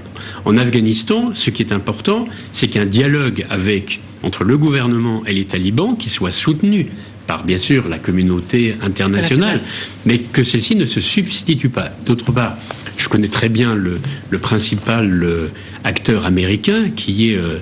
En 0.45 0.55
Afghanistan, 0.55 1.31
ce 1.33 1.49
qui 1.49 1.61
est 1.61 1.73
important, 1.73 2.27
c'est 2.53 2.67
qu'un 2.67 2.85
dialogue 2.85 3.45
avec 3.49 3.99
entre 4.21 4.43
le 4.45 4.57
gouvernement 4.57 5.23
et 5.25 5.33
les 5.33 5.45
talibans 5.45 5.97
qui 5.97 6.09
soit 6.09 6.31
soutenu 6.31 6.87
par 7.27 7.43
bien 7.43 7.57
sûr 7.57 7.87
la 7.89 7.99
communauté 7.99 8.75
internationale, 8.81 9.61
mais 10.05 10.19
que 10.19 10.43
celle-ci 10.43 10.75
ne 10.75 10.85
se 10.85 11.01
substitue 11.01 11.69
pas. 11.69 11.89
D'autre 12.05 12.31
part, 12.31 12.55
je 12.97 13.09
connais 13.09 13.27
très 13.27 13.49
bien 13.49 13.75
le, 13.75 13.99
principal 14.39 15.23
euh, 15.23 15.47
acteur 15.83 16.25
américain 16.25 16.89
qui 16.95 17.31
est 17.31 17.37
euh, 17.37 17.59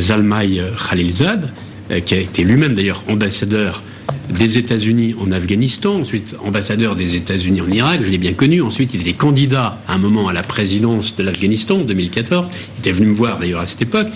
Zalmay 0.00 0.60
Khalilzad, 0.88 1.50
euh, 1.90 2.00
qui 2.00 2.14
a 2.14 2.18
été 2.18 2.44
lui-même 2.44 2.74
d'ailleurs 2.74 3.02
ambassadeur 3.08 3.82
des 4.30 4.58
États-Unis 4.58 5.14
en 5.20 5.32
Afghanistan, 5.32 6.00
ensuite 6.00 6.36
ambassadeur 6.44 6.96
des 6.96 7.14
États-Unis 7.14 7.62
en 7.62 7.70
Irak, 7.70 8.00
je 8.02 8.10
l'ai 8.10 8.18
bien 8.18 8.34
connu. 8.34 8.60
Ensuite, 8.60 8.92
il 8.94 9.00
était 9.00 9.14
candidat 9.14 9.80
à 9.88 9.94
un 9.94 9.98
moment 9.98 10.28
à 10.28 10.32
la 10.32 10.42
présidence 10.42 11.16
de 11.16 11.22
l'Afghanistan 11.22 11.78
en 11.78 11.84
2014. 11.84 12.46
Il 12.50 12.80
était 12.80 12.92
venu 12.92 13.08
me 13.08 13.14
voir 13.14 13.38
d'ailleurs 13.38 13.60
à 13.60 13.66
cette 13.66 13.82
époque. 13.82 14.08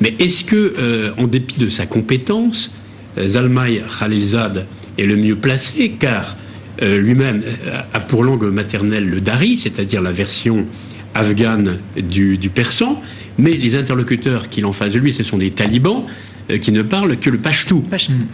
Mais 0.00 0.14
est-ce 0.18 0.42
que, 0.42 1.12
en 1.18 1.28
dépit 1.28 1.60
de 1.60 1.68
sa 1.68 1.86
compétence, 1.86 2.72
Zalmay 3.16 3.82
Khalilzad 3.98 4.66
est 4.98 5.06
le 5.06 5.16
mieux 5.16 5.36
placé? 5.36 5.92
Car 6.00 6.36
lui-même 6.80 7.42
euh, 7.44 7.80
a 7.92 8.00
pour 8.00 8.24
langue 8.24 8.44
maternelle 8.44 9.08
le 9.08 9.20
dari, 9.20 9.58
c'est-à-dire 9.58 10.02
la 10.02 10.12
version 10.12 10.66
afghane 11.14 11.78
du, 11.96 12.38
persan, 12.54 13.00
mais 13.38 13.52
les 13.52 13.74
interlocuteurs 13.76 14.48
qu'il 14.48 14.64
en 14.64 14.72
face 14.72 14.92
de 14.92 14.98
lui, 14.98 15.12
ce 15.12 15.22
sont 15.22 15.38
des 15.38 15.50
talibans. 15.50 16.04
qui 16.60 16.72
ne 16.72 16.82
parle 16.82 17.16
que 17.16 17.30
le 17.30 17.38
pashtou. 17.38 17.84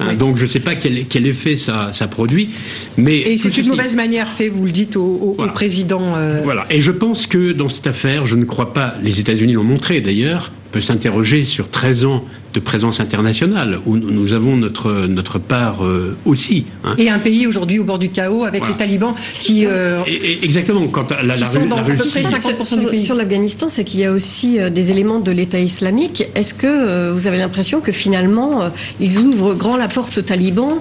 Hein, 0.00 0.14
donc 0.14 0.38
je 0.38 0.44
ne 0.44 0.48
sais 0.48 0.60
pas 0.60 0.74
quel, 0.74 1.04
quel 1.06 1.26
effet 1.26 1.58
ça, 1.58 1.90
ça, 1.92 2.06
produit. 2.06 2.48
Mais 2.96 3.18
et 3.18 3.36
c'est 3.36 3.58
une 3.58 3.68
mauvaise 3.68 3.94
manière 3.94 4.28
fait, 4.28 4.48
vous 4.48 4.64
le 4.64 4.72
dites 4.72 4.96
au, 4.96 5.36
président. 5.52 6.14
Voilà. 6.42 6.64
Et 6.70 6.80
je 6.80 6.92
pense 6.92 7.26
que 7.26 7.52
dans 7.52 7.68
cette 7.68 7.86
affaire, 7.86 8.24
je 8.24 8.36
ne 8.36 8.44
crois 8.44 8.72
pas, 8.72 8.94
les 9.02 9.20
États-Unis 9.20 9.52
l'ont 9.52 9.64
montré 9.64 10.00
d'ailleurs, 10.00 10.50
peut 10.76 10.82
s'interroger 10.82 11.44
sur 11.46 11.70
13 11.70 12.04
ans 12.04 12.22
de 12.52 12.60
présence 12.60 13.00
internationale, 13.00 13.80
où 13.86 13.96
nous 13.96 14.34
avons 14.34 14.58
notre, 14.58 15.06
notre 15.06 15.38
part 15.38 15.82
euh, 15.82 16.14
aussi. 16.26 16.66
Hein. 16.84 16.94
Et 16.98 17.08
un 17.08 17.18
pays 17.18 17.46
aujourd'hui 17.46 17.78
au 17.78 17.84
bord 17.84 17.98
du 17.98 18.10
chaos 18.10 18.44
avec 18.44 18.68
les 18.68 18.74
talibans 18.74 19.14
qui... 19.40 19.64
Euh, 19.64 20.02
exactement, 20.42 20.86
quand 20.88 21.12
la, 21.12 21.22
la, 21.22 21.36
sont 21.38 21.64
dans 21.64 21.82
Russie... 21.82 22.18
50% 22.18 22.80
du 22.80 22.86
pays. 22.88 23.02
Sur 23.06 23.14
l'Afghanistan, 23.14 23.70
c'est 23.70 23.84
qu'il 23.84 24.00
y 24.00 24.04
a 24.04 24.12
aussi 24.12 24.58
euh, 24.58 24.68
des 24.68 24.90
éléments 24.90 25.18
de 25.18 25.30
l'État 25.30 25.58
islamique. 25.58 26.24
Est-ce 26.34 26.52
que 26.52 27.10
vous 27.10 27.26
avez 27.26 27.38
l'impression 27.38 27.80
que 27.80 27.92
finalement, 27.92 28.70
ils 29.00 29.18
ouvrent 29.18 29.54
grand 29.54 29.78
la 29.78 29.88
porte 29.88 30.18
aux 30.18 30.22
talibans 30.22 30.78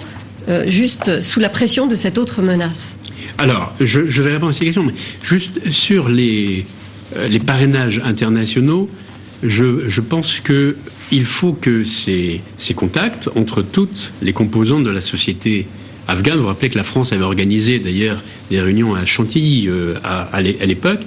juste 0.67 1.21
sous 1.21 1.39
la 1.39 1.47
pression 1.47 1.87
de 1.87 1.95
cette 1.95 2.17
autre 2.17 2.41
menace? 2.41 2.97
Alors, 3.37 3.73
je, 3.79 4.07
je, 4.07 4.21
vais 4.21 4.33
répondre 4.33 4.51
à 4.51 4.53
ces 4.53 4.65
questions, 4.65 4.83
mais 4.83 4.93
juste 5.23 5.71
sur 5.71 6.09
les, 6.09 6.65
les 7.29 7.39
parrainages 7.39 8.01
internationaux, 8.03 8.89
je, 9.43 10.01
pense 10.01 10.39
qu'il 10.39 11.25
faut 11.25 11.53
que 11.53 11.83
ces, 11.83 12.41
contacts 12.75 13.29
entre 13.35 13.61
toutes 13.61 14.11
les 14.21 14.33
composantes 14.33 14.83
de 14.83 14.89
la 14.89 15.01
société 15.01 15.67
afghane, 16.07 16.35
vous 16.35 16.41
vous 16.41 16.47
rappelez 16.47 16.69
que 16.69 16.77
la 16.77 16.83
France 16.83 17.13
avait 17.13 17.23
organisé 17.23 17.79
d'ailleurs 17.79 18.21
des 18.49 18.61
réunions 18.61 18.93
à 18.95 19.05
Chantilly 19.05 19.67
euh, 19.67 19.95
à, 20.03 20.41
l'époque, 20.41 21.01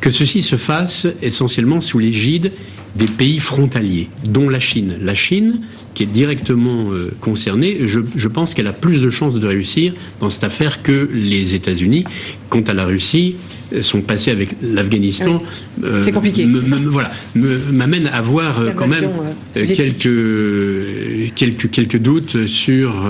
que 0.00 0.10
ceci 0.10 0.42
se 0.42 0.56
fasse 0.56 1.06
essentiellement 1.22 1.80
sous 1.80 1.98
l'égide 1.98 2.52
des 2.96 3.06
pays 3.06 3.38
frontaliers, 3.38 4.08
dont 4.24 4.48
la 4.48 4.58
Chine. 4.58 4.96
La 5.00 5.14
Chine, 5.14 5.60
qui 5.94 6.02
est 6.02 6.06
directement 6.06 6.92
euh, 6.92 7.10
concernée, 7.20 7.78
je, 7.86 8.28
pense 8.28 8.54
qu'elle 8.54 8.66
a 8.66 8.72
plus 8.72 9.00
de 9.00 9.10
chances 9.10 9.34
de 9.34 9.46
réussir 9.46 9.92
dans 10.20 10.30
cette 10.30 10.44
affaire 10.44 10.82
que 10.82 11.08
les 11.12 11.54
États-Unis. 11.54 12.04
Quant 12.48 12.62
à 12.62 12.74
la 12.74 12.84
Russie, 12.84 13.36
euh, 13.72 13.82
sont 13.82 14.00
passés 14.00 14.32
avec 14.32 14.56
l'Afghanistan. 14.60 15.42
Euh, 15.84 16.02
C'est 16.02 16.12
compliqué. 16.12 16.46
voilà, 16.86 17.12
m'amène 17.34 18.08
à 18.08 18.20
voir 18.20 18.60
quand 18.74 18.88
même 18.88 19.10
quelques, 19.52 21.34
quelques, 21.34 21.70
quelques 21.70 21.98
doutes 21.98 22.46
sur, 22.46 23.08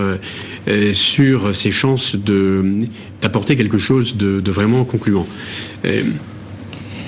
sur 0.93 1.57
ses 1.57 1.70
chances 1.70 2.16
d'apporter 2.16 3.57
quelque 3.57 3.78
chose 3.78 4.16
de, 4.16 4.41
de 4.41 4.51
vraiment 4.51 4.85
concluant. 4.85 5.26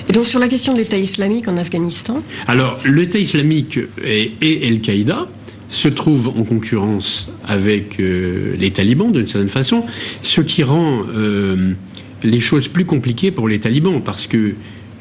Et 0.09 0.13
donc 0.13 0.25
sur 0.25 0.39
la 0.39 0.47
question 0.47 0.73
de 0.73 0.79
l'État 0.79 0.97
islamique 0.97 1.47
en 1.47 1.57
Afghanistan 1.57 2.21
Alors 2.47 2.77
l'État 2.89 3.19
islamique 3.19 3.79
et, 4.03 4.67
Al-Qaïda 4.67 5.27
se 5.69 5.87
trouvent 5.87 6.29
en 6.37 6.43
concurrence 6.43 7.31
avec 7.43 7.99
euh, 7.99 8.55
les 8.59 8.71
talibans 8.71 9.11
d'une 9.11 9.27
certaine 9.27 9.49
façon, 9.49 9.83
ce 10.21 10.41
qui 10.41 10.61
rend 10.61 11.01
euh, 11.15 11.73
les 12.21 12.39
choses 12.39 12.67
plus 12.67 12.85
compliquées 12.85 13.31
pour 13.31 13.47
les 13.47 13.59
talibans 13.59 14.01
parce 14.03 14.27
que 14.27 14.53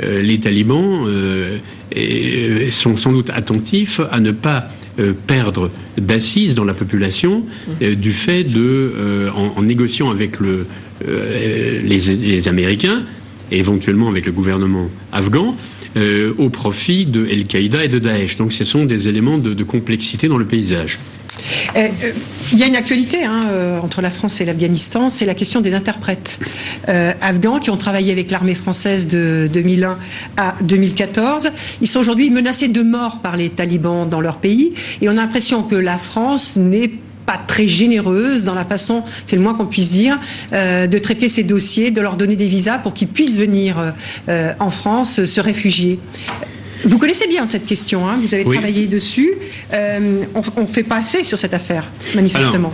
euh, 0.02 0.22
les 0.22 0.40
talibans 0.40 1.06
sont 2.70 2.96
sans 2.96 3.12
doute 3.12 3.30
attentifs 3.30 4.00
à 4.10 4.20
ne 4.20 4.30
pas 4.30 4.68
perdre 5.26 5.70
d'assises 5.98 6.54
dans 6.54 6.64
la 6.64 6.74
population 6.74 7.44
du 7.80 8.12
fait 8.12 8.44
de, 8.44 9.30
en, 9.34 9.62
négociant 9.62 10.10
avec 10.10 10.38
le, 10.40 10.66
les 11.06 12.48
Américains, 12.48 13.02
éventuellement 13.58 14.08
avec 14.08 14.26
le 14.26 14.32
gouvernement 14.32 14.88
afghan, 15.12 15.56
euh, 15.96 16.32
au 16.38 16.48
profit 16.48 17.04
de 17.04 17.26
Al-Qaïda 17.26 17.84
et 17.84 17.88
de 17.88 17.98
Daesh. 17.98 18.36
Donc 18.36 18.52
ce 18.52 18.64
sont 18.64 18.84
des 18.84 19.08
éléments 19.08 19.36
de, 19.36 19.62
complexité 19.64 20.26
dans 20.26 20.38
le 20.38 20.46
paysage. 20.46 20.98
Euh, 21.76 21.80
euh, 21.80 22.12
il 22.52 22.58
y 22.58 22.62
a 22.62 22.66
une 22.66 22.76
actualité 22.76 23.24
hein, 23.24 23.38
entre 23.82 24.00
la 24.00 24.10
France 24.10 24.40
et 24.40 24.44
l'Afghanistan, 24.44 25.08
c'est 25.08 25.24
la 25.24 25.34
question 25.34 25.60
des 25.60 25.74
interprètes 25.74 26.38
afghans 26.86 27.58
qui 27.58 27.70
ont 27.70 27.76
travaillé 27.76 28.12
avec 28.12 28.30
l'armée 28.30 28.54
française 28.54 29.06
de 29.06 29.48
2001 29.52 29.98
à 30.36 30.54
2014. 30.62 31.50
Ils 31.80 31.88
sont 31.88 32.00
aujourd'hui 32.00 32.30
menacés 32.30 32.68
de 32.68 32.82
mort 32.82 33.20
par 33.20 33.36
les 33.36 33.50
talibans 33.50 34.08
dans 34.08 34.20
leur 34.20 34.38
pays 34.38 34.72
et 35.00 35.08
on 35.08 35.12
a 35.12 35.14
l'impression 35.14 35.62
que 35.62 35.76
la 35.76 35.98
France 35.98 36.52
n'est 36.56 36.88
pas 36.88 37.11
très 37.38 37.66
généreuse 37.66 38.44
dans 38.44 38.54
la 38.54 38.64
façon, 38.64 39.02
c'est 39.26 39.36
le 39.36 39.42
moins 39.42 39.54
qu'on 39.54 39.66
puisse 39.66 39.90
dire, 39.90 40.18
euh, 40.52 40.86
de 40.86 40.98
traiter 40.98 41.28
ces 41.28 41.42
dossiers, 41.42 41.90
de 41.90 42.00
leur 42.00 42.16
donner 42.16 42.36
des 42.36 42.46
visas 42.46 42.78
pour 42.78 42.94
qu'ils 42.94 43.08
puissent 43.08 43.36
venir 43.36 43.94
euh, 44.28 44.52
en 44.58 44.70
France 44.70 45.24
se 45.24 45.40
réfugier. 45.40 45.98
Vous 46.84 46.98
connaissez 46.98 47.28
bien 47.28 47.46
cette 47.46 47.66
question, 47.66 48.08
hein, 48.08 48.18
vous 48.20 48.34
avez 48.34 48.44
travaillé 48.44 48.86
dessus. 48.86 49.30
Euh, 49.72 50.22
on 50.34 50.62
ne 50.62 50.66
fait 50.66 50.82
pas 50.82 50.96
assez 50.96 51.22
sur 51.22 51.38
cette 51.38 51.54
affaire, 51.54 51.86
manifestement. 52.14 52.72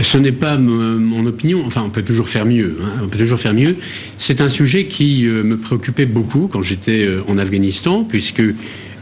ce 0.00 0.16
n'est 0.16 0.32
pas 0.32 0.56
mon 0.56 1.26
opinion. 1.26 1.62
Enfin, 1.66 1.82
on 1.84 1.90
peut 1.90 2.02
toujours 2.02 2.28
faire 2.30 2.46
mieux. 2.46 2.78
Hein, 2.82 3.02
on 3.04 3.08
peut 3.08 3.18
toujours 3.18 3.38
faire 3.38 3.52
mieux. 3.52 3.76
C'est 4.16 4.40
un 4.40 4.48
sujet 4.48 4.84
qui 4.84 5.24
me 5.24 5.58
préoccupait 5.58 6.06
beaucoup 6.06 6.48
quand 6.50 6.62
j'étais 6.62 7.06
en 7.28 7.36
Afghanistan, 7.36 8.02
puisque 8.02 8.40
euh, 8.40 8.54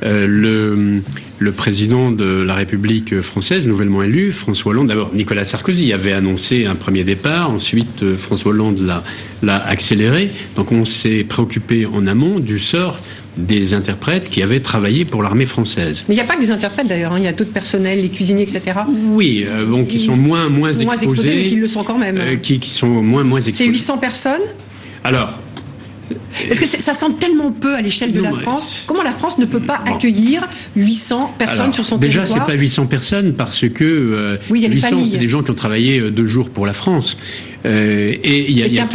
le, 0.03 1.01
le, 1.39 1.53
président 1.53 2.11
de 2.11 2.43
la 2.43 2.55
République 2.55 3.21
française, 3.21 3.67
nouvellement 3.67 4.03
élu, 4.03 4.33
François 4.33 4.73
Hollande, 4.73 4.89
d'abord 4.89 5.11
Nicolas 5.15 5.45
Sarkozy 5.45 5.93
avait 5.93 6.13
annoncé 6.13 6.67
un 6.67 6.75
premier 6.75 7.05
départ, 7.05 7.51
ensuite 7.51 8.03
euh, 8.03 8.17
François 8.17 8.53
Hollande 8.53 8.81
l'a 9.43 9.57
accéléré. 9.67 10.31
Donc 10.57 10.73
on 10.73 10.85
s'est 10.85 11.25
préoccupé 11.25 11.87
en 11.87 12.07
amont 12.07 12.39
du 12.39 12.59
sort 12.59 12.99
des 13.37 13.75
interprètes 13.75 14.31
qui 14.31 14.43
avaient 14.43 14.61
travaillé 14.61 15.05
pour 15.05 15.23
l'armée 15.23 15.45
française. 15.45 16.05
Mais 16.09 16.15
il 16.15 16.19
n'y 16.19 16.23
a 16.23 16.27
pas 16.27 16.37
que 16.37 16.41
des 16.41 16.51
interprètes 16.51 16.89
d'ailleurs, 16.89 17.13
hein. 17.13 17.19
il 17.19 17.25
y 17.25 17.29
a 17.29 17.33
d'autres 17.33 17.53
personnels, 17.53 18.01
les 18.01 18.09
cuisiniers, 18.09 18.43
etc. 18.43 18.63
Oui, 19.09 19.47
euh, 19.49 19.67
bon, 19.67 19.85
qui 19.85 19.99
sont 19.99 20.17
moins, 20.17 20.49
moins, 20.49 20.73
exposés, 20.73 21.35
mais 21.37 21.49
qui 21.49 21.57
le 21.57 21.67
sont 21.67 21.85
quand 21.85 21.99
même. 21.99 22.41
qui, 22.41 22.59
qui, 22.59 22.71
sont 22.71 22.87
moins, 22.87 23.25
moins 23.25 23.39
exposés. 23.41 23.65
C'est 23.65 23.71
800 23.71 23.99
personnes? 23.99 24.43
Alors, 25.05 25.39
est-ce 26.51 26.61
que 26.61 26.67
ça 26.67 26.95
semble 26.95 27.17
tellement 27.17 27.51
peu 27.53 27.75
à 27.75 27.81
l'échelle 27.81 28.13
de 28.13 28.21
la 28.21 28.33
France 28.33 28.85
Comment 28.87 29.03
la 29.03 29.13
France 29.13 29.39
ne 29.39 29.47
peut 29.47 29.61
pas 29.61 29.83
accueillir 29.87 30.47
800 30.77 31.35
personnes 31.39 31.73
sur 31.73 31.85
son 31.85 31.99
déjà, 31.99 32.21
territoire 32.21 32.47
Déjà, 32.47 32.47
c'est 32.47 32.59
pas 32.59 32.61
800 32.61 32.87
personnes 32.87 33.33
parce 33.35 33.69
que 33.69 33.85
euh, 33.85 34.37
oui, 34.51 34.61
y 34.61 34.67
a 34.67 34.69
800, 34.69 34.89
c'est 35.11 35.19
des 35.19 35.29
gens 35.29 35.43
qui 35.43 35.51
ont 35.51 35.55
travaillé 35.55 36.01
euh, 36.01 36.11
deux 36.11 36.27
jours 36.27 36.51
pour 36.51 36.67
la 36.67 36.73
France. 36.73 37.17
Euh, 37.67 38.15
et 38.23 38.51
il 38.51 38.57
y 38.57 38.63
a, 38.63 38.67
y 38.67 38.79
a, 38.79 38.87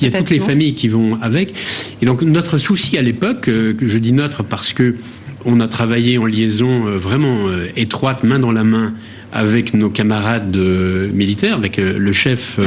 y 0.00 0.06
a 0.06 0.18
toutes 0.18 0.30
les 0.30 0.40
familles 0.40 0.74
qui 0.74 0.88
vont 0.88 1.18
avec. 1.20 1.54
Et 2.00 2.06
donc 2.06 2.22
notre 2.22 2.58
souci 2.58 2.96
à 2.96 3.02
l'époque, 3.02 3.48
euh, 3.48 3.74
je 3.80 3.98
dis 3.98 4.12
notre 4.12 4.42
parce 4.42 4.72
que 4.72 4.96
on 5.44 5.60
a 5.60 5.68
travaillé 5.68 6.16
en 6.16 6.24
liaison 6.24 6.86
euh, 6.86 6.96
vraiment 6.96 7.48
étroite, 7.76 8.24
main 8.24 8.38
dans 8.38 8.52
la 8.52 8.64
main 8.64 8.94
avec 9.34 9.74
nos 9.74 9.90
camarades 9.90 10.56
euh, 10.56 11.08
militaires, 11.12 11.56
avec 11.56 11.80
euh, 11.80 11.98
le 11.98 12.12
chef 12.12 12.60
euh, 12.60 12.64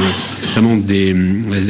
notamment 0.48 0.76
des, 0.76 1.14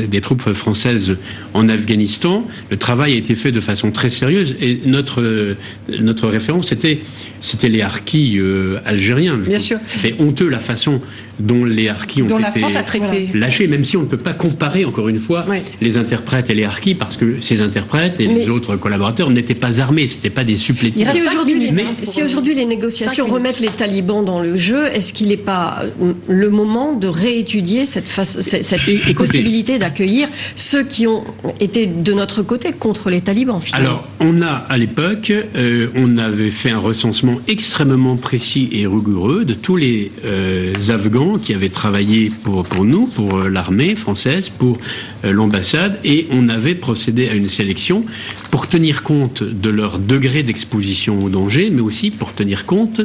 des, 0.09 0.21
troupes 0.21 0.53
françaises 0.53 1.17
en 1.55 1.69
Afghanistan. 1.69 2.45
Le 2.69 2.77
travail 2.77 3.13
a 3.13 3.17
été 3.17 3.37
fait 3.37 3.53
de 3.53 3.61
façon 3.61 3.93
très 3.93 4.11
sérieuse 4.11 4.57
et 4.61 4.81
notre, 4.87 5.55
notre 6.01 6.27
référence, 6.27 6.67
c'était, 6.67 6.99
c'était 7.41 7.69
les 7.69 7.81
harkis 7.81 8.41
algériens. 8.85 9.37
Bien 9.37 9.61
sûr. 9.61 9.79
C'est 9.87 10.21
honteux 10.21 10.49
la 10.49 10.59
façon 10.59 11.01
dont 11.39 11.65
les 11.65 11.89
harkis 11.89 12.23
ont 12.23 12.27
dont 12.27 12.39
été 12.39 12.61
la 12.61 12.83
traité. 12.83 13.29
lâchés, 13.35 13.69
même 13.69 13.85
si 13.85 13.97
on 13.97 14.03
ne 14.03 14.07
peut 14.07 14.17
pas 14.17 14.33
comparer, 14.33 14.85
encore 14.85 15.09
une 15.09 15.21
fois, 15.21 15.45
les 15.81 15.97
interprètes 15.97 16.51
et 16.51 16.55
les 16.55 16.65
harkis, 16.65 16.95
parce 16.95 17.17
que 17.17 17.41
ces 17.41 17.63
interprètes 17.63 18.21
et 18.21 18.27
les 18.27 18.49
autres 18.49 18.77
collaborateurs 18.77 19.31
n'étaient 19.31 19.55
pas 19.55 19.81
armés, 19.81 20.09
c'était 20.09 20.31
pas 20.31 20.45
des 20.45 20.57
supplétifs. 20.57 21.09
Si 21.09 21.23
aujourd'hui, 21.23 21.73
si 22.03 22.23
aujourd'hui 22.23 22.55
les 22.55 22.65
négociations 22.65 23.27
remettent 23.27 23.61
les 23.61 23.69
talibans 23.69 24.25
dans 24.25 24.41
le 24.41 24.57
jeu, 24.57 24.87
est-ce 24.87 25.13
qu'il 25.13 25.29
n'est 25.29 25.37
pas 25.37 25.83
euh, 26.03 26.13
le 26.29 26.51
moment 26.51 26.95
de 26.95 27.09
réétudier 27.09 27.87
cette, 27.87 28.09
cette, 28.09 29.15
possibilité 29.15 29.79
d'accueillir 29.79 30.29
ceux 30.57 30.83
qui 30.83 31.07
ont 31.07 31.25
été 31.61 31.87
de 31.87 32.13
notre 32.13 32.43
côté 32.43 32.73
contre 32.73 33.11
les 33.11 33.21
talibans 33.21 33.61
finalement? 33.61 33.89
Alors, 33.89 34.09
on 34.21 34.43
a 34.43 34.49
à 34.49 34.77
l'époque, 34.77 35.33
euh, 35.33 35.89
on 35.95 36.19
avait 36.19 36.51
fait 36.51 36.71
un 36.71 36.79
recensement 36.79 37.37
extrêmement 37.49 38.17
précis 38.17 38.69
et 38.73 38.87
rigoureux 38.87 39.45
de 39.45 39.55
tous 39.55 39.77
les 39.77 40.11
euh, 40.27 40.73
Afghans 40.89 41.28
qui 41.37 41.53
avaient 41.53 41.69
travaillé 41.69 42.31
pour, 42.31 42.65
nous, 42.85 43.07
pour 43.07 43.39
l'armée 43.41 43.95
française, 43.95 44.49
pour 44.49 44.79
l'ambassade, 45.23 45.99
et 46.05 46.27
on 46.31 46.49
avait 46.49 46.75
procédé 46.75 47.29
à 47.29 47.35
une 47.35 47.49
sélection 47.49 48.05
pour 48.51 48.69
tenir 48.69 49.03
compte 49.03 49.43
de 49.43 49.69
leur 49.69 49.99
degré 49.99 50.43
d'exposition 50.43 51.23
au 51.23 51.29
danger, 51.29 51.69
mais 51.71 51.83
aussi 51.83 52.11
pour 52.11 52.33
tenir 52.33 52.65
compte 52.65 53.03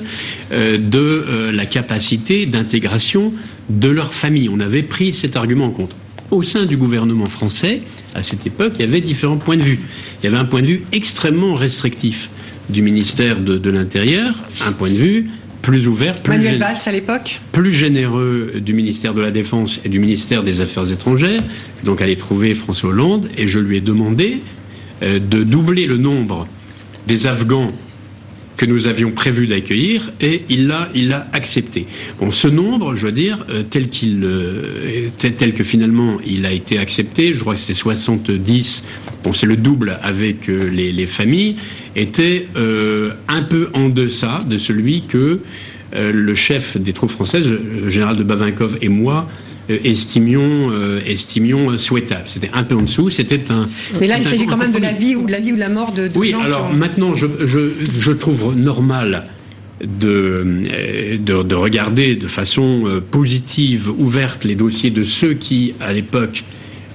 de 0.51 1.51
la 1.51 1.65
capacité 1.65 2.45
d'intégration 2.45 3.33
de 3.69 3.89
leur 3.89 4.13
famille. 4.13 4.49
On 4.49 4.59
avait 4.59 4.83
pris 4.83 5.13
cet 5.13 5.35
argument 5.35 5.65
en 5.65 5.71
compte. 5.71 5.91
Au 6.31 6.41
sein 6.41 6.65
du 6.65 6.77
gouvernement 6.77 7.25
français, 7.25 7.81
à 8.15 8.23
cette 8.23 8.47
époque, 8.47 8.73
il 8.75 8.81
y 8.81 8.85
avait 8.85 9.01
différents 9.01 9.37
points 9.37 9.57
de 9.57 9.61
vue. 9.61 9.79
Il 10.21 10.25
y 10.25 10.27
avait 10.27 10.37
un 10.37 10.45
point 10.45 10.61
de 10.61 10.67
vue 10.67 10.83
extrêmement 10.91 11.53
restrictif 11.53 12.29
du 12.69 12.81
ministère 12.81 13.39
de, 13.39 13.69
l'Intérieur, 13.69 14.35
un 14.65 14.71
point 14.71 14.89
de 14.89 14.95
vue 14.95 15.29
plus 15.63 15.87
ouvert, 15.87 16.21
plus, 16.21 16.33
à 16.33 16.91
l'époque 16.91 17.41
plus 17.53 17.73
généreux 17.73 18.55
du 18.57 18.73
ministère 18.73 19.13
de 19.13 19.21
la 19.21 19.31
Défense 19.31 19.79
et 19.85 19.89
du 19.89 19.97
ministère 19.97 20.43
des 20.43 20.61
Affaires 20.61 20.91
étrangères. 20.91 21.41
Donc 21.83 22.01
aller 22.01 22.17
trouver 22.17 22.53
François 22.53 22.89
Hollande 22.89 23.29
et 23.37 23.47
je 23.47 23.59
lui 23.59 23.77
ai 23.77 23.81
demandé 23.81 24.43
euh, 25.01 25.19
de 25.19 25.43
doubler 25.43 25.87
le 25.87 25.97
nombre 25.97 26.47
des 27.07 27.27
Afghans 27.27 27.69
que 28.63 28.69
nous 28.69 28.87
avions 28.87 29.11
prévu 29.11 29.45
d'accueillir 29.45 30.13
et 30.21 30.43
il 30.47 30.67
l'a 30.67 30.87
il 30.95 31.09
l'a 31.09 31.27
accepté. 31.33 31.85
Bon, 32.17 32.31
ce 32.31 32.47
nombre, 32.47 32.95
je 32.95 33.07
veux 33.07 33.11
dire, 33.11 33.45
euh, 33.49 33.63
tel 33.69 33.89
qu'il 33.89 34.23
euh, 34.23 34.61
tel, 35.17 35.53
que 35.53 35.65
finalement 35.65 36.17
il 36.25 36.45
a 36.45 36.53
été 36.53 36.79
accepté, 36.79 37.33
je 37.33 37.41
crois 37.41 37.55
que 37.55 37.59
c'était 37.59 37.73
70. 37.73 38.83
Bon, 39.21 39.33
c'est 39.33 39.47
le 39.47 39.57
double 39.57 39.99
avec 40.01 40.47
euh, 40.47 40.69
les, 40.69 40.93
les, 40.93 41.05
familles, 41.07 41.57
était 41.97 42.47
un 42.55 43.41
peu 43.43 43.67
en 43.73 43.89
deçà 43.89 44.45
de 44.49 44.57
celui 44.57 45.03
que 45.03 45.41
le 45.93 46.33
chef 46.33 46.77
des 46.77 46.93
troupes 46.93 47.11
françaises, 47.11 47.47
le 47.49 47.89
général 47.89 48.15
de 48.15 48.23
Bavinkov 48.23 48.77
et 48.81 48.89
moi 48.89 49.27
estimions, 49.69 50.71
estimions 51.05 51.77
souhaitable. 51.77 52.23
C'était 52.25 52.51
un 52.53 52.63
peu 52.63 52.75
en 52.75 52.81
dessous. 52.81 53.09
C'était 53.09 53.51
un. 53.51 53.69
Mais 53.99 54.07
là, 54.07 54.17
il 54.17 54.23
s'agit 54.23 54.45
quand 54.45 54.57
même 54.57 54.71
de 54.71 54.79
la 54.79 54.93
vie 54.93 55.15
ou 55.15 55.25
de 55.25 55.31
la 55.31 55.39
vie 55.39 55.51
ou 55.51 55.55
de 55.55 55.61
la 55.61 55.69
mort 55.69 55.91
de. 55.91 56.07
de 56.07 56.17
oui. 56.17 56.33
alors 56.33 56.73
maintenant, 56.73 57.15
je, 57.15 57.27
je, 57.45 57.71
je, 57.99 58.11
trouve 58.11 58.55
normal 58.55 59.25
de, 59.83 60.61
de, 61.19 61.43
de, 61.43 61.55
regarder 61.55 62.15
de 62.15 62.27
façon 62.27 62.83
euh, 62.85 62.99
positive, 63.01 63.89
ouverte, 63.97 64.45
les 64.45 64.55
dossiers 64.55 64.91
de 64.91 65.03
ceux 65.03 65.33
qui, 65.33 65.73
à 65.79 65.93
l'époque, 65.93 66.43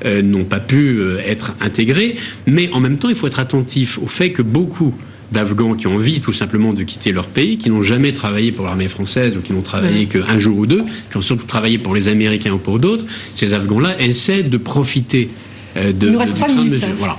euh, 0.05 0.23
n'ont 0.23 0.45
pas 0.45 0.61
pu 0.61 1.01
euh, 1.01 1.19
être 1.25 1.55
intégrés, 1.61 2.17
mais 2.47 2.71
en 2.73 2.81
même 2.81 2.99
temps, 2.99 3.09
il 3.09 3.15
faut 3.15 3.27
être 3.27 3.41
attentif 3.41 3.99
au 3.99 4.07
fait 4.07 4.33
que 4.33 4.43
beaucoup 4.43 4.95
d'Afghans 5.33 5.75
qui 5.75 5.87
ont 5.87 5.95
envie 5.95 6.21
tout 6.21 6.33
simplement 6.33 6.73
de 6.73 6.83
quitter 6.83 7.13
leur 7.13 7.27
pays, 7.27 7.59
qui 7.59 7.71
n'ont 7.71 7.83
jamais 7.83 8.13
travaillé 8.13 8.53
pour 8.53 8.65
l'armée 8.67 8.89
française 8.89 9.37
ou 9.37 9.41
qui 9.41 9.53
n'ont 9.53 9.63
travaillé 9.63 10.07
qu'un 10.07 10.39
jour 10.39 10.59
ou 10.59 10.67
deux, 10.67 10.85
qui 11.11 11.17
ont 11.17 11.21
surtout 11.21 11.47
travaillé 11.47 11.79
pour 11.79 11.95
les 11.95 12.09
Américains 12.09 12.53
ou 12.53 12.59
pour 12.59 12.79
d'autres, 12.79 13.05
ces 13.37 13.55
Afghans-là 13.55 14.01
essaient 14.01 14.43
de 14.43 14.57
profiter 14.57 15.29
de, 15.77 16.07
Il 16.07 16.13
nous 16.13 16.19
reste 16.19 16.39
de, 16.39 16.61
minutes. 16.61 16.85
Hein. 16.85 16.95
Voilà. 16.99 17.19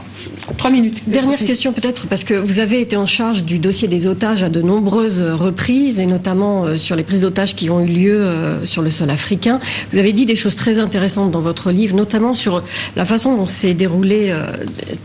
Trois 0.57 0.71
minutes. 0.71 1.03
Dernière 1.07 1.39
question 1.39 1.73
peut-être, 1.73 2.07
parce 2.07 2.23
que 2.23 2.33
vous 2.33 2.59
avez 2.59 2.81
été 2.81 2.97
en 2.97 3.05
charge 3.05 3.43
du 3.43 3.59
dossier 3.59 3.87
des 3.87 4.07
otages 4.07 4.43
à 4.43 4.49
de 4.49 4.61
nombreuses 4.61 5.21
reprises, 5.21 5.99
et 5.99 6.05
notamment 6.05 6.65
euh, 6.65 6.77
sur 6.77 6.95
les 6.95 7.03
prises 7.03 7.21
d'otages 7.21 7.55
qui 7.55 7.69
ont 7.69 7.81
eu 7.81 7.87
lieu 7.87 8.21
euh, 8.21 8.65
sur 8.65 8.81
le 8.81 8.91
sol 8.91 9.09
africain. 9.09 9.59
Vous 9.91 9.99
avez 9.99 10.13
dit 10.13 10.25
des 10.25 10.35
choses 10.35 10.55
très 10.55 10.79
intéressantes 10.79 11.31
dans 11.31 11.41
votre 11.41 11.71
livre, 11.71 11.95
notamment 11.95 12.33
sur 12.33 12.63
la 12.95 13.05
façon 13.05 13.35
dont 13.35 13.47
s'est 13.47 13.73
déroulée, 13.73 14.29
euh, 14.31 14.47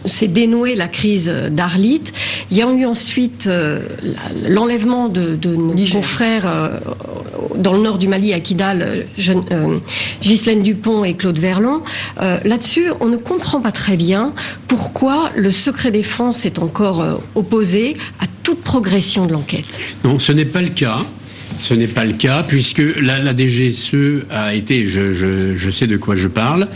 s'est 0.05 0.29
dénouée 0.29 0.75
la 0.75 0.89
crise 0.89 1.33
d'Arlit. 1.51 2.03
Il 2.51 2.57
y 2.57 2.63
a 2.63 2.71
eu 2.71 2.85
ensuite 2.85 3.49
l'enlèvement 4.43 5.09
de, 5.09 5.37
de, 5.37 5.55
nos 5.55 5.75
confrères 5.93 6.81
dans 7.57 7.73
le 7.73 7.81
nord 7.81 7.99
du 7.99 8.09
Mali, 8.09 8.33
à 8.33 8.41
Kidal, 8.41 9.07
Ghislaine 10.23 10.63
Dupont 10.63 11.05
et 11.05 11.15
Claude 11.15 11.39
Verlon. 11.39 11.83
Là-dessus, 12.21 12.87
on 13.01 13.07
ne 13.07 13.17
comprend 13.17 13.61
pas 13.61 13.73
très 13.73 13.97
bien 13.97 14.33
pourquoi 14.69 15.31
le 15.37 15.51
secret 15.51 15.91
défense 15.91 16.47
est 16.47 16.59
encore 16.59 17.01
euh, 17.01 17.15
opposé 17.35 17.97
à 18.21 18.27
toute 18.43 18.61
progression 18.63 19.27
de 19.27 19.33
l'enquête 19.33 19.79
Non, 20.05 20.19
ce 20.19 20.33
n'est 20.33 20.45
pas 20.45 20.63
le 20.63 20.71
cas. 20.71 20.99
Ce 21.61 21.73
n'est 21.73 21.87
pas 21.87 22.05
le 22.05 22.15
cas, 22.15 22.43
puisque 22.43 22.83
la, 23.01 23.35
DGSE 23.35 24.25
a 24.29 24.55
été, 24.55 24.87
je, 24.87 25.71
sais 25.71 25.87
de 25.87 25.97
quoi 25.97 26.17
je 26.17 26.27
parle, 26.27 26.67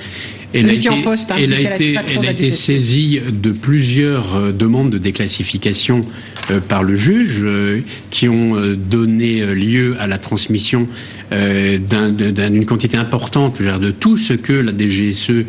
elle 0.55 0.71
a 0.71 0.73
été, 0.73 0.89
poste, 1.03 1.31
hein, 1.31 1.37
elle 1.39 1.55
a 1.55 1.75
été, 1.75 1.95
elle 2.09 2.27
a 2.27 2.31
été 2.31 2.53
saisie 2.53 3.21
de 3.31 3.51
plusieurs 3.51 4.35
euh, 4.35 4.53
demandes 4.53 4.91
de 4.91 4.99
déclassification 4.99 6.05
euh, 6.51 6.61
par 6.61 6.83
le 6.83 6.97
juge 6.97 7.41
euh, 7.43 7.81
qui 8.11 8.29
ont 8.29 8.57
donné 8.77 9.45
lieu 9.55 9.97
à 9.99 10.07
la 10.07 10.19
transmission 10.19 10.89
euh, 11.33 11.79
d'une 11.79 12.65
quantité 12.65 12.97
importante 12.97 13.61
de 13.61 13.91
tout 13.91 14.17
ce 14.17 14.33
que 14.33 14.53
la 14.53 14.73
DGSE 14.73 15.45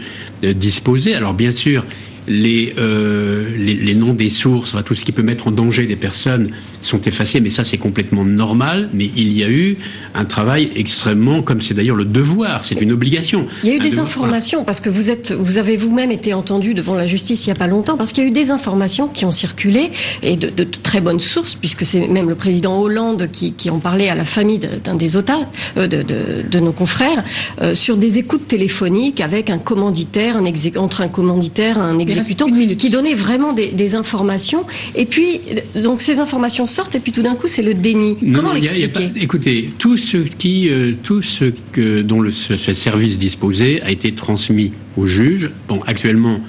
disposait. 0.55 1.13
Alors 1.13 1.33
bien 1.33 1.51
sûr, 1.51 1.83
les, 2.29 2.73
euh, 2.77 3.45
les, 3.57 3.73
les, 3.73 3.95
noms 3.95 4.13
des 4.13 4.29
sources, 4.29 4.73
enfin, 4.73 4.83
tout 4.83 4.95
ce 4.95 5.03
qui 5.03 5.11
peut 5.11 5.23
mettre 5.23 5.47
en 5.47 5.51
danger 5.51 5.85
des 5.85 5.95
personnes 5.95 6.51
sont 6.81 7.01
effacés, 7.01 7.41
mais 7.41 7.49
ça 7.49 7.63
c'est 7.63 7.77
complètement 7.77 8.23
normal. 8.23 8.89
Mais 8.93 9.09
il 9.15 9.35
y 9.35 9.43
a 9.43 9.49
eu 9.49 9.77
un 10.13 10.25
travail 10.25 10.69
extrêmement, 10.75 11.41
comme 11.41 11.59
c'est 11.59 11.73
d'ailleurs 11.73 11.95
le 11.95 12.05
devoir, 12.05 12.63
c'est 12.65 12.79
une 12.81 12.91
obligation. 12.91 13.47
Il 13.63 13.69
y 13.69 13.71
a 13.73 13.75
eu 13.75 13.79
des 13.79 13.99
informations 13.99 14.63
parce 14.63 14.79
que 14.79 14.89
vous 14.89 15.09
êtes, 15.09 15.31
vous 15.31 15.57
avez 15.57 15.75
vous-même 15.75 16.11
été 16.11 16.33
entendu 16.33 16.73
devant 16.73 16.95
la 16.95 17.07
justice 17.07 17.45
il 17.45 17.49
y 17.49 17.51
a 17.51 17.55
pas 17.55 17.67
longtemps 17.67 17.97
parce 17.97 18.13
qu'il 18.13 18.23
y 18.23 18.27
a 18.27 18.29
eu 18.29 18.33
des 18.33 18.51
informations 18.51 19.07
qui 19.07 19.25
ont 19.25 19.31
circulé 19.31 19.91
et 20.21 20.37
de, 20.37 20.63
très 20.63 21.01
bonnes 21.01 21.19
sources 21.19 21.55
puisque 21.55 21.85
c'est 21.85 22.07
même 22.07 22.29
le 22.29 22.35
président 22.35 22.79
Hollande 22.79 23.29
qui, 23.31 23.53
qui, 23.53 23.69
en 23.69 23.79
parlait 23.79 24.09
à 24.09 24.15
la 24.15 24.25
famille 24.25 24.59
d'un 24.59 24.95
des 24.95 25.15
otages, 25.15 25.45
euh, 25.77 25.87
de, 25.87 26.03
de, 26.03 26.59
nos 26.59 26.71
confrères, 26.71 27.23
euh, 27.61 27.73
sur 27.73 27.97
des 27.97 28.17
écoutes 28.17 28.47
téléphoniques 28.47 29.21
avec 29.21 29.49
un 29.49 29.57
commanditaire, 29.57 30.37
un 30.37 30.45
entre 30.77 31.01
un 31.01 31.07
commanditaire, 31.07 31.79
un 31.79 31.97
exécutant 32.19 32.47
qui 32.77 32.89
donnait 32.89 33.13
vraiment 33.13 33.53
des, 33.53 33.67
des, 33.67 33.95
informations. 33.95 34.65
Et 34.95 35.05
puis, 35.05 35.41
donc 35.75 36.01
ces 36.01 36.19
informations 36.19 36.65
sortent, 36.65 36.95
et 36.95 36.99
puis 36.99 37.11
tout 37.11 37.21
d'un 37.21 37.35
coup, 37.35 37.47
c'est 37.47 37.61
le 37.61 37.73
déni. 37.73 38.17
Comment 38.33 38.53
l'expliquer 38.53 39.11
Écoutez, 39.15 39.69
tout 39.77 39.97
ce 39.97 40.17
qui, 40.17 40.69
euh, 40.69 40.93
tout 41.03 41.21
ce 41.21 41.45
que 41.71 42.01
dont 42.01 42.21
le, 42.21 42.31
ce, 42.31 42.57
ce 42.57 42.73
service 42.73 43.17
disposait 43.17 43.81
a 43.81 43.91
été 43.91 44.13
transmis 44.13 44.71
au 44.97 45.05
juge. 45.05 45.49
Bon, 45.67 45.81
actuellement, 45.87 46.41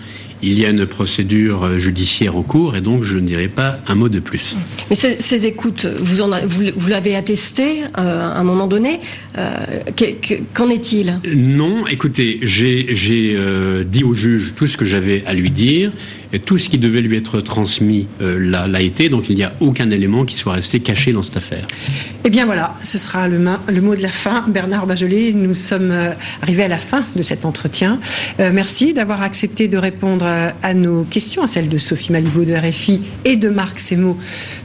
il 0.42 0.58
y 0.58 0.64
a 0.64 0.70
une 0.70 0.86
procédure 0.86 1.78
judiciaire 1.78 2.36
en 2.36 2.42
cours 2.42 2.76
et 2.76 2.80
donc 2.80 3.02
je 3.02 3.16
ne 3.16 3.26
dirai 3.26 3.48
pas 3.48 3.78
un 3.86 3.94
mot 3.94 4.08
de 4.08 4.20
plus. 4.20 4.56
Mais 4.88 4.96
ces, 4.96 5.20
ces 5.20 5.46
écoutes, 5.46 5.86
vous, 5.98 6.22
en 6.22 6.30
vous, 6.46 6.64
vous 6.76 6.88
l'avez 6.88 7.16
attesté 7.16 7.82
euh, 7.82 7.86
à 7.96 8.38
un 8.38 8.44
moment 8.44 8.66
donné. 8.66 9.00
Euh, 9.38 9.56
Qu'en 10.54 10.70
est-il? 10.70 11.20
Non, 11.34 11.86
écoutez, 11.86 12.40
j'ai 12.42 13.34
euh, 13.36 13.84
dit 13.84 14.04
au 14.04 14.14
juge 14.14 14.54
tout 14.56 14.66
ce 14.66 14.76
que 14.76 14.84
j'avais 14.84 15.22
à 15.26 15.34
lui 15.34 15.50
dire. 15.50 15.92
Tout 16.38 16.58
ce 16.58 16.68
qui 16.68 16.78
devait 16.78 17.00
lui 17.00 17.16
être 17.16 17.40
transmis 17.40 18.06
euh, 18.22 18.38
l'a 18.38 18.80
été, 18.80 19.08
donc 19.08 19.28
il 19.30 19.36
n'y 19.36 19.42
a 19.42 19.52
aucun 19.60 19.90
élément 19.90 20.24
qui 20.24 20.36
soit 20.36 20.52
resté 20.52 20.78
caché 20.78 21.12
dans 21.12 21.22
cette 21.22 21.38
affaire. 21.38 21.66
Eh 22.24 22.30
bien 22.30 22.46
voilà, 22.46 22.74
ce 22.82 22.98
sera 22.98 23.26
le, 23.26 23.38
mot 23.38 23.96
de 23.96 24.02
la 24.02 24.10
fin. 24.10 24.44
Bernard 24.46 24.86
Bajolet, 24.86 25.32
nous 25.32 25.54
sommes 25.54 25.90
euh, 25.90 26.12
arrivés 26.40 26.64
à 26.64 26.68
la 26.68 26.78
fin 26.78 27.04
de 27.16 27.22
cet 27.22 27.44
entretien. 27.44 27.98
Euh, 28.38 28.50
merci 28.52 28.92
d'avoir 28.92 29.22
accepté 29.22 29.66
de 29.66 29.76
répondre 29.76 30.24
à, 30.62 30.74
nos 30.74 31.02
questions, 31.02 31.42
à 31.42 31.48
celles 31.48 31.68
de 31.68 31.78
Sophie 31.78 32.12
Malibaud 32.12 32.44
de 32.44 32.54
RFI 32.54 33.00
et 33.24 33.34
de 33.34 33.48
Marc 33.48 33.80
Semo 33.80 34.16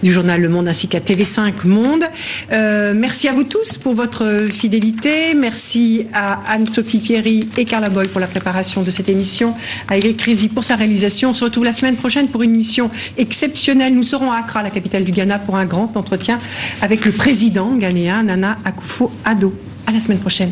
du 0.03 0.11
journal 0.11 0.41
Le 0.41 0.49
Monde 0.49 0.67
ainsi 0.67 0.87
qu'à 0.87 0.99
TV5 0.99 1.65
Monde. 1.65 2.03
Merci 2.51 3.27
à 3.27 3.33
vous 3.33 3.43
tous 3.43 3.77
pour 3.77 3.93
votre 3.93 4.47
fidélité. 4.51 5.33
Merci 5.35 6.05
à 6.13 6.41
Anne-Sophie 6.53 6.99
Fierry 6.99 7.47
et 7.57 7.65
Carla 7.65 7.89
Boy 7.89 8.07
pour 8.07 8.21
la 8.21 8.27
préparation 8.27 8.83
de 8.83 8.91
cette 8.91 9.09
émission, 9.09 9.55
à 9.87 9.97
Eric 9.97 10.21
Rizzi 10.21 10.49
pour 10.49 10.63
sa 10.63 10.75
réalisation. 10.75 11.29
On 11.29 11.33
se 11.33 11.43
retrouve 11.43 11.54
la 11.63 11.73
semaine 11.73 11.95
prochaine 11.95 12.27
pour 12.27 12.43
une 12.43 12.53
émission 12.53 12.89
exceptionnelle. 13.17 13.93
Nous 13.93 14.03
serons 14.03 14.31
à 14.31 14.37
Accra, 14.37 14.63
la 14.63 14.69
capitale 14.69 15.03
du 15.03 15.11
Ghana, 15.11 15.39
pour 15.39 15.55
un 15.55 15.65
grand 15.65 15.95
entretien 15.97 16.39
avec 16.81 17.05
le 17.05 17.11
président 17.11 17.71
ghanéen 17.75 18.23
Nana 18.23 18.57
Akufo-Addo. 18.65 19.53
À 19.87 19.91
la 19.91 19.99
semaine 19.99 20.19
prochaine. 20.19 20.51